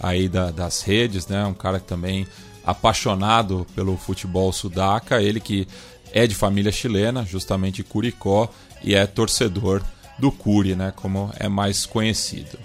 aí 0.01 0.29
da- 0.29 0.51
das 0.51 0.83
redes, 0.83 1.27
né, 1.27 1.45
um 1.45 1.55
cara 1.55 1.79
que 1.81 1.87
também 1.87 2.27
apaixonado 2.65 3.67
pelo 3.75 3.97
futebol 3.97 4.53
sudaca, 4.53 5.23
ele 5.23 5.41
que 5.41 5.67
é 6.13 6.27
de 6.27 6.35
família 6.35 6.73
chilena, 6.73 7.25
justamente 7.25 7.83
Curicó, 7.83 8.49
e 8.83 8.95
é 8.95 9.07
torcedor 9.07 9.83
do 10.19 10.31
Curi, 10.31 10.75
né, 10.75 10.93
como 10.95 11.31
é 11.39 11.49
mais 11.49 11.85
conhecido. 11.87 12.59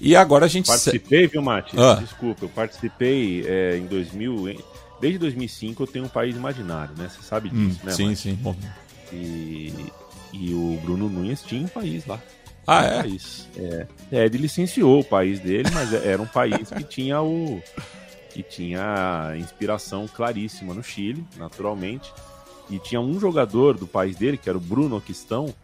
E 0.00 0.14
agora 0.14 0.44
a 0.44 0.48
gente... 0.48 0.66
Participei, 0.66 1.26
viu, 1.26 1.42
Mati? 1.42 1.78
Ah. 1.78 1.94
Desculpa, 1.94 2.44
eu 2.44 2.48
participei 2.48 3.44
é, 3.46 3.76
em 3.78 3.86
2000, 3.86 4.48
em- 4.50 4.58
desde 5.00 5.18
2005 5.18 5.82
eu 5.82 5.86
tenho 5.86 6.04
um 6.04 6.08
país 6.08 6.36
imaginário, 6.36 6.94
né? 6.96 7.08
Você 7.08 7.22
sabe 7.22 7.50
Hum, 7.52 7.68
disso, 7.68 7.80
né? 7.84 7.92
sim, 7.92 8.04
Mati? 8.08 8.16
sim. 8.16 8.34
Bom, 8.34 8.54
E, 9.12 9.72
e 10.32 10.52
o 10.52 10.78
Bruno 10.82 11.08
Nunes 11.08 11.42
tinha 11.42 11.64
um 11.64 11.68
país 11.68 12.04
lá. 12.06 12.20
Ah, 12.66 12.80
Tinha 12.82 12.90
um 12.90 12.98
é? 12.98 13.02
País. 13.02 13.48
É, 13.56 13.86
é, 14.12 14.24
ele 14.26 14.38
licenciou 14.38 15.00
o 15.00 15.04
país 15.04 15.38
dele, 15.40 15.70
mas 15.72 15.92
era 15.92 16.20
um 16.20 16.26
país 16.26 16.68
que 16.70 16.82
tinha 16.84 17.22
o 17.22 17.62
que 18.34 18.42
tinha 18.42 19.32
inspiração 19.38 20.06
claríssima 20.06 20.74
no 20.74 20.82
Chile, 20.82 21.24
naturalmente. 21.38 22.12
E 22.68 22.78
tinha 22.78 23.00
um 23.00 23.18
jogador 23.20 23.78
do 23.78 23.86
país 23.86 24.16
dele, 24.16 24.36
que 24.36 24.48
era 24.48 24.58
o 24.58 24.60
Bruno 24.60 25.00
Quistão, 25.00 25.54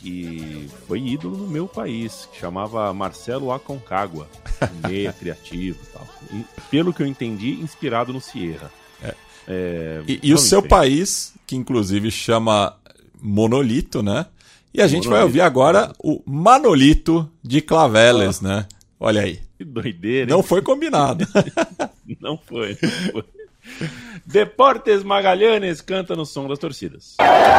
que 0.00 0.68
foi 0.86 1.00
ídolo 1.06 1.36
no 1.36 1.46
meu 1.46 1.68
país, 1.68 2.28
que 2.32 2.38
chamava 2.40 2.92
Marcelo 2.94 3.52
Aconcagua, 3.52 4.28
meia 4.86 5.12
criativo 5.12 5.78
e 5.82 5.86
tal. 5.92 6.06
E, 6.32 6.44
pelo 6.70 6.92
que 6.92 7.02
eu 7.02 7.06
entendi, 7.06 7.52
inspirado 7.60 8.12
no 8.12 8.20
Sierra. 8.20 8.70
É, 9.48 10.02
E, 10.06 10.20
e 10.22 10.34
o 10.34 10.38
seu 10.38 10.62
país, 10.62 11.34
que 11.46 11.56
inclusive 11.56 12.10
chama 12.10 12.76
Monolito, 13.20 14.02
né? 14.02 14.26
E 14.72 14.80
a 14.80 14.86
gente 14.86 15.08
vai 15.08 15.18
Monolito. 15.18 15.26
ouvir 15.26 15.40
agora 15.40 15.92
o 15.98 16.22
Manolito 16.24 17.28
de 17.42 17.60
Claveles, 17.60 18.40
né? 18.40 18.66
Olha 18.98 19.22
aí. 19.22 19.40
Que 19.58 19.64
doideira, 19.64 20.30
hein? 20.30 20.36
Não 20.36 20.42
foi 20.42 20.62
combinado. 20.62 21.26
Não 22.20 22.36
foi, 22.38 22.76
não 22.82 23.12
foi. 23.12 23.24
Deportes 24.30 25.02
Magalhães 25.02 25.80
canta 25.80 26.14
no 26.14 26.24
som 26.24 26.46
das 26.46 26.60
torcidas. 26.60 27.16
A 27.18 27.50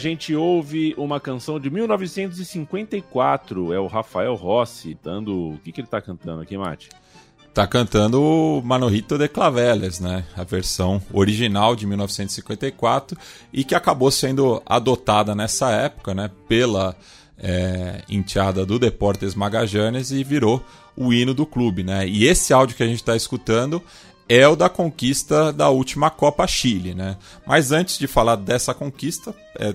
gente 0.00 0.34
ouve 0.34 0.92
uma 0.98 1.20
canção 1.20 1.60
de 1.60 1.70
1954, 1.70 3.72
é 3.72 3.78
o 3.78 3.86
Rafael 3.86 4.34
Rossi, 4.34 4.98
dando. 5.00 5.50
O 5.50 5.60
que, 5.62 5.70
que 5.70 5.80
ele 5.80 5.86
tá 5.86 6.02
cantando 6.02 6.42
aqui, 6.42 6.58
Mate? 6.58 6.88
Tá 7.54 7.66
cantando 7.66 8.22
o 8.22 8.62
Manolito 8.62 9.16
de 9.16 9.28
Claveles, 9.28 10.00
né? 10.00 10.24
A 10.36 10.42
versão 10.42 11.00
original 11.12 11.76
de 11.76 11.86
1954 11.86 13.16
e 13.52 13.62
que 13.62 13.74
acabou 13.74 14.10
sendo 14.10 14.60
adotada 14.66 15.34
nessa 15.34 15.70
época, 15.70 16.14
né? 16.14 16.30
Pela 16.48 16.96
é, 17.38 18.02
enteada 18.08 18.66
do 18.66 18.78
Deportes 18.78 19.34
Magajanes 19.34 20.10
e 20.10 20.22
virou 20.22 20.62
o 20.96 21.12
hino 21.12 21.34
do 21.34 21.46
clube, 21.46 21.82
né? 21.82 22.06
E 22.06 22.26
esse 22.26 22.52
áudio 22.52 22.76
que 22.76 22.82
a 22.82 22.86
gente 22.86 23.00
está 23.00 23.16
escutando 23.16 23.82
é 24.28 24.46
o 24.46 24.54
da 24.54 24.68
conquista 24.68 25.52
da 25.52 25.70
última 25.70 26.08
Copa 26.08 26.46
Chile, 26.46 26.94
né? 26.94 27.16
Mas 27.44 27.72
antes 27.72 27.98
de 27.98 28.06
falar 28.06 28.36
dessa 28.36 28.72
conquista, 28.72 29.34
é, 29.58 29.74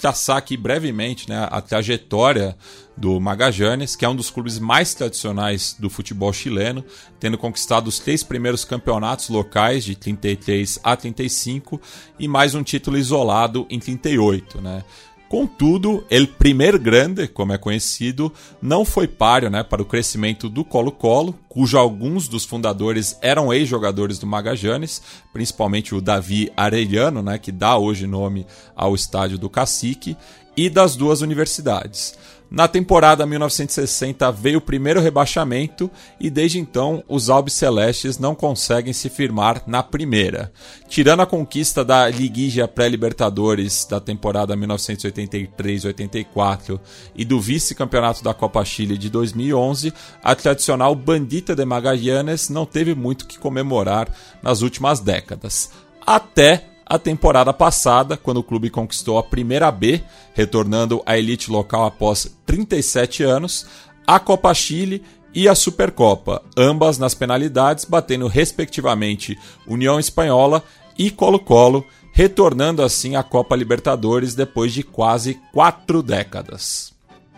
traçar 0.00 0.38
aqui 0.38 0.56
brevemente 0.56 1.28
né, 1.28 1.46
a 1.50 1.60
trajetória 1.60 2.56
do 2.96 3.20
Magallanes, 3.20 3.94
que 3.94 4.04
é 4.04 4.08
um 4.08 4.16
dos 4.16 4.30
clubes 4.30 4.58
mais 4.58 4.94
tradicionais 4.94 5.76
do 5.78 5.90
futebol 5.90 6.32
chileno, 6.32 6.82
tendo 7.18 7.36
conquistado 7.36 7.86
os 7.86 7.98
três 7.98 8.22
primeiros 8.22 8.64
campeonatos 8.64 9.28
locais 9.28 9.84
de 9.84 9.94
33 9.94 10.80
a 10.82 10.96
35 10.96 11.80
e 12.18 12.26
mais 12.26 12.54
um 12.54 12.62
título 12.62 12.96
isolado 12.96 13.66
em 13.68 13.78
38, 13.78 14.60
né? 14.60 14.82
Contudo, 15.30 16.04
el 16.10 16.26
primer 16.26 16.76
grande, 16.76 17.28
como 17.28 17.52
é 17.52 17.56
conhecido, 17.56 18.32
não 18.60 18.84
foi 18.84 19.06
páreo 19.06 19.48
né, 19.48 19.62
para 19.62 19.80
o 19.80 19.84
crescimento 19.84 20.48
do 20.48 20.64
Colo-Colo, 20.64 21.38
cujo 21.48 21.78
alguns 21.78 22.26
dos 22.26 22.44
fundadores 22.44 23.16
eram 23.22 23.54
ex-jogadores 23.54 24.18
do 24.18 24.26
Magallanes, 24.26 25.00
principalmente 25.32 25.94
o 25.94 26.00
Davi 26.00 26.52
Arellano, 26.56 27.22
né, 27.22 27.38
que 27.38 27.52
dá 27.52 27.78
hoje 27.78 28.08
nome 28.08 28.44
ao 28.74 28.92
estádio 28.92 29.38
do 29.38 29.48
Cacique, 29.48 30.16
e 30.56 30.68
das 30.68 30.96
duas 30.96 31.20
universidades. 31.20 32.18
Na 32.50 32.66
temporada 32.66 33.24
1960 33.24 34.32
veio 34.32 34.58
o 34.58 34.60
primeiro 34.60 35.00
rebaixamento 35.00 35.88
e 36.18 36.28
desde 36.28 36.58
então 36.58 37.04
os 37.06 37.30
Albicelestes 37.30 38.18
não 38.18 38.34
conseguem 38.34 38.92
se 38.92 39.08
firmar 39.08 39.62
na 39.68 39.84
primeira. 39.84 40.52
Tirando 40.88 41.20
a 41.20 41.26
conquista 41.26 41.84
da 41.84 42.08
Liguilla 42.08 42.66
Pré-Libertadores 42.66 43.86
da 43.88 44.00
temporada 44.00 44.56
1983-84 44.56 46.80
e 47.14 47.24
do 47.24 47.40
vice-campeonato 47.40 48.24
da 48.24 48.34
Copa 48.34 48.64
Chile 48.64 48.98
de 48.98 49.08
2011, 49.08 49.94
a 50.20 50.34
tradicional 50.34 50.92
Bandita 50.96 51.54
de 51.54 51.64
Magallanes 51.64 52.48
não 52.48 52.66
teve 52.66 52.96
muito 52.96 53.28
que 53.28 53.38
comemorar 53.38 54.08
nas 54.42 54.60
últimas 54.60 54.98
décadas. 54.98 55.70
Até 56.04 56.69
a 56.90 56.98
temporada 56.98 57.52
passada, 57.52 58.16
quando 58.16 58.38
o 58.38 58.42
clube 58.42 58.68
conquistou 58.68 59.16
a 59.16 59.22
primeira 59.22 59.70
B, 59.70 60.02
retornando 60.34 61.00
à 61.06 61.16
elite 61.16 61.48
local 61.48 61.84
após 61.84 62.36
37 62.44 63.22
anos, 63.22 63.64
a 64.04 64.18
Copa 64.18 64.52
Chile 64.52 65.00
e 65.32 65.48
a 65.48 65.54
Supercopa, 65.54 66.42
ambas 66.56 66.98
nas 66.98 67.14
penalidades, 67.14 67.84
batendo 67.84 68.26
respectivamente 68.26 69.38
União 69.68 70.00
Espanhola 70.00 70.64
e 70.98 71.12
Colo-Colo, 71.12 71.86
retornando 72.12 72.82
assim 72.82 73.14
à 73.14 73.22
Copa 73.22 73.54
Libertadores 73.54 74.34
depois 74.34 74.72
de 74.72 74.82
quase 74.82 75.40
quatro 75.52 76.02
décadas. 76.02 76.92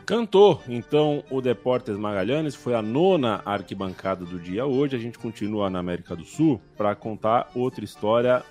Cantou, 0.07 0.63
então, 0.67 1.23
o 1.31 1.43
Deportes 1.43 1.99
Magalhães, 1.99 2.55
foi 2.55 2.75
a 2.75 2.81
nona 2.81 3.43
arquibancada 3.45 4.25
do 4.25 4.39
dia 4.39 4.65
hoje. 4.65 4.97
A 4.97 4.99
gente 4.99 5.19
continua 5.19 5.69
na 5.69 5.79
América 5.79 6.17
do 6.17 6.25
Sul 6.25 6.59
para 6.77 6.95
contar 6.95 7.51
outra 7.55 7.85
história 7.85 8.43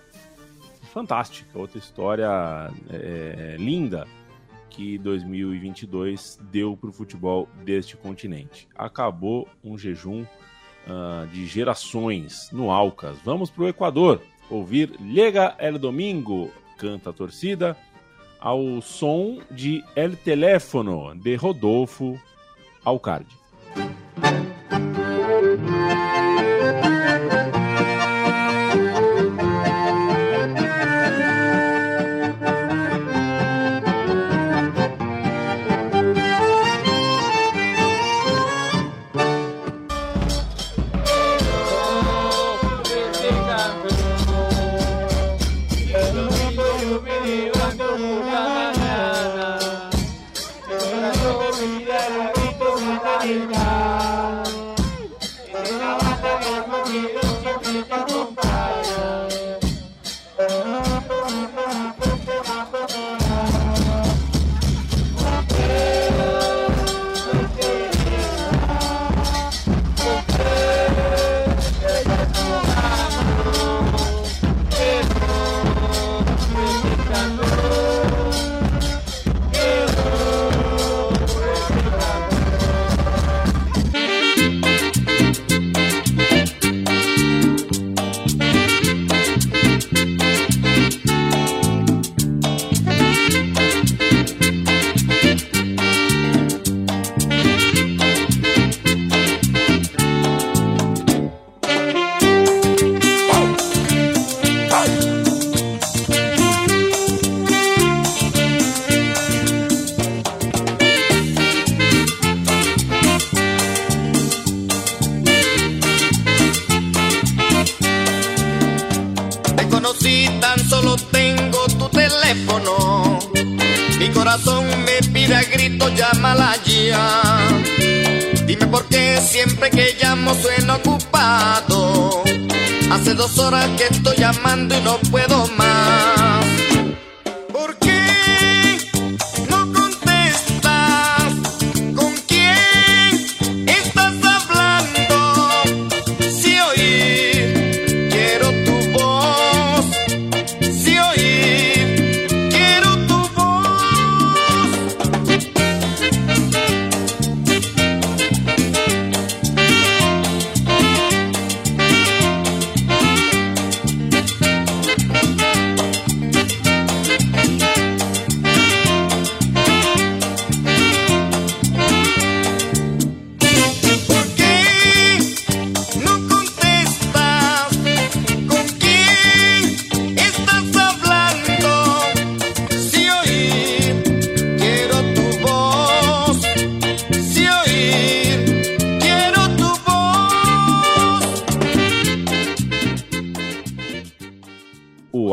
fantástica, 0.92 1.58
outra 1.58 1.78
história 1.78 2.72
é, 2.89 3.56
linda 3.58 4.08
que 4.72 4.98
2022 4.98 6.39
deu 6.50 6.76
para 6.78 6.89
o 6.89 6.94
futebol 6.94 7.48
deste 7.64 7.96
continente. 7.98 8.68
Acabou 8.76 9.48
um 9.64 9.78
jejum 9.78 10.24
uh, 10.24 11.28
de 11.28 11.46
gerações 11.46 12.50
no 12.52 12.72
Alcas. 12.72 13.18
Vamos 13.24 13.50
para 13.50 13.64
o 13.64 13.68
Equador 13.68 14.22
ouvir 14.50 14.94
Lega 15.00 15.56
El 15.60 15.78
Domingo, 15.78 16.50
canta 16.78 17.10
a 17.10 17.14
torcida, 17.14 17.78
ao 18.39 18.82
som 18.82 19.39
de 19.52 19.84
El 19.96 20.16
Teléfono 20.16 21.14
de 21.16 21.36
Rodolfo 21.36 22.20
Alcardi. 22.84 23.36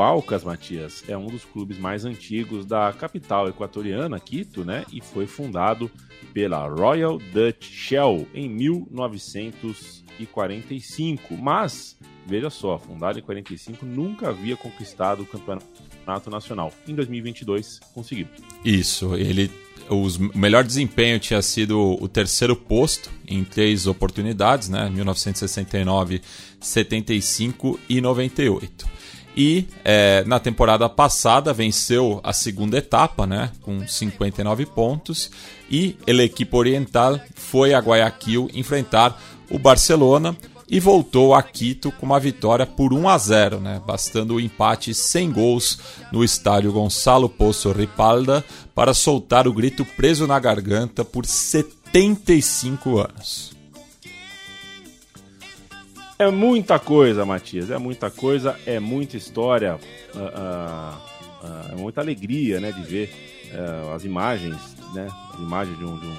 Alcas, 0.01 0.43
Matias, 0.43 1.05
é 1.09 1.17
um 1.17 1.27
dos 1.27 1.45
clubes 1.45 1.79
mais 1.79 2.05
antigos 2.05 2.67
da 2.67 2.93
capital 2.93 3.49
equatoriana, 3.49 4.19
Quito, 4.19 4.65
né? 4.65 4.85
E 4.93 5.01
foi 5.01 5.25
fundado 5.27 5.89
pela 6.35 6.67
Royal 6.69 7.19
Dutch 7.33 7.65
Shell 7.65 8.27
em 8.35 8.49
1945. 8.49 11.37
Mas, 11.37 11.97
veja 12.27 12.51
só, 12.51 12.77
fundado 12.79 13.17
em 13.19 13.23
45, 13.23 13.87
nunca 13.87 14.31
havia 14.31 14.57
conquistado 14.57 15.23
o 15.23 15.27
campeonato 15.27 16.29
nacional. 16.29 16.73
Em 16.87 16.95
2022, 16.95 17.81
conseguiu. 17.95 18.27
Isso, 18.65 19.15
ele 19.15 19.51
o 19.91 20.07
melhor 20.39 20.65
desempenho 20.65 21.19
tinha 21.19 21.41
sido 21.41 21.97
o 21.99 22.07
terceiro 22.07 22.55
posto 22.55 23.11
em 23.27 23.43
três 23.43 23.87
oportunidades, 23.87 24.69
né? 24.69 24.91
1969, 24.91 26.21
75 26.61 27.81
e 27.89 28.01
98. 28.01 28.87
E 29.41 29.69
é, 29.85 30.25
na 30.27 30.41
temporada 30.41 30.89
passada 30.89 31.53
venceu 31.53 32.19
a 32.25 32.33
segunda 32.33 32.77
etapa, 32.77 33.25
né? 33.25 33.53
Com 33.63 33.87
59 33.87 34.67
pontos. 34.67 35.31
E 35.71 35.97
a 36.09 36.11
equipe 36.11 36.57
oriental 36.57 37.21
foi 37.37 37.73
a 37.73 37.79
Guayaquil 37.79 38.51
enfrentar 38.53 39.17
o 39.49 39.57
Barcelona 39.57 40.37
e 40.69 40.81
voltou 40.81 41.37
a 41.37 41.43
Quito 41.43 41.93
com 41.93 42.07
uma 42.07 42.19
vitória 42.19 42.67
por 42.67 42.93
1 42.93 43.09
a 43.09 43.17
0, 43.17 43.61
né? 43.61 43.81
bastando 43.87 44.35
o 44.35 44.41
empate 44.41 44.93
sem 44.93 45.31
gols 45.31 45.79
no 46.11 46.25
estádio 46.25 46.73
Gonçalo 46.73 47.29
Poço 47.29 47.71
Ripalda 47.71 48.45
para 48.75 48.93
soltar 48.93 49.47
o 49.47 49.53
grito 49.53 49.85
preso 49.85 50.27
na 50.27 50.41
garganta 50.41 51.05
por 51.05 51.25
75 51.25 52.99
anos. 52.99 53.58
É 56.19 56.31
muita 56.31 56.79
coisa, 56.79 57.25
Matias, 57.25 57.71
é 57.71 57.79
muita 57.79 58.11
coisa, 58.11 58.59
é 58.67 58.81
muita 58.81 59.17
história, 59.17 59.77
uh, 60.15 60.19
uh, 60.19 61.47
uh, 61.47 61.73
é 61.73 61.77
muita 61.77 62.01
alegria 62.01 62.59
né, 62.61 62.73
de 62.73 62.83
ver 62.83 63.11
as 63.95 64.05
imagens, 64.05 64.57
né, 64.93 65.09
as 65.33 65.39
imagens 65.39 65.79
de 65.79 65.85
um, 65.85 65.99
de 65.99 66.07
um 66.07 66.17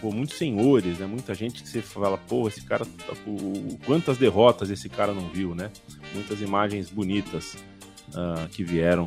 pô, 0.00 0.10
muitos 0.10 0.36
senhores, 0.36 0.98
né? 0.98 1.06
Muita 1.06 1.34
gente 1.34 1.62
que 1.62 1.68
você 1.68 1.80
fala, 1.80 2.18
pô, 2.18 2.48
esse 2.48 2.62
cara, 2.62 2.84
pô, 3.24 3.36
quantas 3.86 4.18
derrotas 4.18 4.70
esse 4.70 4.88
cara 4.88 5.12
não 5.12 5.28
viu, 5.28 5.54
né? 5.54 5.70
Muitas 6.12 6.40
imagens 6.40 6.90
bonitas 6.90 7.56
uh, 8.08 8.48
que 8.50 8.64
vieram 8.64 9.06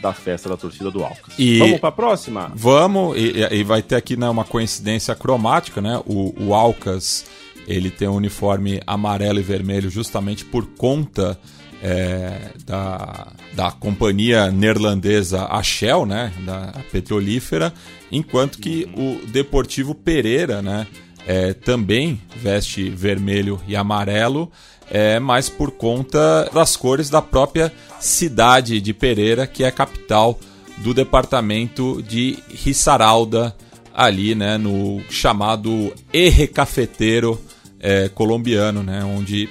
da 0.00 0.12
festa 0.12 0.48
da 0.48 0.56
torcida 0.56 0.90
do 0.90 1.02
Alcas. 1.02 1.34
E 1.38 1.58
vamos 1.58 1.80
para 1.80 1.88
a 1.88 1.92
próxima? 1.92 2.52
Vamos, 2.54 3.16
e, 3.16 3.38
e, 3.50 3.64
vai 3.64 3.82
ter 3.82 3.96
aqui 3.96 4.16
né, 4.16 4.28
uma 4.28 4.44
coincidência 4.44 5.14
cromática, 5.14 5.80
né? 5.80 6.00
O, 6.06 6.34
o 6.38 6.54
Alcas 6.54 7.24
ele 7.66 7.90
tem 7.90 8.08
um 8.08 8.16
uniforme 8.16 8.80
amarelo 8.86 9.38
e 9.38 9.42
vermelho 9.42 9.90
justamente 9.90 10.44
por 10.44 10.66
conta 10.66 11.38
é, 11.82 12.52
da, 12.64 13.32
da 13.54 13.72
companhia 13.72 14.50
neerlandesa 14.50 15.46
a 15.50 15.62
Shell, 15.62 16.06
né, 16.06 16.32
da 16.46 16.72
petrolífera, 16.92 17.74
enquanto 18.10 18.58
que 18.58 18.88
o 18.96 19.26
Deportivo 19.26 19.94
Pereira, 19.94 20.62
né, 20.62 20.86
é, 21.26 21.52
também 21.52 22.20
veste 22.36 22.88
vermelho 22.88 23.60
e 23.66 23.74
amarelo, 23.74 24.50
é, 24.90 25.18
mas 25.18 25.48
por 25.48 25.72
conta 25.72 26.48
das 26.52 26.76
cores 26.76 27.10
da 27.10 27.22
própria 27.22 27.72
cidade 27.98 28.80
de 28.80 28.92
Pereira, 28.92 29.46
que 29.46 29.64
é 29.64 29.70
capital 29.70 30.38
do 30.78 30.94
departamento 30.94 32.02
de 32.02 32.38
Risaralda, 32.48 33.54
ali 33.94 34.34
né, 34.34 34.56
no 34.56 35.02
chamado 35.10 35.92
Erre 36.12 36.46
Cafeteiro 36.46 37.40
é, 37.82 38.08
colombiano, 38.08 38.82
né, 38.82 39.04
onde 39.04 39.48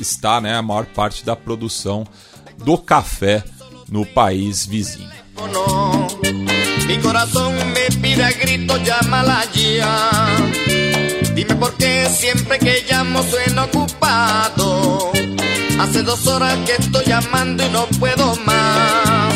está 0.00 0.40
né, 0.40 0.56
a 0.56 0.62
maior 0.62 0.86
parte 0.86 1.24
da 1.24 1.36
produção 1.36 2.04
do 2.64 2.76
café 2.78 3.44
no 3.88 4.04
país 4.04 4.66
vizinho. 4.66 5.10
Ya. 9.54 10.28
Dime 11.34 11.54
por 11.56 11.74
qué 11.74 12.08
siempre 12.08 12.58
que 12.58 12.84
llamo 12.90 13.20
ocupado. 13.64 15.12
Hace 15.80 16.02
dos 16.02 16.26
horas 16.26 16.56
que 16.66 16.72
estoy 16.72 17.04
llamando 17.04 17.64
y 17.64 17.68
no 17.70 17.86
puedo 17.98 18.36
más. 18.44 19.34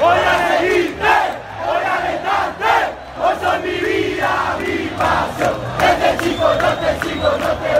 Voy 0.00 0.18
a 0.18 0.48
seguirte, 0.48 1.16
voy 1.66 1.82
a 1.84 1.94
alentarte, 1.98 2.74
vos 3.18 3.34
sos 3.42 3.60
mi 3.62 3.76
vida, 3.86 4.56
mi 4.58 4.88
pasión. 4.96 5.54
Desde 5.78 6.24
chico 6.24 6.46
yo 7.20 7.30
te 7.30 7.38
sigo, 7.38 7.38
no 7.38 7.56
te 7.56 7.79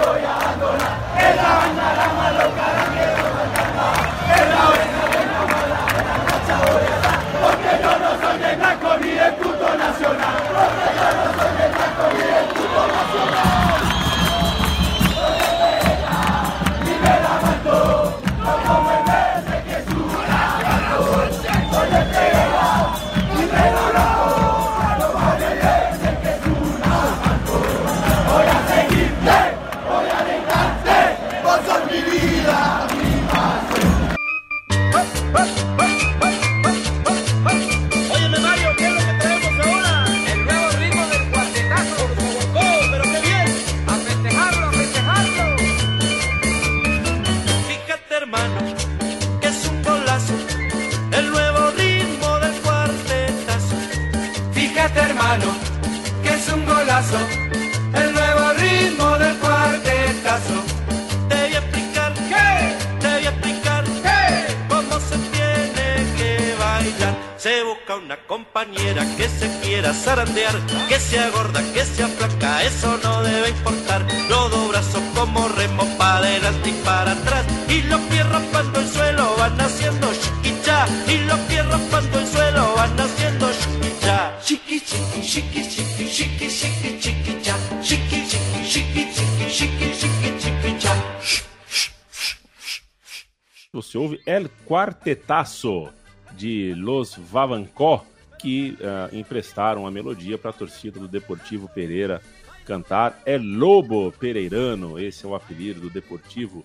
Quartetaço 94.70 95.88
de 96.36 96.74
Los 96.76 97.16
Vavancó, 97.18 98.04
que 98.38 98.78
ah, 98.80 99.08
emprestaram 99.12 99.84
a 99.84 99.90
melodia 99.90 100.38
para 100.38 100.50
a 100.50 100.52
torcida 100.52 101.00
do 101.00 101.08
Deportivo 101.08 101.68
Pereira 101.68 102.22
cantar. 102.64 103.20
É 103.26 103.36
Lobo 103.36 104.12
Pereirano, 104.12 104.96
esse 104.96 105.26
é 105.26 105.28
o 105.28 105.34
apelido 105.34 105.80
do 105.80 105.90
Deportivo 105.90 106.64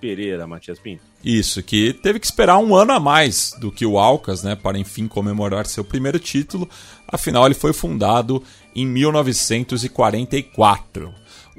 Pereira, 0.00 0.46
Matias 0.46 0.78
Pinto. 0.78 1.02
Isso, 1.24 1.60
que 1.60 1.92
teve 1.92 2.20
que 2.20 2.26
esperar 2.26 2.58
um 2.58 2.72
ano 2.72 2.92
a 2.92 3.00
mais 3.00 3.52
do 3.58 3.72
que 3.72 3.84
o 3.84 3.98
Alcas, 3.98 4.44
né, 4.44 4.54
para 4.54 4.78
enfim 4.78 5.08
comemorar 5.08 5.66
seu 5.66 5.82
primeiro 5.82 6.20
título. 6.20 6.70
Afinal, 7.08 7.46
ele 7.46 7.56
foi 7.56 7.72
fundado 7.72 8.44
em 8.76 8.86
1944. 8.86 11.12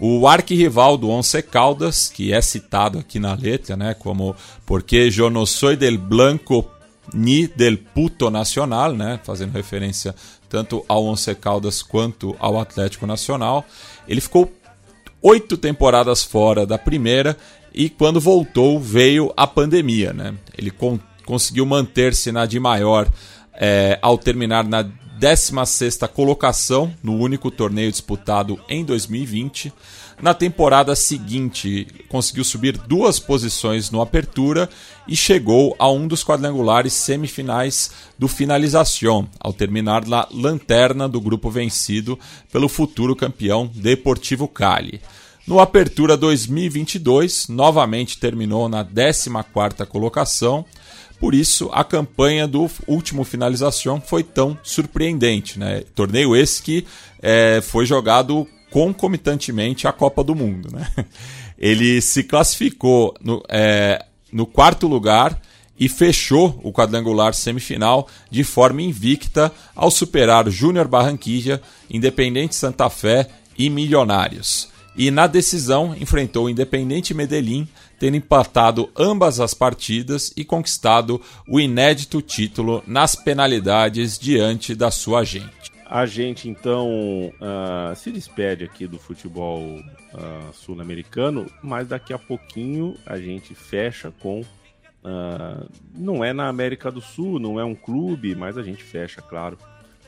O 0.04 0.28
arquirrival 0.28 0.98
do 0.98 1.08
Once 1.10 1.40
Caldas, 1.44 2.10
que 2.10 2.34
é 2.34 2.42
citado 2.42 2.98
aqui 2.98 3.20
na 3.20 3.36
letra, 3.36 3.78
né, 3.78 3.94
como 3.94 4.36
porque 4.66 5.12
yo 5.12 5.30
no 5.30 5.46
soy 5.46 5.76
del 5.76 6.00
blanco 6.00 6.68
ni 7.14 7.46
del 7.46 7.78
puto 7.78 8.32
nacional, 8.32 8.94
né, 8.94 9.20
fazendo 9.24 9.54
referência 9.54 10.16
tanto 10.50 10.84
ao 10.88 11.06
Once 11.06 11.36
Caldas 11.36 11.84
quanto 11.84 12.36
ao 12.40 12.60
Atlético 12.60 13.06
Nacional. 13.06 13.64
Ele 14.08 14.20
ficou 14.20 14.52
oito 15.22 15.56
temporadas 15.56 16.24
fora 16.24 16.66
da 16.66 16.80
primeira 16.80 17.38
e 17.72 17.88
quando 17.88 18.20
voltou 18.20 18.80
veio 18.80 19.32
a 19.38 19.46
pandemia, 19.46 20.14
né? 20.14 20.34
Ele 20.58 20.72
con 20.72 21.00
conseguiu 21.24 21.66
manter-se 21.66 22.32
na 22.32 22.48
de 22.48 22.60
maior 22.60 23.08
é, 23.54 24.00
ao 24.02 24.18
terminar 24.18 24.68
na 24.68 24.84
16ª 25.22 26.08
colocação 26.08 26.92
no 27.04 27.16
único 27.16 27.52
torneio 27.52 27.92
disputado 27.92 28.60
em 28.68 28.84
2020. 28.84 29.72
Na 30.20 30.34
temporada 30.34 30.96
seguinte, 30.96 31.88
conseguiu 32.10 32.44
subir 32.44 32.76
duas 32.76 33.20
posições 33.20 33.92
no 33.92 34.02
Apertura 34.02 34.68
e 35.08 35.16
chegou 35.16 35.76
a 35.78 35.92
um 35.92 36.08
dos 36.08 36.24
quadrangulares 36.24 36.94
semifinais 36.94 37.92
do 38.18 38.28
Finalização, 38.28 39.28
ao 39.40 39.54
terminar 39.54 40.08
na 40.08 40.28
lanterna 40.32 41.08
do 41.08 41.22
grupo 41.22 41.52
vencido 41.52 42.18
pelo 42.52 42.68
futuro 42.68 43.16
campeão 43.16 43.70
Deportivo 43.76 44.48
Cali. 44.48 45.02
No 45.46 45.60
Apertura 45.60 46.18
2022, 46.18 47.48
novamente 47.48 48.18
terminou 48.18 48.70
na 48.70 48.86
14ª 48.86 49.86
colocação, 49.86 50.66
por 51.22 51.36
isso 51.36 51.70
a 51.72 51.84
campanha 51.84 52.48
do 52.48 52.68
último 52.88 53.24
Finalização 53.24 54.02
foi 54.02 54.24
tão 54.24 54.58
surpreendente. 54.64 55.60
Né? 55.60 55.84
Torneio 55.94 56.36
esse 56.36 56.64
que 56.64 56.84
é, 57.22 57.62
foi 57.62 57.86
jogado 57.86 58.48
concomitantemente 58.72 59.88
à 59.88 59.94
Copa 59.94 60.24
do 60.24 60.34
Mundo. 60.34 60.70
Né? 60.74 60.88
Ele 61.60 62.02
se 62.02 62.24
classificou 62.24 63.14
no, 63.22 63.44
é, 63.48 64.04
no 64.34 64.48
quarto 64.48 64.88
lugar 64.88 65.40
e 65.80 65.88
fechou 65.88 66.60
o 66.64 66.74
quadrangular 66.74 67.36
semifinal 67.36 68.08
de 68.32 68.44
forma 68.44 68.82
invicta 68.82 69.52
ao 69.76 69.92
superar 69.92 70.50
Júnior 70.50 70.88
Barranquilla, 70.88 71.62
Independente 71.88 72.56
Santa 72.56 72.90
Fé 72.90 73.30
e 73.56 73.70
Milionários. 73.70 74.70
E 74.98 75.12
na 75.12 75.28
decisão 75.28 75.96
enfrentou 76.00 76.46
o 76.46 76.50
Independente 76.50 77.14
Medellín, 77.14 77.68
tendo 78.02 78.18
empatado 78.18 78.90
ambas 78.98 79.40
as 79.40 79.54
partidas 79.54 80.34
e 80.36 80.44
conquistado 80.44 81.22
o 81.48 81.60
inédito 81.60 82.20
título 82.20 82.84
nas 82.88 83.16
penalidades 83.16 84.18
diante 84.18 84.74
da 84.74 84.90
sua 84.90 85.24
gente. 85.24 85.72
A 85.86 86.08
gente 86.08 86.50
então 86.50 86.90
uh, 86.90 87.96
se 87.96 88.12
despede 88.12 88.64
aqui 88.64 88.88
do 88.88 88.98
futebol 88.98 89.62
uh, 89.62 90.52
sul-americano, 90.52 91.46
mas 91.62 91.90
daqui 91.90 92.12
a 92.12 92.18
pouquinho 92.18 92.98
a 93.06 93.20
gente 93.20 93.54
fecha 93.54 94.12
com. 94.20 94.42
Uh, 94.42 95.70
não 95.94 96.26
é 96.26 96.34
na 96.34 96.48
América 96.48 96.92
do 96.92 97.02
Sul, 97.02 97.38
não 97.38 97.60
é 97.60 97.64
um 97.64 97.76
clube, 97.76 98.34
mas 98.34 98.58
a 98.58 98.64
gente 98.64 98.84
fecha, 98.84 99.22
claro, 99.22 99.60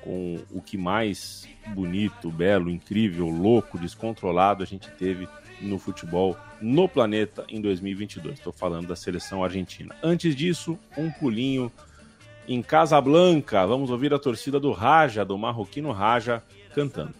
com 0.03 0.39
o 0.49 0.59
que 0.59 0.77
mais 0.77 1.47
bonito, 1.75 2.31
belo, 2.31 2.71
incrível, 2.71 3.27
louco, 3.27 3.77
descontrolado 3.77 4.63
a 4.63 4.65
gente 4.65 4.89
teve 4.97 5.27
no 5.63 5.79
futebol 5.79 6.37
no 6.61 6.87
planeta 6.87 7.43
em 7.49 7.61
2022. 7.61 8.37
Estou 8.37 8.53
falando 8.53 8.87
da 8.87 8.95
seleção 8.95 9.43
argentina. 9.43 9.95
Antes 10.03 10.35
disso, 10.35 10.77
um 10.97 11.09
pulinho 11.09 11.71
em 12.47 12.61
Casablanca. 12.61 13.65
Vamos 13.65 13.89
ouvir 13.89 14.13
a 14.13 14.19
torcida 14.19 14.59
do 14.59 14.71
Raja, 14.71 15.25
do 15.25 15.37
marroquino 15.37 15.91
Raja, 15.91 16.43
cantando. 16.75 17.13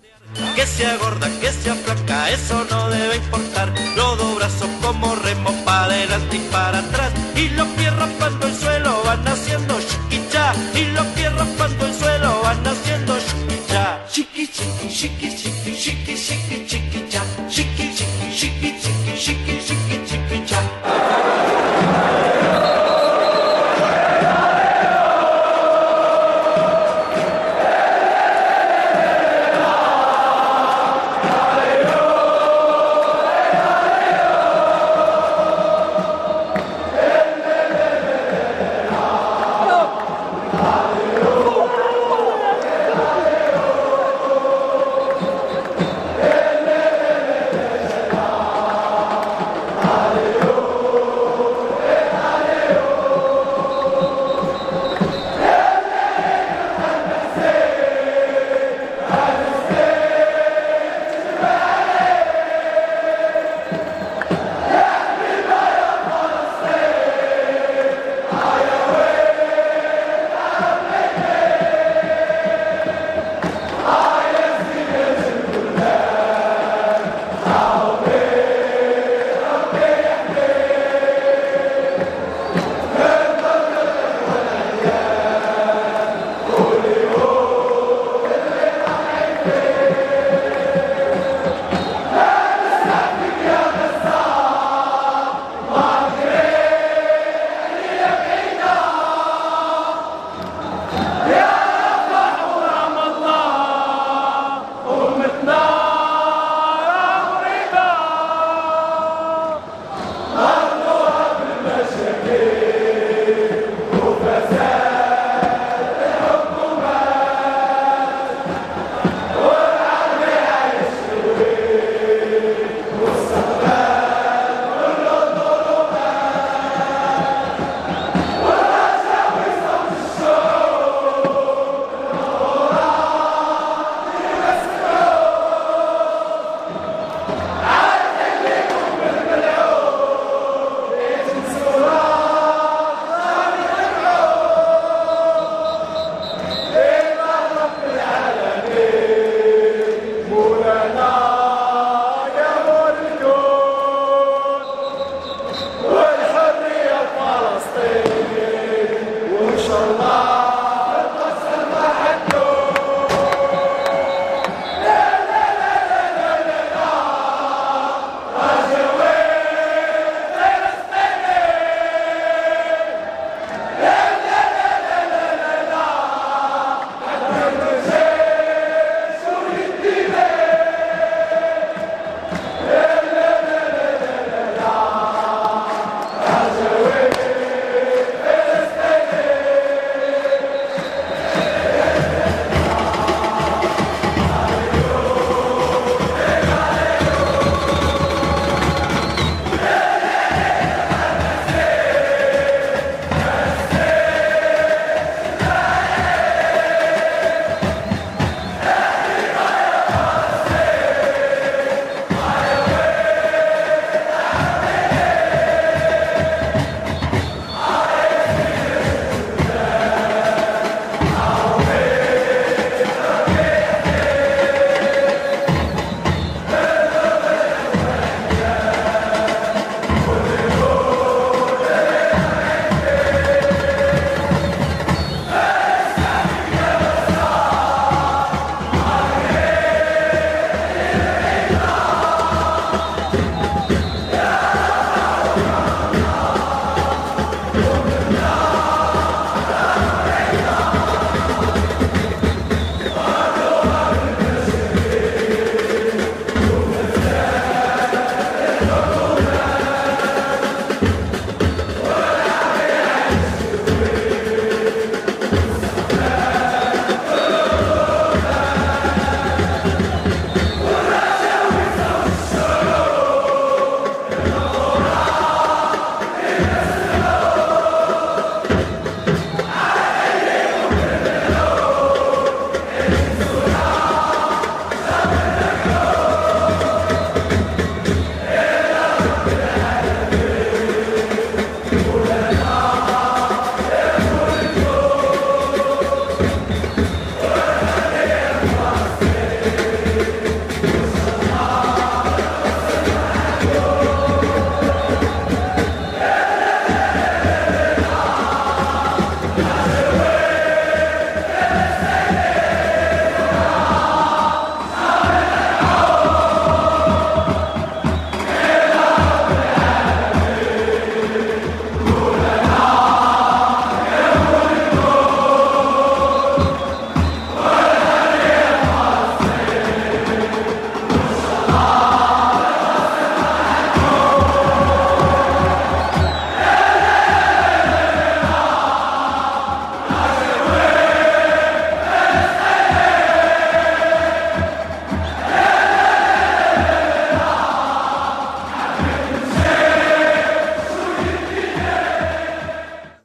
Que 0.56 0.66
sea 0.66 0.98
gorda, 0.98 1.30
que 1.30 1.52
sea 1.52 1.76
flaca, 1.76 2.32
eso 2.32 2.66
no 2.66 2.90
debe 2.90 3.18
importar. 3.18 3.72
Los 3.96 4.18
dos 4.18 4.36
brazos 4.36 4.70
como 4.82 5.16
remos 5.16 5.54
para 5.66 5.86
adelante 5.86 6.38
y 6.38 6.50
para 6.50 6.80
atrás. 6.80 7.14
Y 7.36 7.50
los 7.50 7.68
pies 7.70 7.96
raspando 7.96 8.48
el 8.48 8.56
suelo 8.56 9.04
van 9.04 9.28
haciendo 9.28 9.80
chiquicha. 9.82 10.54
Y 10.74 10.86
los 10.94 11.06
pies 11.08 11.34
raspando 11.34 11.86
el 11.86 11.94
suelo 11.94 12.42
van 12.42 12.68
haciendo 12.68 13.18
chiquicha. 13.20 13.63
cha. 13.74 14.00
Shiki 14.14 14.46
shiki 14.56 14.88
shiki 14.90 15.30
shiki 15.38 15.76
shiki 15.84 16.16
shiki 16.26 16.58
shiki 16.70 17.02
cha. 17.12 17.22
Shiki 17.50 17.86
shiki 17.98 18.28
shiki 18.40 18.70
shiki 18.80 19.16
shiki 19.24 19.56
shiki 19.68 19.98
shiki 20.10 20.38
cha. 20.50 20.60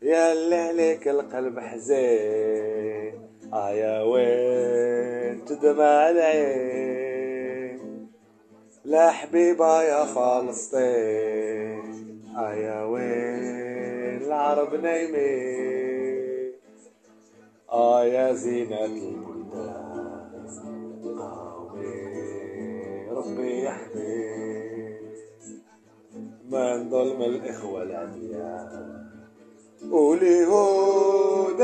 يا 0.09 0.33
اللي 0.33 0.57
عليك 0.57 1.09
القلب 1.09 1.59
حزين. 1.61 3.15
آه 3.53 3.71
يا 3.71 4.03
وين 4.03 5.45
تدمع 5.45 6.11
العين؟ 6.11 7.79
لا 8.85 9.11
حبيبة 9.11 9.83
يا 9.83 10.05
فلسطين. 10.05 11.43
آه 12.37 12.55
يا 12.55 12.85
وين 12.85 14.23
العرب 14.23 14.75
نايمين؟ 14.75 16.53
آه 17.73 18.05
يا 18.05 18.33
زينة 18.33 18.85
البلدان. 18.85 19.69
آه 21.21 21.71
آمين 21.73 23.09
ربي 23.11 23.65
يحميك؟ 23.65 24.99
من 26.51 26.91
ظلم 26.91 27.23
الإخوة 27.23 27.83
العديان 27.83 28.98
Ole, 29.83 30.45
ole, 30.47 31.55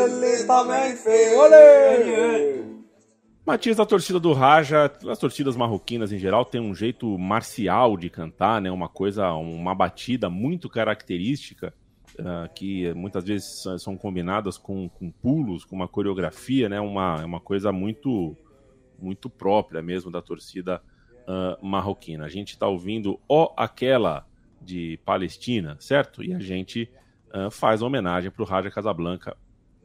Matias, 3.45 3.79
a 3.79 3.85
torcida 3.85 4.21
do 4.21 4.33
Raja, 4.33 4.91
as 5.09 5.19
torcidas 5.19 5.57
marroquinas 5.57 6.13
em 6.13 6.19
geral, 6.19 6.45
tem 6.45 6.61
um 6.61 6.75
jeito 6.75 7.19
marcial 7.19 7.97
de 7.97 8.09
cantar, 8.09 8.61
né? 8.61 8.71
Uma 8.71 8.89
coisa, 8.89 9.33
uma 9.33 9.75
batida 9.75 10.31
muito 10.31 10.69
característica, 10.71 11.75
uh, 12.19 12.53
que 12.55 12.95
muitas 12.95 13.25
vezes 13.25 13.65
são 13.79 13.97
combinadas 13.97 14.57
com, 14.57 14.89
com 14.89 15.11
pulos, 15.11 15.65
com 15.65 15.77
uma 15.77 15.89
coreografia, 15.89 16.69
né? 16.69 16.81
Uma, 16.81 17.21
é 17.21 17.25
uma 17.25 17.41
coisa 17.41 17.73
muito, 17.73 18.37
muito 18.99 19.29
própria 19.29 19.83
mesmo 19.83 20.11
da 20.11 20.23
torcida 20.23 20.81
uh, 21.29 21.67
marroquina. 21.67 22.25
A 22.25 22.31
gente 22.31 22.51
está 22.51 22.67
ouvindo 22.67 23.21
Ó 23.29 23.53
Aquela, 23.57 24.27
de 24.65 24.99
Palestina, 25.05 25.77
certo? 25.79 26.23
E 26.23 26.33
a 26.33 26.39
gente 26.39 26.89
ah, 27.35 27.51
faz 27.51 27.83
homenagem 27.83 28.31
para 28.31 28.43
o 28.45 28.47
Raja 28.47 28.71
Casablanca 28.71 29.37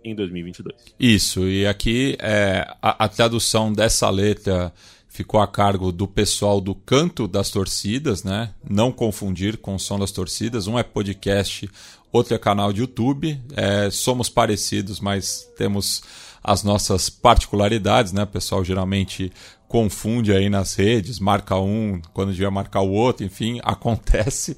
em 0.04 0.14
2022. 0.14 0.76
Isso, 1.00 1.48
e 1.48 1.66
aqui 1.66 2.16
é, 2.20 2.66
a, 2.80 3.06
a 3.06 3.08
tradução 3.10 3.74
dessa 3.74 4.08
letra 4.10 4.72
ficou 5.08 5.42
a 5.42 5.48
cargo 5.48 5.92
do 5.92 6.08
pessoal 6.08 6.62
do 6.62 6.76
Canto 6.76 7.28
das 7.28 7.50
Torcidas, 7.50 8.24
né? 8.24 8.54
Não 8.64 8.92
confundir 8.92 9.58
com 9.58 9.74
o 9.74 9.80
Som 9.80 9.98
das 9.98 10.12
Torcidas. 10.12 10.68
Um 10.68 10.78
é 10.78 10.84
podcast, 10.84 11.68
outro 12.12 12.36
é 12.36 12.38
canal 12.38 12.72
de 12.72 12.82
YouTube. 12.82 13.42
É, 13.56 13.90
somos 13.90 14.30
parecidos, 14.30 15.00
mas 15.00 15.50
temos 15.58 16.04
as 16.44 16.64
nossas 16.64 17.10
particularidades, 17.10 18.14
né? 18.14 18.24
O 18.24 18.28
pessoal 18.28 18.64
geralmente 18.64 19.32
confunde 19.68 20.32
aí 20.32 20.50
nas 20.50 20.76
redes, 20.76 21.20
marca 21.20 21.56
um 21.58 22.02
quando 22.14 22.32
devia 22.32 22.50
marcar 22.50 22.82
o 22.82 22.92
outro, 22.92 23.26
enfim, 23.26 23.60
acontece. 23.66 24.56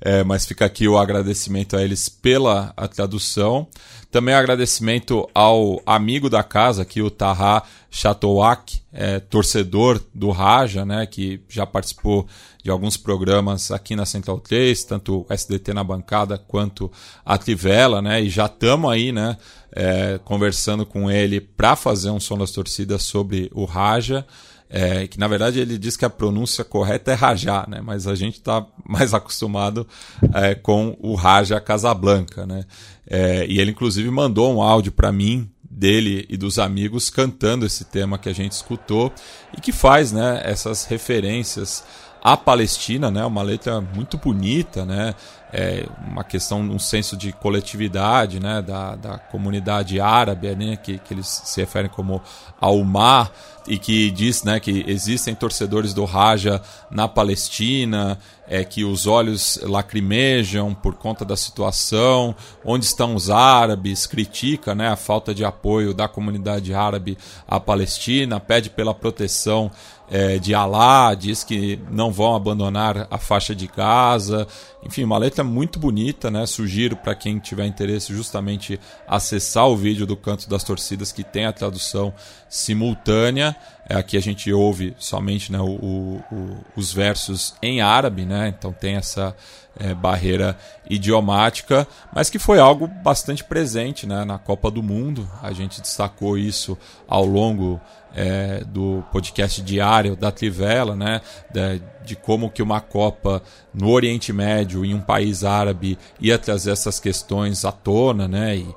É, 0.00 0.22
mas 0.22 0.46
fica 0.46 0.64
aqui 0.64 0.86
o 0.86 0.96
agradecimento 0.96 1.76
a 1.76 1.82
eles 1.82 2.08
pela 2.08 2.72
a 2.76 2.86
tradução. 2.86 3.66
Também 4.10 4.34
agradecimento 4.34 5.28
ao 5.34 5.82
amigo 5.84 6.30
da 6.30 6.42
casa 6.42 6.82
aqui, 6.82 7.02
o 7.02 7.10
Taha 7.10 7.62
Chatouak, 7.90 8.80
é, 8.92 9.18
torcedor 9.20 10.00
do 10.14 10.30
Raja, 10.30 10.84
né, 10.84 11.04
que 11.04 11.42
já 11.48 11.66
participou 11.66 12.26
de 12.62 12.70
alguns 12.70 12.96
programas 12.96 13.70
aqui 13.70 13.94
na 13.94 14.06
Central 14.06 14.40
3, 14.40 14.84
tanto 14.84 15.26
o 15.28 15.32
SDT 15.32 15.74
na 15.74 15.84
bancada 15.84 16.38
quanto 16.38 16.90
a 17.24 17.36
Trivela, 17.36 18.00
né, 18.00 18.22
e 18.22 18.30
já 18.30 18.46
estamos 18.46 18.90
aí, 18.90 19.12
né, 19.12 19.36
é, 19.72 20.18
conversando 20.24 20.86
com 20.86 21.10
ele 21.10 21.40
para 21.40 21.76
fazer 21.76 22.10
um 22.10 22.20
som 22.20 22.38
das 22.38 22.50
torcidas 22.50 23.02
sobre 23.02 23.50
o 23.54 23.64
Raja. 23.64 24.26
É, 24.70 25.06
que 25.06 25.18
na 25.18 25.26
verdade 25.26 25.58
ele 25.58 25.78
diz 25.78 25.96
que 25.96 26.04
a 26.04 26.10
pronúncia 26.10 26.62
correta 26.62 27.10
é 27.10 27.14
Rajá, 27.14 27.64
né? 27.66 27.80
mas 27.82 28.06
a 28.06 28.14
gente 28.14 28.34
está 28.34 28.66
mais 28.86 29.14
acostumado 29.14 29.86
é, 30.34 30.54
com 30.54 30.94
o 31.00 31.14
Raja 31.14 31.58
Casablanca. 31.58 32.46
Né? 32.46 32.64
É, 33.06 33.46
e 33.46 33.58
ele 33.60 33.70
inclusive 33.70 34.10
mandou 34.10 34.54
um 34.54 34.60
áudio 34.60 34.92
para 34.92 35.10
mim, 35.10 35.48
dele 35.70 36.26
e 36.28 36.36
dos 36.36 36.58
amigos, 36.58 37.08
cantando 37.08 37.64
esse 37.64 37.84
tema 37.84 38.18
que 38.18 38.28
a 38.28 38.34
gente 38.34 38.52
escutou 38.52 39.12
e 39.56 39.60
que 39.60 39.70
faz 39.70 40.10
né, 40.10 40.40
essas 40.44 40.84
referências 40.84 41.84
à 42.22 42.36
Palestina, 42.36 43.10
né? 43.10 43.24
uma 43.24 43.42
letra 43.42 43.80
muito 43.80 44.18
bonita, 44.18 44.84
né? 44.84 45.14
É 45.52 45.86
uma 46.06 46.24
questão, 46.24 46.60
um 46.60 46.78
senso 46.78 47.16
de 47.16 47.32
coletividade 47.32 48.40
né? 48.40 48.60
da, 48.62 48.96
da 48.96 49.18
comunidade 49.18 50.00
árabe, 50.00 50.54
né? 50.54 50.76
que, 50.76 50.98
que 50.98 51.14
eles 51.14 51.42
se 51.44 51.60
referem 51.60 51.90
como 51.90 52.22
Almar, 52.60 53.30
e 53.68 53.78
que 53.78 54.10
diz 54.10 54.42
né, 54.42 54.58
que 54.58 54.82
existem 54.88 55.34
torcedores 55.34 55.92
do 55.92 56.04
Raja 56.06 56.60
na 56.90 57.06
Palestina, 57.06 58.18
é, 58.48 58.64
que 58.64 58.82
os 58.82 59.06
olhos 59.06 59.60
lacrimejam 59.62 60.74
por 60.74 60.94
conta 60.94 61.22
da 61.22 61.36
situação, 61.36 62.34
onde 62.64 62.86
estão 62.86 63.14
os 63.14 63.28
árabes, 63.28 64.06
critica 64.06 64.74
né, 64.74 64.88
a 64.88 64.96
falta 64.96 65.34
de 65.34 65.44
apoio 65.44 65.92
da 65.92 66.08
comunidade 66.08 66.72
árabe 66.72 67.18
à 67.46 67.60
Palestina, 67.60 68.40
pede 68.40 68.70
pela 68.70 68.94
proteção 68.94 69.70
é, 70.10 70.38
de 70.38 70.54
Alá, 70.54 71.14
diz 71.14 71.44
que 71.44 71.78
não 71.90 72.10
vão 72.10 72.34
abandonar 72.34 73.06
a 73.10 73.18
faixa 73.18 73.54
de 73.54 73.66
Gaza. 73.66 74.46
Enfim, 74.84 75.04
uma 75.04 75.18
letra 75.18 75.44
muito 75.44 75.78
bonita, 75.78 76.30
né? 76.30 76.46
Sugiro 76.46 76.96
para 76.96 77.14
quem 77.14 77.38
tiver 77.38 77.66
interesse 77.66 78.12
justamente 78.12 78.80
acessar 79.06 79.66
o 79.66 79.76
vídeo 79.76 80.06
do 80.06 80.16
Canto 80.16 80.48
das 80.48 80.64
Torcidas 80.64 81.12
que 81.12 81.22
tem 81.22 81.46
a 81.46 81.52
tradução 81.52 82.12
simultânea. 82.48 83.54
É, 83.88 83.96
aqui 83.96 84.16
a 84.16 84.20
gente 84.20 84.52
ouve 84.52 84.94
somente 84.98 85.50
né, 85.52 85.60
o, 85.60 86.22
o, 86.30 86.56
os 86.76 86.92
versos 86.92 87.54
em 87.62 87.80
árabe, 87.80 88.24
né? 88.24 88.54
Então 88.56 88.72
tem 88.72 88.96
essa 88.96 89.34
é, 89.78 89.94
barreira 89.94 90.56
idiomática, 90.88 91.86
mas 92.14 92.30
que 92.30 92.38
foi 92.38 92.58
algo 92.58 92.86
bastante 92.86 93.44
presente 93.44 94.06
né, 94.06 94.24
na 94.24 94.38
Copa 94.38 94.70
do 94.70 94.82
Mundo. 94.82 95.28
A 95.42 95.52
gente 95.52 95.80
destacou 95.80 96.36
isso 96.36 96.76
ao 97.06 97.24
longo 97.24 97.80
é, 98.14 98.64
do 98.64 99.04
podcast 99.12 99.62
diário 99.62 100.16
da 100.16 100.32
Trivela, 100.32 100.96
né, 100.96 101.20
de, 101.52 101.82
de, 102.04 102.16
como 102.16 102.50
que 102.50 102.62
uma 102.62 102.80
Copa 102.80 103.42
no 103.72 103.90
Oriente 103.90 104.32
Médio, 104.32 104.84
em 104.84 104.94
um 104.94 105.00
país 105.00 105.44
árabe, 105.44 105.98
ia 106.20 106.38
trazer 106.38 106.72
essas 106.72 106.98
questões 106.98 107.64
à 107.64 107.70
tona, 107.70 108.26
né, 108.26 108.56
e, 108.56 108.74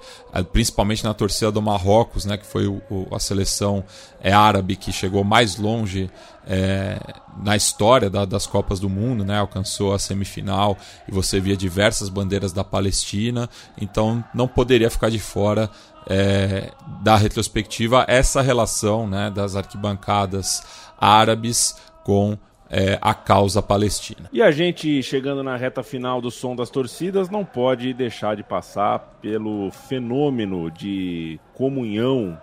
principalmente 0.52 1.04
na 1.04 1.14
torcida 1.14 1.52
do 1.52 1.62
Marrocos, 1.62 2.26
né, 2.26 2.38
que 2.38 2.46
foi 2.46 2.68
o, 2.68 2.82
o, 2.90 3.08
a 3.16 3.20
seleção 3.20 3.84
é, 4.22 4.32
árabe 4.32 4.76
que 4.76 4.92
chegou 4.92 5.24
mais 5.24 5.58
longe 5.58 6.10
é, 6.48 7.00
na 7.44 7.56
história 7.56 8.10
da, 8.10 8.26
das 8.26 8.46
Copas 8.46 8.80
do 8.80 8.90
Mundo, 8.90 9.24
né, 9.24 9.38
alcançou 9.38 9.94
a 9.94 10.00
semifinal 10.00 10.78
e 11.08 11.12
você 11.12 11.40
via 11.40 11.56
diversas 11.56 12.10
bandeiras 12.10 12.52
da 12.52 12.64
Palestina, 12.64 13.50
então 13.80 14.24
não 14.34 14.48
poderia 14.48 14.90
ficar 14.90 15.10
de 15.10 15.20
fora 15.20 15.70
é, 16.08 16.72
da 17.02 17.16
retrospectiva 17.16 18.06
essa 18.08 18.42
relação 18.42 19.08
né, 19.08 19.30
das 19.30 19.56
arquibancadas 19.56 20.64
árabes 21.00 21.76
com 22.04 22.38
é, 22.70 22.98
a 23.02 23.14
causa 23.14 23.62
palestina. 23.62 24.30
E 24.32 24.42
a 24.42 24.50
gente, 24.50 25.04
chegando 25.04 25.44
na 25.44 25.58
reta 25.58 25.84
final 25.84 26.22
do 26.22 26.32
som 26.32 26.56
das 26.56 26.70
torcidas, 26.70 27.30
não 27.30 27.44
pode 27.44 27.94
deixar 27.94 28.36
de 28.36 28.44
passar 28.44 29.00
pelo 29.22 29.70
fenômeno 29.72 30.72
de 30.72 31.38
comunhão 31.54 32.40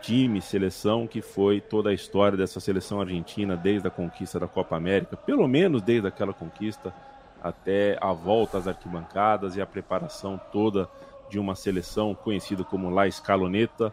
time, 0.00 0.40
seleção, 0.40 1.06
que 1.06 1.20
foi 1.20 1.60
toda 1.60 1.90
a 1.90 1.94
história 1.94 2.36
dessa 2.36 2.60
seleção 2.60 3.00
argentina 3.00 3.56
desde 3.56 3.88
a 3.88 3.90
conquista 3.90 4.40
da 4.40 4.48
Copa 4.48 4.76
América, 4.76 5.16
pelo 5.16 5.46
menos 5.46 5.82
desde 5.82 6.08
aquela 6.08 6.32
conquista 6.32 6.92
até 7.42 7.98
a 8.00 8.12
volta 8.12 8.58
às 8.58 8.66
arquibancadas 8.66 9.56
e 9.56 9.60
a 9.60 9.66
preparação 9.66 10.40
toda 10.52 10.88
de 11.30 11.38
uma 11.38 11.54
seleção 11.54 12.14
conhecida 12.14 12.64
como 12.64 12.90
La 12.90 13.06
Escaloneta, 13.06 13.88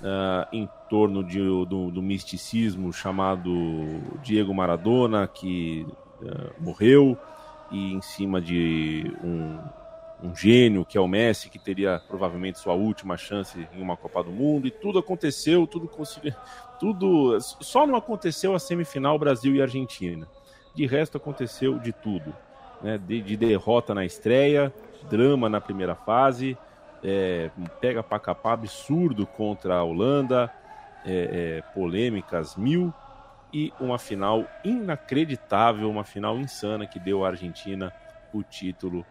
uh, 0.00 0.48
em 0.52 0.68
torno 0.88 1.22
de, 1.22 1.38
do, 1.38 1.90
do, 1.90 2.02
misticismo 2.02 2.92
chamado 2.92 3.50
Diego 4.22 4.54
Maradona, 4.54 5.28
que 5.28 5.86
uh, 6.22 6.52
morreu, 6.58 7.16
e 7.70 7.92
em 7.92 8.00
cima 8.00 8.40
de 8.40 9.12
um, 9.22 9.58
um, 10.22 10.34
gênio 10.34 10.84
que 10.84 10.98
é 10.98 11.00
o 11.00 11.08
Messi, 11.08 11.48
que 11.48 11.58
teria 11.58 12.00
provavelmente 12.08 12.58
sua 12.58 12.74
última 12.74 13.16
chance 13.16 13.68
em 13.72 13.80
uma 13.80 13.96
Copa 13.96 14.22
do 14.22 14.30
Mundo, 14.30 14.66
e 14.66 14.70
tudo 14.70 14.98
aconteceu, 14.98 15.66
tudo 15.66 15.88
conseguiu. 15.88 16.34
Tudo. 16.78 17.38
Só 17.40 17.86
não 17.86 17.96
aconteceu 17.96 18.54
a 18.54 18.58
semifinal 18.58 19.18
Brasil 19.18 19.54
e 19.54 19.62
Argentina. 19.62 20.28
De 20.74 20.86
resto, 20.86 21.16
aconteceu 21.16 21.78
de 21.78 21.92
tudo. 21.92 22.34
Né? 22.82 22.98
De, 22.98 23.20
de 23.20 23.36
derrota 23.36 23.94
na 23.94 24.04
estreia, 24.04 24.72
drama 25.10 25.48
na 25.48 25.60
primeira 25.60 25.94
fase, 25.94 26.56
é, 27.02 27.50
pega 27.80 28.02
para 28.02 28.18
capar 28.18 28.54
absurdo 28.54 29.26
contra 29.26 29.76
a 29.76 29.84
Holanda, 29.84 30.52
é, 31.04 31.62
é, 31.64 31.72
polêmicas 31.72 32.56
mil 32.56 32.92
e 33.52 33.72
uma 33.80 33.98
final 33.98 34.44
inacreditável, 34.64 35.90
uma 35.90 36.04
final 36.04 36.36
insana 36.38 36.86
que 36.86 36.98
deu 36.98 37.24
à 37.24 37.28
Argentina 37.28 37.92
o 38.32 38.42
título 38.42 39.06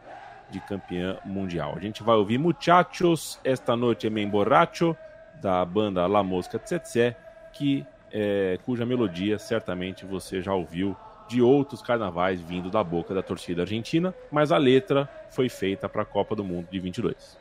de 0.49 0.59
campeã 0.59 1.17
mundial. 1.25 1.73
A 1.75 1.79
gente 1.79 2.03
vai 2.03 2.15
ouvir 2.15 2.37
Muchachos, 2.37 3.39
Esta 3.43 3.75
Noite 3.75 4.09
Me 4.09 4.21
Emborracho, 4.21 4.95
da 5.41 5.63
banda 5.63 6.07
La 6.07 6.23
Mosca 6.23 6.57
Tsetse, 6.57 7.15
que, 7.53 7.85
é, 8.11 8.57
cuja 8.65 8.85
melodia 8.85 9.37
certamente 9.37 10.05
você 10.05 10.41
já 10.41 10.53
ouviu 10.53 10.95
de 11.27 11.41
outros 11.41 11.81
carnavais 11.81 12.41
vindo 12.41 12.69
da 12.69 12.83
boca 12.83 13.13
da 13.13 13.21
torcida 13.21 13.63
argentina, 13.63 14.13
mas 14.31 14.51
a 14.51 14.57
letra 14.57 15.09
foi 15.29 15.49
feita 15.49 15.89
para 15.89 16.03
a 16.03 16.05
Copa 16.05 16.35
do 16.35 16.43
Mundo 16.43 16.67
de 16.71 16.79
22. 16.79 17.37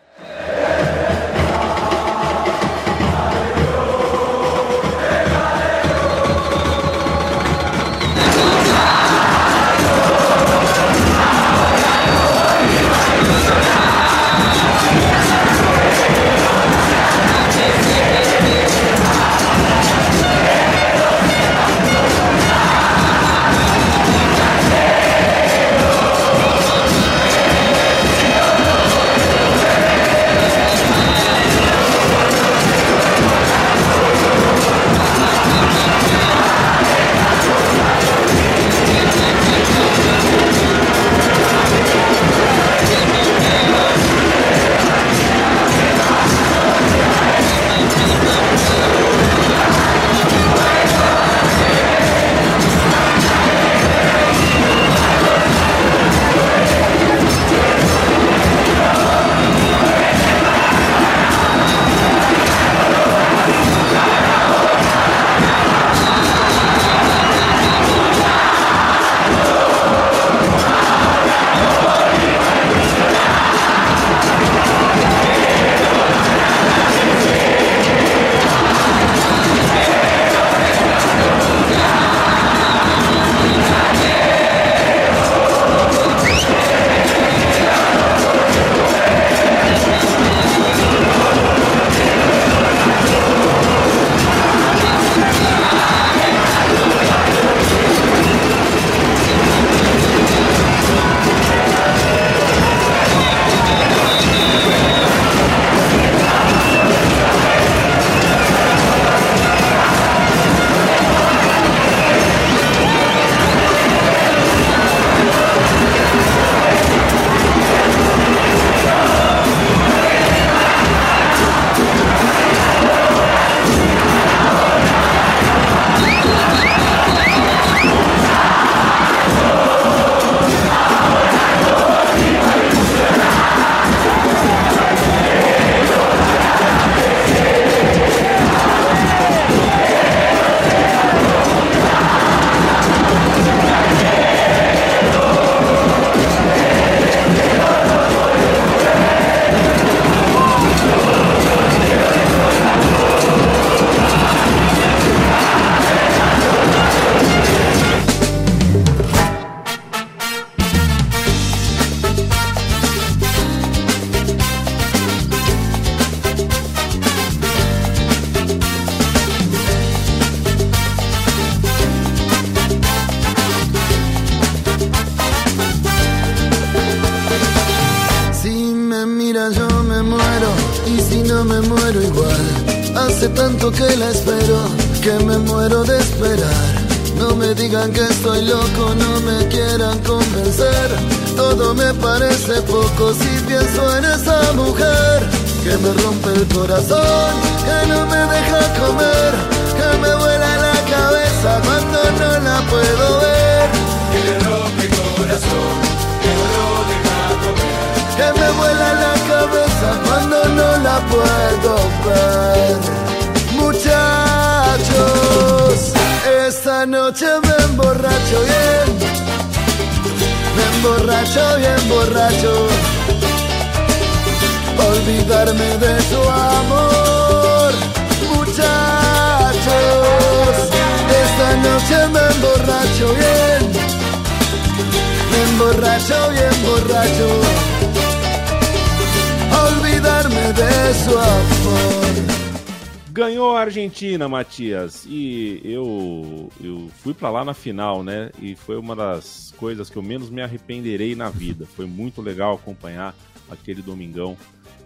Final, 247.57 248.03
né? 248.03 248.31
E 248.41 248.55
foi 248.55 248.77
uma 248.77 248.95
das 248.95 249.53
coisas 249.57 249.91
que 249.91 249.97
eu 249.97 250.03
menos 250.03 250.31
me 250.31 250.43
arrependerei 250.43 251.15
na 251.15 251.31
vida. 251.31 251.67
Foi 251.67 251.87
muito 251.87 252.23
legal 252.23 252.55
acompanhar 252.55 253.15
aquele 253.51 253.83
domingão 253.83 254.37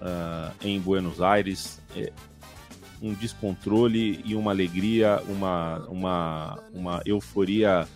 ah, 0.01 0.53
em 0.63 0.81
Buenos 0.81 1.21
Aires. 1.21 1.81
É, 1.97 2.13
um 3.03 3.15
descontrole 3.15 4.21
e 4.25 4.35
uma 4.35 4.51
alegria, 4.51 5.23
uma, 5.27 5.79
uma, 5.89 6.59
uma 6.73 7.03
euforia 7.07 7.89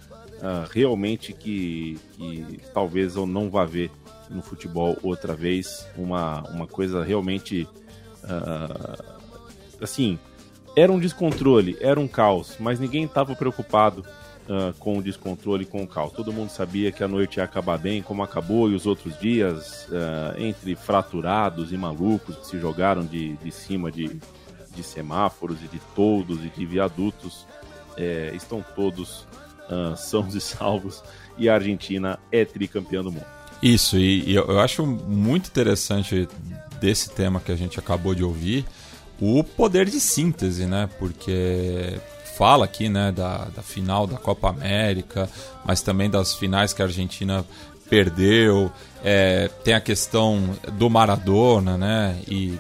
ah, 0.43 0.67
realmente 0.71 1.33
que, 1.33 1.99
que 2.13 2.61
talvez 2.73 3.17
eu 3.17 3.27
não 3.27 3.51
vá 3.51 3.65
ver 3.65 3.91
no 4.31 4.43
futebol 4.43 4.97
outra 5.03 5.35
vez. 5.35 5.87
Uma, 5.97 6.43
uma 6.51 6.67
coisa 6.67 7.03
realmente. 7.05 7.69
ah, 8.25 9.15
assim, 9.81 10.19
era 10.77 10.91
um 10.91 10.99
descontrole, 10.99 11.77
era 11.81 12.01
um 12.01 12.09
caos, 12.09 12.57
mas 12.59 12.81
ninguém 12.81 13.05
estava 13.05 13.37
preocupado 13.37 14.05
ah, 14.49 14.75
com 14.79 14.99
o 14.99 15.03
descontrole, 15.03 15.65
com 15.65 15.83
o 15.83 15.87
caos. 15.87 16.13
Todo 16.13 16.33
mundo 16.33 16.51
sabia 16.51 16.93
que 16.93 17.03
a 17.03 17.09
noite 17.09 17.39
ia 17.39 17.45
acabar 17.45 17.79
bem, 17.79 18.03
como 18.03 18.23
acabou, 18.23 18.71
e 18.71 18.75
os 18.75 18.87
outros 18.87 19.19
dias, 19.19 19.87
ah, 19.91 20.35
entre 20.39 20.77
fraturados 20.77 21.73
e 21.73 21.77
malucos 21.77 22.37
que 22.37 22.47
se 22.47 22.59
jogaram 22.59 23.05
de, 23.05 23.35
de 23.37 23.51
cima 23.51 23.91
de, 23.91 24.21
de 24.75 24.83
semáforos 24.83 25.59
e 25.63 25.69
de 25.69 25.81
toldos 25.95 26.45
e 26.45 26.49
de 26.49 26.67
viadutos, 26.67 27.47
eh, 27.97 28.33
estão 28.35 28.65
todos 28.75 29.27
ah, 29.71 29.95
sãos 29.97 30.35
e 30.35 30.41
salvos, 30.41 31.03
e 31.39 31.49
a 31.49 31.55
Argentina 31.55 32.19
é 32.31 32.45
tricampeã 32.45 33.03
do 33.03 33.11
mundo. 33.11 33.27
Isso, 33.63 33.97
e, 33.97 34.31
e 34.31 34.35
eu 34.35 34.61
acho 34.61 34.85
muito 34.85 35.47
interessante 35.49 36.29
desse 36.81 37.11
tema 37.11 37.41
que 37.41 37.51
a 37.51 37.57
gente 37.57 37.79
acabou 37.79 38.15
de 38.15 38.23
ouvir 38.23 38.67
o 39.19 39.43
poder 39.43 39.89
de 39.89 40.01
síntese, 40.01 40.67
né? 40.67 40.89
Porque 40.99 41.99
fala 42.37 42.65
aqui, 42.65 42.89
né, 42.89 43.13
da, 43.13 43.47
da 43.55 43.63
final 43.63 44.07
da 44.07 44.17
Copa 44.17 44.49
América, 44.49 45.29
mas 45.65 45.81
também 45.81 46.11
das 46.11 46.35
finais 46.35 46.73
que 46.73 46.83
a 46.83 46.87
Argentina 46.87 47.45
perdeu. 47.89 48.71
É, 49.03 49.49
tem 49.63 49.75
a 49.75 49.81
questão 49.81 50.57
do 50.73 50.89
Maradona, 50.89 51.77
né? 51.77 52.19
E 52.27 52.59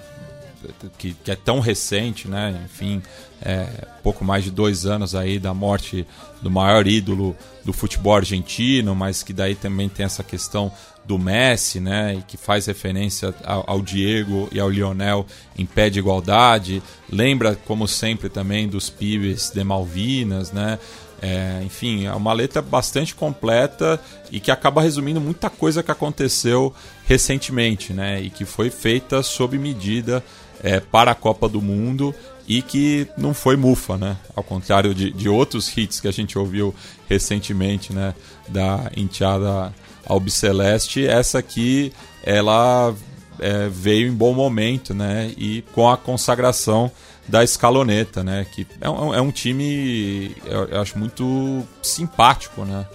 que, 0.98 1.12
que 1.12 1.30
é 1.30 1.36
tão 1.36 1.60
recente, 1.60 2.28
né? 2.28 2.62
Enfim, 2.64 3.02
é, 3.42 3.66
pouco 4.02 4.24
mais 4.24 4.44
de 4.44 4.51
dois 4.51 4.86
anos 4.86 5.14
aí 5.14 5.38
da 5.38 5.52
morte 5.52 6.06
do 6.40 6.51
maior 6.51 6.86
ídolo 6.86 7.36
do 7.64 7.72
futebol 7.72 8.16
argentino, 8.16 8.94
mas 8.94 9.22
que 9.22 9.32
daí 9.32 9.55
também 9.55 9.88
tem 9.88 10.06
essa 10.06 10.22
questão 10.22 10.70
do 11.05 11.18
Messi, 11.18 11.81
né? 11.81 12.14
E 12.14 12.22
que 12.22 12.36
faz 12.36 12.66
referência 12.66 13.35
ao, 13.44 13.64
ao 13.66 13.82
Diego 13.82 14.48
e 14.51 14.59
ao 14.59 14.70
Lionel 14.70 15.26
em 15.56 15.66
pé 15.66 15.90
de 15.90 15.98
igualdade. 15.98 16.82
Lembra, 17.10 17.55
como 17.55 17.86
sempre, 17.86 18.28
também 18.28 18.68
dos 18.68 18.89
pibes 18.89 19.51
de 19.51 19.62
Malvinas, 19.62 20.52
né? 20.52 20.78
É, 21.22 21.62
enfim, 21.64 22.05
é 22.05 22.12
uma 22.12 22.32
letra 22.32 22.60
bastante 22.60 23.14
completa 23.14 24.01
e 24.31 24.40
que 24.40 24.51
acaba 24.51 24.82
resumindo 24.82 25.20
muita 25.20 25.48
coisa 25.48 25.82
que 25.82 25.90
aconteceu 25.90 26.74
recentemente, 27.06 27.93
né? 27.93 28.20
E 28.20 28.31
que 28.31 28.44
foi 28.44 28.68
feita 28.70 29.22
sob 29.22 29.56
medida 29.59 30.22
é, 30.62 30.81
para 30.81 31.12
a 31.12 31.14
Copa 31.14 31.48
do 31.48 31.62
Mundo 31.62 32.14
e 32.47 32.60
que 32.60 33.09
não 33.16 33.32
foi 33.32 33.56
mufa, 33.56 33.97
né? 33.97 34.16
Ao 34.36 34.43
contrário 34.43 34.94
de, 34.94 35.10
de 35.10 35.28
outros 35.28 35.74
hits 35.76 36.01
que 36.01 36.09
a 36.09 36.12
gente 36.12 36.39
ouviu 36.39 36.74
recentemente, 37.09 37.93
né? 37.93 38.14
Da 38.48 38.90
enteada 38.97 39.72
Albiceleste, 40.06 41.06
essa 41.06 41.39
aqui 41.39 41.93
ela 42.22 42.94
é, 43.39 43.68
veio 43.68 44.09
em 44.09 44.14
bom 44.14 44.32
momento, 44.32 44.94
né? 44.94 45.32
E 45.36 45.62
com 45.72 45.89
a 45.89 45.97
consagração 45.97 46.90
da 47.28 47.43
Escaloneta, 47.43 48.22
né? 48.22 48.47
Que 48.52 48.66
é 48.81 48.89
um, 48.89 49.14
é 49.14 49.20
um 49.20 49.31
time, 49.31 50.35
eu, 50.44 50.64
eu 50.64 50.81
acho 50.81 50.98
muito 50.98 51.64
simpático, 51.82 52.64
né? 52.64 52.86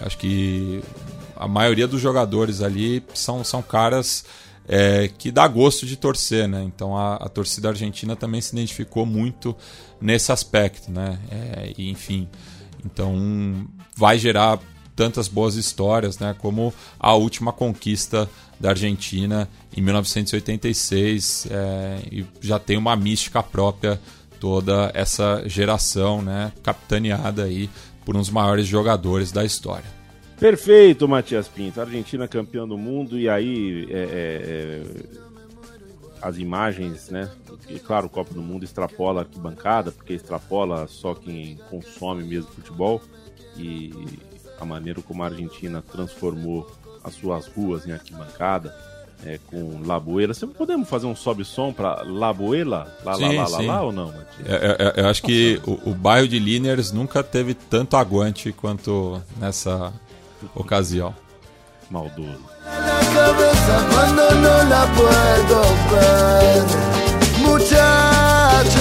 Eu 0.00 0.06
acho 0.06 0.18
que 0.18 0.82
a 1.36 1.46
maioria 1.46 1.86
dos 1.86 2.00
jogadores 2.00 2.60
ali 2.60 3.02
são, 3.14 3.44
são 3.44 3.62
caras 3.62 4.24
é, 4.66 5.08
que 5.18 5.30
dá 5.30 5.46
gosto 5.46 5.86
de 5.86 5.96
torcer, 5.96 6.48
né? 6.48 6.62
Então 6.64 6.96
a, 6.96 7.16
a, 7.16 7.28
torcida 7.28 7.68
argentina 7.68 8.16
também 8.16 8.40
se 8.40 8.54
identificou 8.54 9.04
muito 9.04 9.54
nesse 10.00 10.32
aspecto, 10.32 10.90
né? 10.90 11.18
É, 11.30 11.72
enfim, 11.78 12.28
então 12.84 13.66
vai 13.96 14.18
gerar 14.18 14.58
tantas 14.94 15.28
boas 15.28 15.56
histórias, 15.56 16.18
né? 16.18 16.34
Como 16.38 16.72
a 16.98 17.14
última 17.14 17.52
conquista 17.52 18.28
da 18.58 18.70
Argentina 18.70 19.48
em 19.76 19.80
1986 19.80 21.48
é, 21.50 21.98
e 22.10 22.26
já 22.40 22.58
tem 22.58 22.76
uma 22.76 22.94
mística 22.96 23.42
própria 23.42 24.00
toda 24.40 24.90
essa 24.94 25.42
geração, 25.46 26.22
né? 26.22 26.52
Capitaneada 26.62 27.44
aí 27.44 27.68
por 28.04 28.14
dos 28.14 28.30
maiores 28.30 28.66
jogadores 28.66 29.32
da 29.32 29.44
história. 29.44 29.86
Perfeito, 30.38 31.08
Matias 31.08 31.48
Pinto. 31.48 31.80
Argentina 31.80 32.28
campeã 32.28 32.66
do 32.66 32.76
mundo 32.76 33.18
e 33.18 33.28
aí 33.28 33.86
é, 33.90 34.02
é, 34.02 34.82
as 36.20 36.38
imagens, 36.38 37.08
né? 37.08 37.30
E, 37.68 37.78
claro, 37.78 38.06
o 38.06 38.10
Copa 38.10 38.34
do 38.34 38.42
Mundo 38.42 38.64
extrapola 38.64 39.20
a 39.20 39.24
arquibancada, 39.24 39.92
porque 39.92 40.12
extrapola 40.12 40.86
só 40.86 41.14
quem 41.14 41.56
consome 41.70 42.24
mesmo 42.24 42.50
futebol 42.50 43.00
e 43.56 43.92
a 44.60 44.64
maneira 44.64 45.00
como 45.02 45.22
a 45.22 45.26
Argentina 45.26 45.82
transformou 45.82 46.70
as 47.02 47.14
suas 47.14 47.46
ruas 47.46 47.86
em 47.86 47.92
arquibancada. 47.92 48.74
É, 49.24 49.38
com 49.46 49.80
Labuela. 49.86 50.34
Você 50.34 50.46
podemos 50.46 50.86
fazer 50.86 51.06
um 51.06 51.16
sobe-som 51.16 51.72
para 51.72 52.02
Labuela? 52.02 52.94
Lá, 53.02 53.14
sim, 53.14 53.36
lá, 53.36 53.48
lá, 53.48 53.58
sim. 53.58 53.66
lá, 53.66 53.74
lá 53.76 53.82
ou 53.82 53.92
não, 53.92 54.08
Matias? 54.08 54.46
Eu, 54.46 54.56
eu, 54.58 54.92
eu 54.96 55.08
acho 55.08 55.22
que 55.22 55.62
o, 55.64 55.90
o 55.90 55.94
bairro 55.94 56.28
de 56.28 56.38
Liniers 56.38 56.92
nunca 56.92 57.22
teve 57.22 57.54
tanto 57.54 57.96
aguante 57.96 58.52
quanto 58.52 59.22
nessa 59.38 59.94
ocasião. 60.54 61.14
Maldoso. 61.90 62.38
Muchachos. 67.38 68.74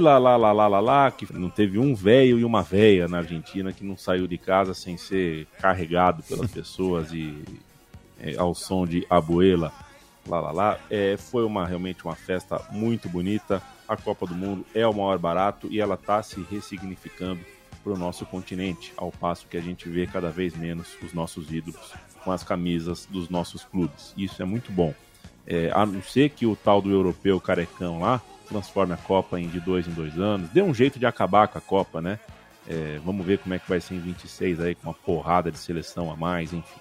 Abuela, 0.00 0.18
lá, 0.18 0.36
lá, 0.36 0.52
lá, 0.52 0.66
lá, 0.68 0.80
lá, 0.80 1.10
que 1.10 1.30
não 1.32 1.50
teve 1.50 1.78
um 1.78 1.94
velho 1.94 2.38
e 2.38 2.44
uma 2.44 2.62
véia 2.62 3.06
na 3.06 3.18
Argentina 3.18 3.72
que 3.72 3.84
não 3.84 3.96
saiu 3.96 4.26
de 4.26 4.38
casa 4.38 4.72
sem 4.72 4.96
ser 4.96 5.46
carregado 5.58 6.22
pelas 6.22 6.50
pessoas 6.52 7.12
e 7.12 7.44
é, 8.18 8.36
ao 8.36 8.54
som 8.54 8.86
de 8.86 9.06
Abuela, 9.10 9.72
lá, 10.26 10.40
lá, 10.40 10.50
lá. 10.50 10.78
É, 10.90 11.16
foi 11.16 11.44
uma, 11.44 11.66
realmente 11.66 12.04
uma 12.04 12.14
festa 12.14 12.60
muito 12.70 13.08
bonita. 13.08 13.62
A 13.86 13.96
Copa 13.96 14.26
do 14.26 14.34
Mundo 14.34 14.64
é 14.74 14.86
o 14.86 14.92
maior 14.92 15.18
barato 15.18 15.68
e 15.70 15.80
ela 15.80 15.94
está 15.94 16.22
se 16.22 16.40
ressignificando 16.50 17.40
para 17.82 17.92
o 17.92 17.98
nosso 17.98 18.24
continente, 18.26 18.92
ao 18.96 19.10
passo 19.10 19.46
que 19.46 19.56
a 19.56 19.60
gente 19.60 19.88
vê 19.88 20.06
cada 20.06 20.30
vez 20.30 20.56
menos 20.56 20.96
os 21.02 21.12
nossos 21.12 21.52
ídolos 21.52 21.92
com 22.22 22.30
as 22.30 22.42
camisas 22.42 23.06
dos 23.06 23.28
nossos 23.28 23.64
clubes. 23.64 24.14
Isso 24.16 24.40
é 24.42 24.44
muito 24.44 24.70
bom. 24.70 24.94
É, 25.46 25.70
a 25.74 25.84
não 25.84 26.02
ser 26.02 26.30
que 26.30 26.46
o 26.46 26.54
tal 26.54 26.80
do 26.80 26.90
europeu 26.90 27.40
carecão 27.40 28.00
lá 28.00 28.22
transforme 28.50 28.92
a 28.92 28.96
Copa 28.96 29.40
em 29.40 29.48
de 29.48 29.60
dois 29.60 29.86
em 29.86 29.92
dois 29.92 30.18
anos, 30.18 30.50
dê 30.50 30.60
um 30.60 30.74
jeito 30.74 30.98
de 30.98 31.06
acabar 31.06 31.48
com 31.48 31.56
a 31.56 31.60
Copa, 31.60 32.02
né? 32.02 32.18
É, 32.68 33.00
vamos 33.04 33.24
ver 33.24 33.38
como 33.38 33.54
é 33.54 33.58
que 33.58 33.68
vai 33.68 33.80
ser 33.80 33.94
em 33.94 34.00
26 34.00 34.60
aí, 34.60 34.74
com 34.74 34.88
uma 34.88 34.94
porrada 34.94 35.50
de 35.50 35.58
seleção 35.58 36.10
a 36.10 36.16
mais, 36.16 36.52
enfim. 36.52 36.80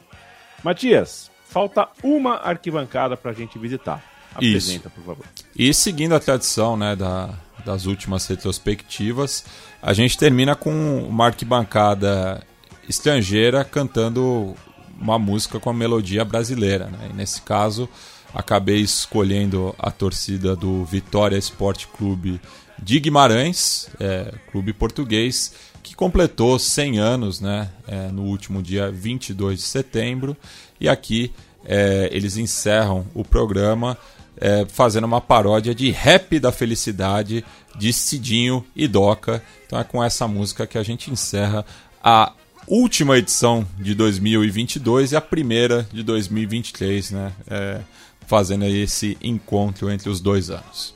Matias, 0.63 1.31
falta 1.45 1.87
uma 2.03 2.35
arquibancada 2.35 3.15
para 3.15 3.31
a 3.31 3.33
gente 3.33 3.57
visitar. 3.57 4.03
Apresenta, 4.33 4.87
Isso. 4.87 4.89
por 4.89 5.03
favor. 5.03 5.25
E 5.55 5.73
seguindo 5.73 6.13
a 6.13 6.19
tradição 6.19 6.77
né, 6.77 6.95
da, 6.95 7.33
das 7.65 7.85
últimas 7.85 8.27
retrospectivas, 8.27 9.45
a 9.81 9.93
gente 9.93 10.17
termina 10.17 10.55
com 10.55 10.71
uma 11.07 11.27
arquibancada 11.27 12.43
estrangeira 12.87 13.63
cantando 13.63 14.55
uma 14.99 15.17
música 15.17 15.59
com 15.59 15.69
a 15.69 15.73
melodia 15.73 16.23
brasileira. 16.25 16.87
Né? 16.87 17.09
E 17.11 17.13
nesse 17.13 17.41
caso, 17.41 17.89
acabei 18.33 18.79
escolhendo 18.81 19.75
a 19.77 19.91
torcida 19.91 20.55
do 20.55 20.83
Vitória 20.85 21.37
Esporte 21.37 21.87
Clube 21.87 22.39
de 22.81 22.99
Guimarães, 22.99 23.89
é, 23.99 24.33
clube 24.51 24.73
português, 24.73 25.53
que 25.83 25.95
completou 25.95 26.57
100 26.57 26.99
anos 26.99 27.41
né, 27.41 27.69
é, 27.87 28.09
no 28.09 28.23
último 28.23 28.61
dia 28.61 28.91
22 28.91 29.59
de 29.59 29.65
setembro. 29.65 30.35
E 30.79 30.87
aqui 30.87 31.31
é, 31.65 32.09
eles 32.11 32.37
encerram 32.37 33.05
o 33.13 33.23
programa 33.23 33.97
é, 34.37 34.65
fazendo 34.67 35.03
uma 35.03 35.19
paródia 35.19 35.75
de 35.75 35.91
Rap 35.91 36.39
da 36.39 36.51
Felicidade 36.51 37.43
de 37.77 37.91
Cidinho 37.91 38.65
e 38.75 38.87
Doca. 38.87 39.43
Então 39.65 39.79
é 39.79 39.83
com 39.83 40.03
essa 40.03 40.27
música 40.27 40.65
que 40.65 40.77
a 40.77 40.83
gente 40.83 41.11
encerra 41.11 41.65
a 42.03 42.31
última 42.67 43.17
edição 43.17 43.67
de 43.77 43.93
2022 43.93 45.11
e 45.11 45.15
a 45.15 45.21
primeira 45.21 45.87
de 45.91 46.03
2023, 46.03 47.11
né? 47.11 47.33
É, 47.49 47.81
fazendo 48.29 48.63
aí 48.63 48.83
esse 48.83 49.17
encontro 49.23 49.89
entre 49.89 50.07
os 50.07 50.21
dois 50.21 50.51
anos. 50.51 50.95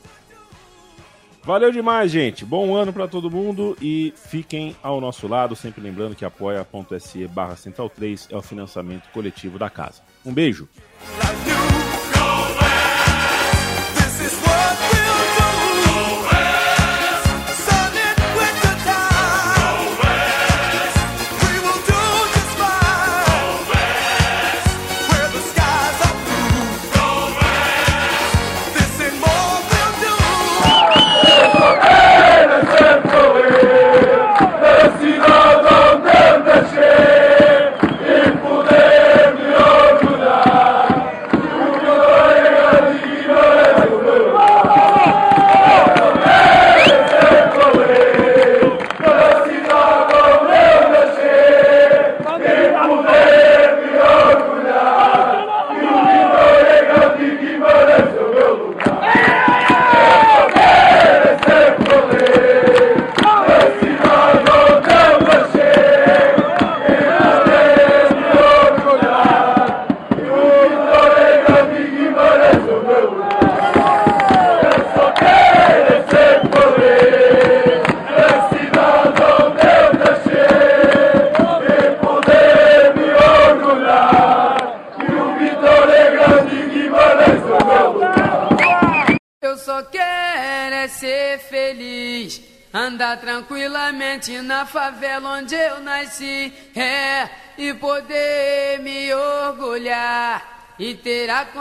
Valeu 1.44 1.72
demais, 1.72 2.12
gente. 2.12 2.46
Bom 2.46 2.76
ano 2.76 2.94
para 2.94 3.08
todo 3.08 3.30
mundo 3.30 3.76
e 3.82 4.14
fiquem 4.16 4.76
ao 4.84 5.02
nosso 5.02 5.28
lado, 5.28 5.56
sempre 5.56 5.82
lembrando 5.82 6.16
que 6.16 6.24
apoia.se 6.24 7.28
barra 7.28 7.56
central 7.56 7.90
3 7.90 8.28
é 8.30 8.38
o 8.38 8.42
financiamento 8.42 9.10
coletivo 9.12 9.58
da 9.58 9.70
casa. 9.70 10.04
Um 10.24 10.32
beijo. 10.32 10.70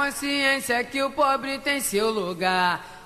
Consciência 0.03 0.83
que 0.83 1.01
o 1.01 1.11
pobre 1.11 1.61
tem 1.61 1.81
seu 1.81 2.11
lugar. 2.11 3.02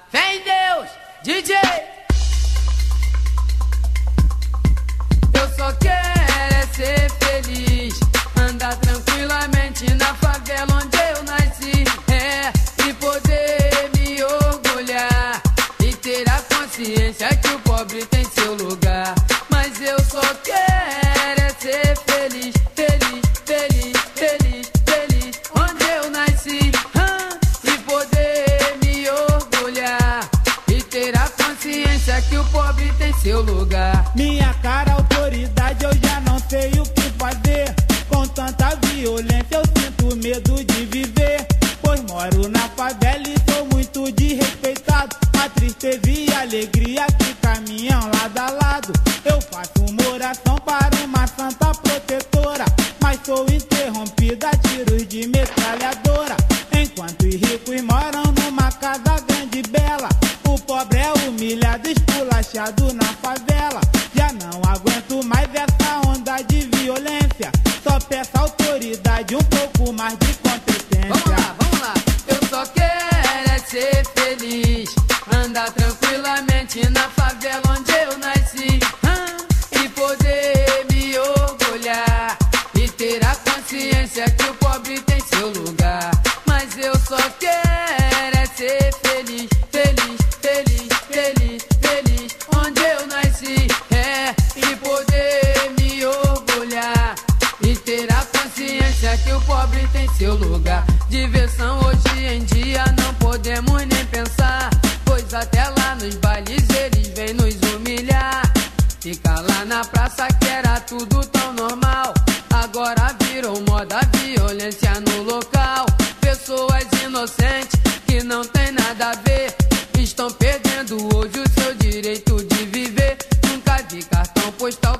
Fica 109.06 109.40
lá 109.40 109.64
na 109.64 109.84
praça 109.84 110.26
que 110.26 110.48
era 110.48 110.80
tudo 110.80 111.24
tão 111.26 111.52
normal. 111.52 112.12
Agora 112.52 113.14
virou 113.22 113.60
moda 113.60 114.00
violência 114.16 114.94
no 114.98 115.22
local. 115.22 115.86
Pessoas 116.20 116.84
inocentes 117.04 117.80
que 118.04 118.24
não 118.24 118.44
tem 118.44 118.72
nada 118.72 119.10
a 119.10 119.14
ver. 119.14 119.54
Estão 119.96 120.28
perdendo 120.32 120.96
hoje 121.14 121.38
o 121.38 121.48
seu 121.48 121.72
direito 121.74 122.44
de 122.46 122.64
viver. 122.64 123.16
Nunca 123.48 123.76
vi 123.88 124.02
cartão 124.02 124.50
postal 124.58 124.95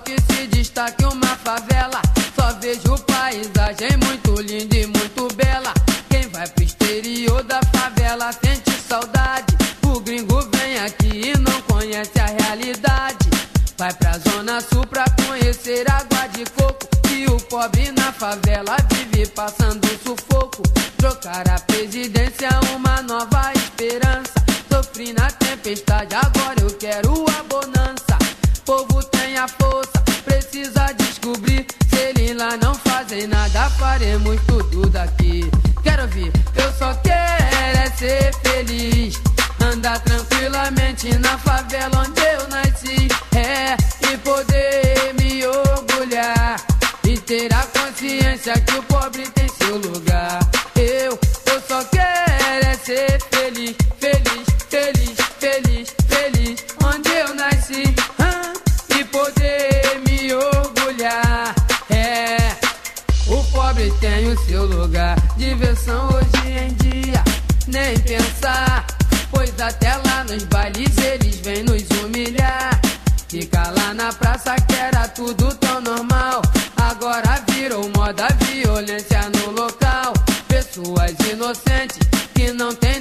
ser 15.67 15.91
água 15.91 16.29
de 16.29 16.45
coco. 16.53 16.87
Que 17.03 17.27
o 17.27 17.41
pobre 17.41 17.91
na 17.91 18.13
favela 18.13 18.77
vive 18.93 19.27
passando 19.27 19.89
sufoco. 20.05 20.63
Trocar 20.97 21.49
a 21.51 21.59
presidência, 21.59 22.49
uma 22.77 23.03
nova 23.03 23.53
esperança. 23.53 24.33
Sofri 24.71 25.13
na 25.13 25.29
tempestade, 25.29 26.15
agora 26.15 26.61
eu 26.61 26.71
quero 26.79 27.13
a 27.37 27.43
bonança. 27.43 28.17
Povo 28.65 29.03
tem 29.03 29.37
a 29.39 29.49
força, 29.49 29.99
precisa 30.25 30.93
descobrir. 30.93 31.67
Se 31.91 31.97
ele 31.97 32.35
lá 32.35 32.57
não 32.57 32.75
fazem 32.75 33.27
nada, 33.27 33.69
faremos 33.71 34.41
tudo 34.47 34.89
daqui. 34.89 35.51
Quero 35.83 36.03
ouvir, 36.03 36.31
eu 36.55 36.73
só 36.75 36.95
quero 37.03 37.79
é 37.83 37.91
ser 37.91 38.33
feliz. 38.37 39.21
Andar 39.61 39.99
tranquilamente 40.01 41.13
na 41.19 41.37
favela 41.39 42.05
onde 42.07 42.21
eu 42.21 42.36
atenção 65.77 66.09
hoje 66.09 66.49
em 66.49 66.75
dia, 66.75 67.23
nem 67.69 67.99
pensar. 68.01 68.87
Pois 69.31 69.53
até 69.61 69.95
lá 69.97 70.25
nos 70.25 70.43
bailes 70.45 70.97
eles 70.99 71.37
vêm 71.41 71.63
nos 71.63 71.83
humilhar. 72.03 72.81
Ficar 73.29 73.73
lá 73.77 73.93
na 73.93 74.13
praça 74.13 74.55
que 74.57 74.75
era 74.75 75.07
tudo 75.09 75.55
tão 75.57 75.81
normal. 75.83 76.41
Agora 76.77 77.43
virou 77.51 77.91
moda 77.95 78.27
violência 78.45 79.21
no 79.37 79.51
local. 79.53 80.15
Pessoas 80.49 81.13
inocentes 81.31 81.99
que 82.35 82.53
não 82.53 82.75
têm 82.75 82.96